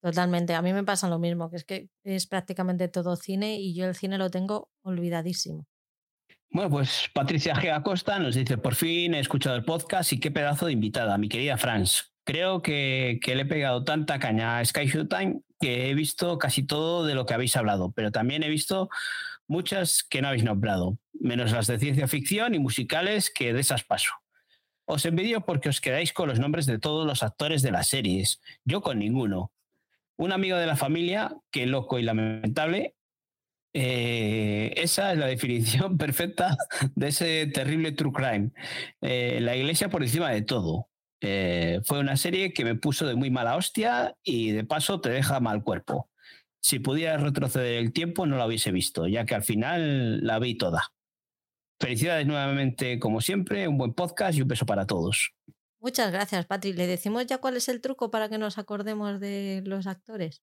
[0.00, 3.74] Totalmente, a mí me pasa lo mismo, que es que es prácticamente todo cine y
[3.74, 5.66] yo el cine lo tengo olvidadísimo.
[6.52, 7.72] Bueno, pues Patricia G.
[7.72, 11.28] Acosta nos dice, por fin he escuchado el podcast y qué pedazo de invitada, mi
[11.28, 12.12] querida Franz.
[12.24, 16.64] Creo que, que le he pegado tanta caña a Sky Showtime que he visto casi
[16.64, 18.88] todo de lo que habéis hablado, pero también he visto
[19.46, 23.84] muchas que no habéis nombrado, menos las de ciencia ficción y musicales que de esas
[23.84, 24.12] paso.
[24.86, 28.40] Os envidio porque os quedáis con los nombres de todos los actores de las series,
[28.64, 29.52] yo con ninguno.
[30.20, 32.94] Un amigo de la familia, que loco y lamentable,
[33.72, 36.58] eh, esa es la definición perfecta
[36.94, 38.50] de ese terrible true crime.
[39.00, 40.90] Eh, la iglesia por encima de todo.
[41.22, 45.08] Eh, fue una serie que me puso de muy mala hostia y de paso te
[45.08, 46.10] deja mal cuerpo.
[46.60, 50.54] Si pudiera retroceder el tiempo no la hubiese visto, ya que al final la vi
[50.54, 50.92] toda.
[51.80, 55.32] Felicidades nuevamente, como siempre, un buen podcast y un beso para todos.
[55.80, 56.76] Muchas gracias, Patrick.
[56.76, 60.42] ¿Le decimos ya cuál es el truco para que nos acordemos de los actores?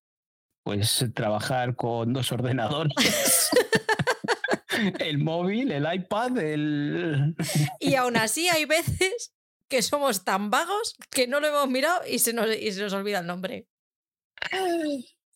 [0.67, 2.93] pues trabajar con dos ordenadores.
[4.99, 7.35] el móvil, el iPad, el...
[7.79, 9.33] Y aún así hay veces
[9.69, 12.91] que somos tan vagos que no lo hemos mirado y se nos, y se nos
[12.91, 13.65] olvida el nombre.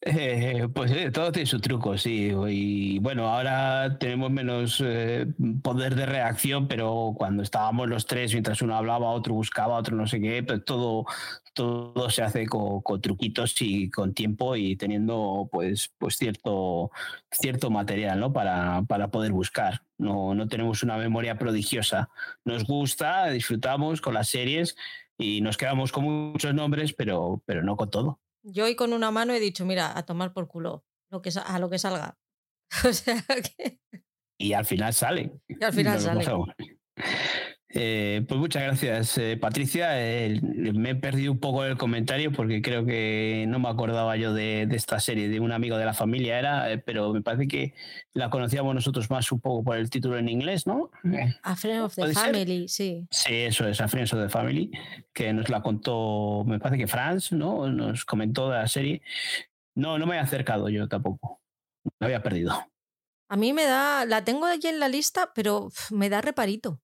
[0.03, 2.31] Eh, pues eh, todo tiene su truco, sí.
[2.49, 5.27] Y bueno, ahora tenemos menos eh,
[5.61, 10.07] poder de reacción, pero cuando estábamos los tres, mientras uno hablaba, otro buscaba, otro no
[10.07, 11.05] sé qué, pues todo,
[11.53, 16.89] todo se hace con, truquitos y con tiempo y teniendo pues, pues cierto,
[17.31, 18.33] cierto material ¿no?
[18.33, 19.83] para, para poder buscar.
[19.99, 22.09] No, no tenemos una memoria prodigiosa.
[22.43, 24.75] Nos gusta, disfrutamos con las series
[25.15, 28.19] y nos quedamos con muchos nombres, pero, pero no con todo.
[28.43, 31.59] Yo hoy con una mano he dicho, mira, a tomar por culo, lo que, a
[31.59, 32.17] lo que salga.
[32.87, 33.79] o sea que...
[34.37, 35.39] Y al final sale.
[35.47, 36.25] Y al final sale.
[37.73, 39.91] Eh, pues muchas gracias, eh, Patricia.
[40.41, 44.63] me he perdido un poco el comentario porque creo que no me acordaba yo de,
[44.71, 47.73] esta serie, de un amigo de la familia era, eh, pero me parece que
[48.13, 50.91] la conocíamos nosotros más un poco por el título en inglés, ¿no?
[51.43, 53.07] A Friend of the Family, sí.
[53.09, 54.69] Sí, eso es, A Friends of the Family,
[55.13, 57.69] que nos la contó, me parece que Franz, ¿no?
[57.69, 59.01] Nos comentó de la serie.
[59.75, 61.41] No, no me he acercado yo tampoco.
[61.99, 62.67] Me había perdido.
[63.29, 66.81] A mí me da, la tengo allí en la lista, pero me da reparito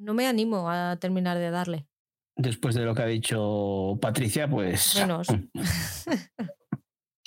[0.00, 1.86] no me animo a terminar de darle.
[2.36, 4.96] Después de lo que ha dicho Patricia, pues...
[4.96, 5.28] Menos.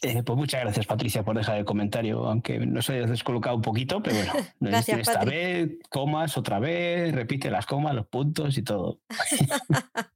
[0.01, 4.03] Eh, pues muchas gracias, Patricia, por dejar el comentario, aunque nos hayas descolocado un poquito,
[4.03, 8.99] pero bueno, gracias, esta vez comas otra vez, repite las comas, los puntos y todo.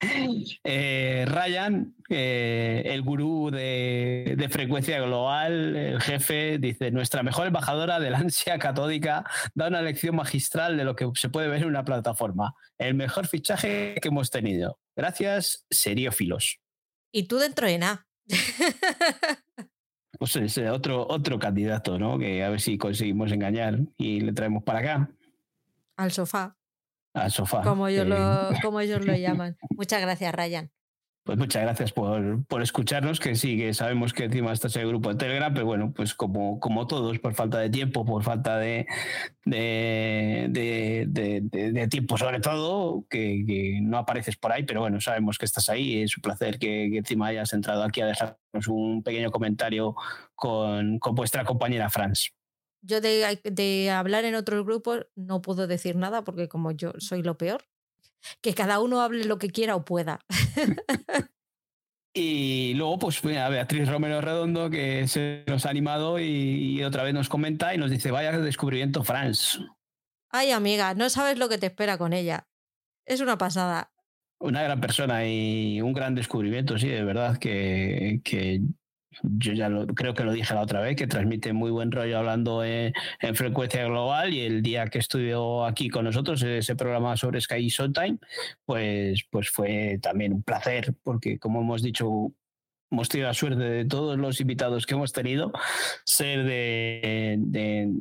[0.64, 8.10] Eh, Ryan, eh, el gurú de, frecuencia global, el jefe, dice, nuestra mejor embajadora de
[8.10, 9.24] la ansia catódica
[9.54, 12.54] da una lección magistral de lo que se puede ver en una plataforma.
[12.78, 14.78] El mejor fichaje que hemos tenido.
[14.96, 16.58] Gracias, seriófilos.
[17.12, 18.06] Y tú dentro de nada.
[20.18, 22.18] pues es otro, otro candidato, ¿no?
[22.18, 25.10] Que a ver si conseguimos engañar y le traemos para acá.
[25.96, 26.59] Al sofá
[27.14, 27.62] al sofá.
[27.62, 28.16] Como ellos, lo,
[28.62, 29.56] como ellos lo llaman.
[29.76, 30.70] Muchas gracias, Ryan.
[31.22, 34.88] Pues muchas gracias por, por, escucharnos, que sí, que sabemos que encima estás en el
[34.88, 38.58] grupo de Telegram, pero bueno, pues como, como todos, por falta de tiempo, por falta
[38.58, 38.86] de,
[39.44, 40.48] de,
[41.06, 46.02] de, tiempo sobre todo, que, no apareces por ahí, pero bueno, sabemos que estás ahí,
[46.02, 49.94] es un placer que, encima hayas entrado aquí a dejarnos un pequeño comentario
[50.34, 52.30] con, con vuestra compañera Franz.
[52.82, 57.36] Yo de, hablar en otros grupos no puedo decir nada porque como yo soy lo
[57.36, 57.64] peor,
[58.40, 60.20] que cada uno hable lo que quiera o pueda.
[62.12, 67.14] Y luego, pues a Beatriz Romero Redondo, que se nos ha animado y, otra vez
[67.14, 69.60] nos comenta y nos dice: Vaya descubrimiento, Franz.
[70.28, 72.48] Ay, amiga, no sabes lo que te espera con ella.
[73.06, 73.92] Es una pasada.
[74.40, 78.60] Una gran persona y un gran descubrimiento, sí, de verdad, que, que
[79.22, 82.18] yo ya lo, creo que lo dije la otra vez, que transmite muy buen rollo
[82.18, 82.92] hablando en,
[83.34, 88.18] frecuencia global y el día que estuvo aquí con nosotros, ese programa sobre Sky Showtime,
[88.64, 92.32] pues, pues fue también un placer, porque como hemos dicho,
[92.90, 95.52] hemos tenido la suerte de todos los invitados que hemos tenido,
[96.04, 97.92] ser de, de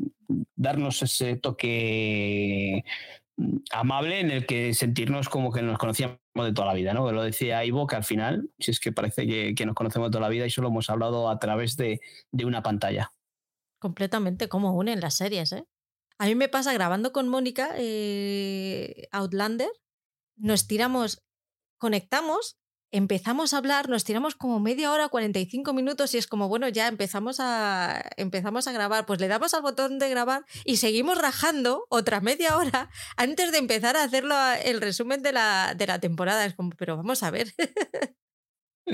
[0.56, 2.84] darnos ese toque
[3.72, 7.12] amable en el que sentirnos como que nos conocíamos de toda la vida, ¿no?
[7.12, 10.22] Lo decía Ivo, que al final, si es que parece que, nos conocemos de toda
[10.22, 12.00] la vida y solo hemos hablado a través de,
[12.44, 13.12] una pantalla.
[13.80, 15.66] Completamente, como unen las series, ¿eh?
[16.18, 19.70] A mí me pasa grabando con Mónica eh, Outlander,
[20.36, 21.24] nos tiramos,
[21.78, 22.59] conectamos
[22.92, 26.88] empezamos a hablar, nos tiramos como media hora, 45 minutos y es como, bueno, ya
[26.88, 31.86] empezamos a, empezamos a grabar, pues le damos al botón de grabar y seguimos rajando
[31.90, 36.46] otra media hora antes de empezar a hacerlo el resumen de la, de la temporada.
[36.46, 37.54] Es como, pero vamos a ver.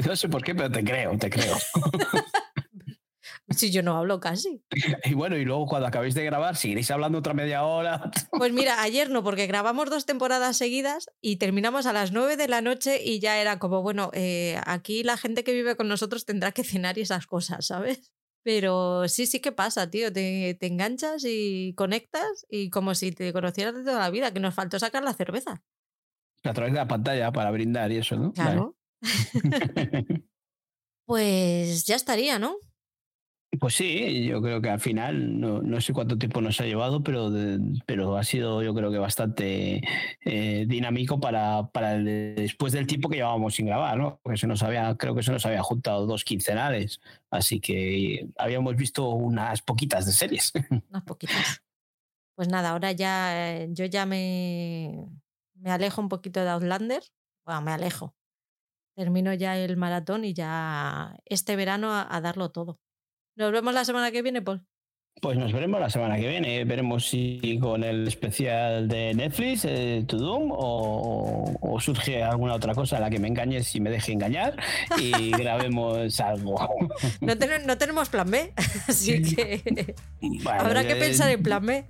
[0.03, 1.55] No sé por qué, pero te creo, te creo.
[3.49, 4.63] Si yo no hablo casi.
[5.05, 8.11] Y bueno, y luego cuando acabéis de grabar, seguiréis hablando otra media hora.
[8.31, 12.47] Pues mira, ayer no, porque grabamos dos temporadas seguidas y terminamos a las nueve de
[12.47, 16.25] la noche y ya era como, bueno, eh, aquí la gente que vive con nosotros
[16.25, 18.11] tendrá que cenar y esas cosas, ¿sabes?
[18.43, 20.11] Pero sí, sí que pasa, tío.
[20.11, 24.39] Te, te enganchas y conectas y como si te conocieras de toda la vida, que
[24.39, 25.63] nos faltó sacar la cerveza.
[26.43, 28.33] A través de la pantalla para brindar y eso, ¿no?
[28.33, 28.77] Claro.
[31.05, 32.57] pues ya estaría, ¿no?
[33.59, 37.03] Pues sí, yo creo que al final, no, no sé cuánto tiempo nos ha llevado,
[37.03, 37.31] pero,
[37.85, 39.81] pero ha sido yo creo que bastante
[40.21, 44.19] eh, dinámico para, para después del tiempo que llevábamos sin grabar, ¿no?
[44.35, 49.09] Se nos había, creo que se nos había juntado dos quincenales, así que habíamos visto
[49.09, 50.51] unas poquitas de series.
[50.89, 51.61] Unas poquitas.
[52.35, 55.07] Pues nada, ahora ya eh, yo ya me,
[55.53, 57.03] me alejo un poquito de Outlander.
[57.45, 58.15] Bueno, me alejo.
[58.95, 62.79] Termino ya el maratón y ya este verano a darlo todo.
[63.35, 64.65] Nos vemos la semana que viene, Paul.
[65.21, 66.65] Pues nos veremos la semana que viene.
[66.65, 72.73] Veremos si con el especial de Netflix, eh, To Doom, o, o surge alguna otra
[72.75, 74.57] cosa a la que me engañes y me deje engañar
[74.99, 76.57] y grabemos algo.
[77.21, 78.53] No, ten- no tenemos plan B,
[78.89, 81.85] así que Bueno, habrá que eh, pensar en plan B.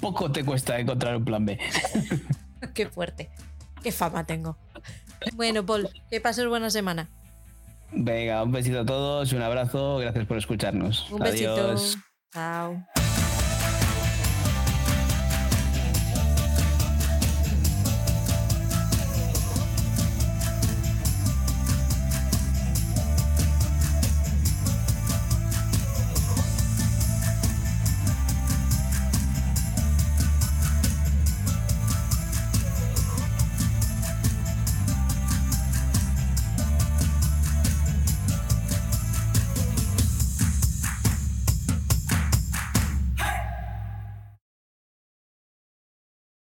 [0.00, 1.58] Poco te cuesta encontrar un plan B.
[2.74, 3.30] Qué fuerte.
[3.82, 4.56] Qué fama tengo.
[5.34, 7.10] Bueno, Paul, que pases buena semana.
[7.92, 11.10] Venga, un besito a todos, un abrazo, gracias por escucharnos.
[11.10, 11.52] Un besito.
[11.52, 11.98] Adiós.
[12.32, 12.86] Chao.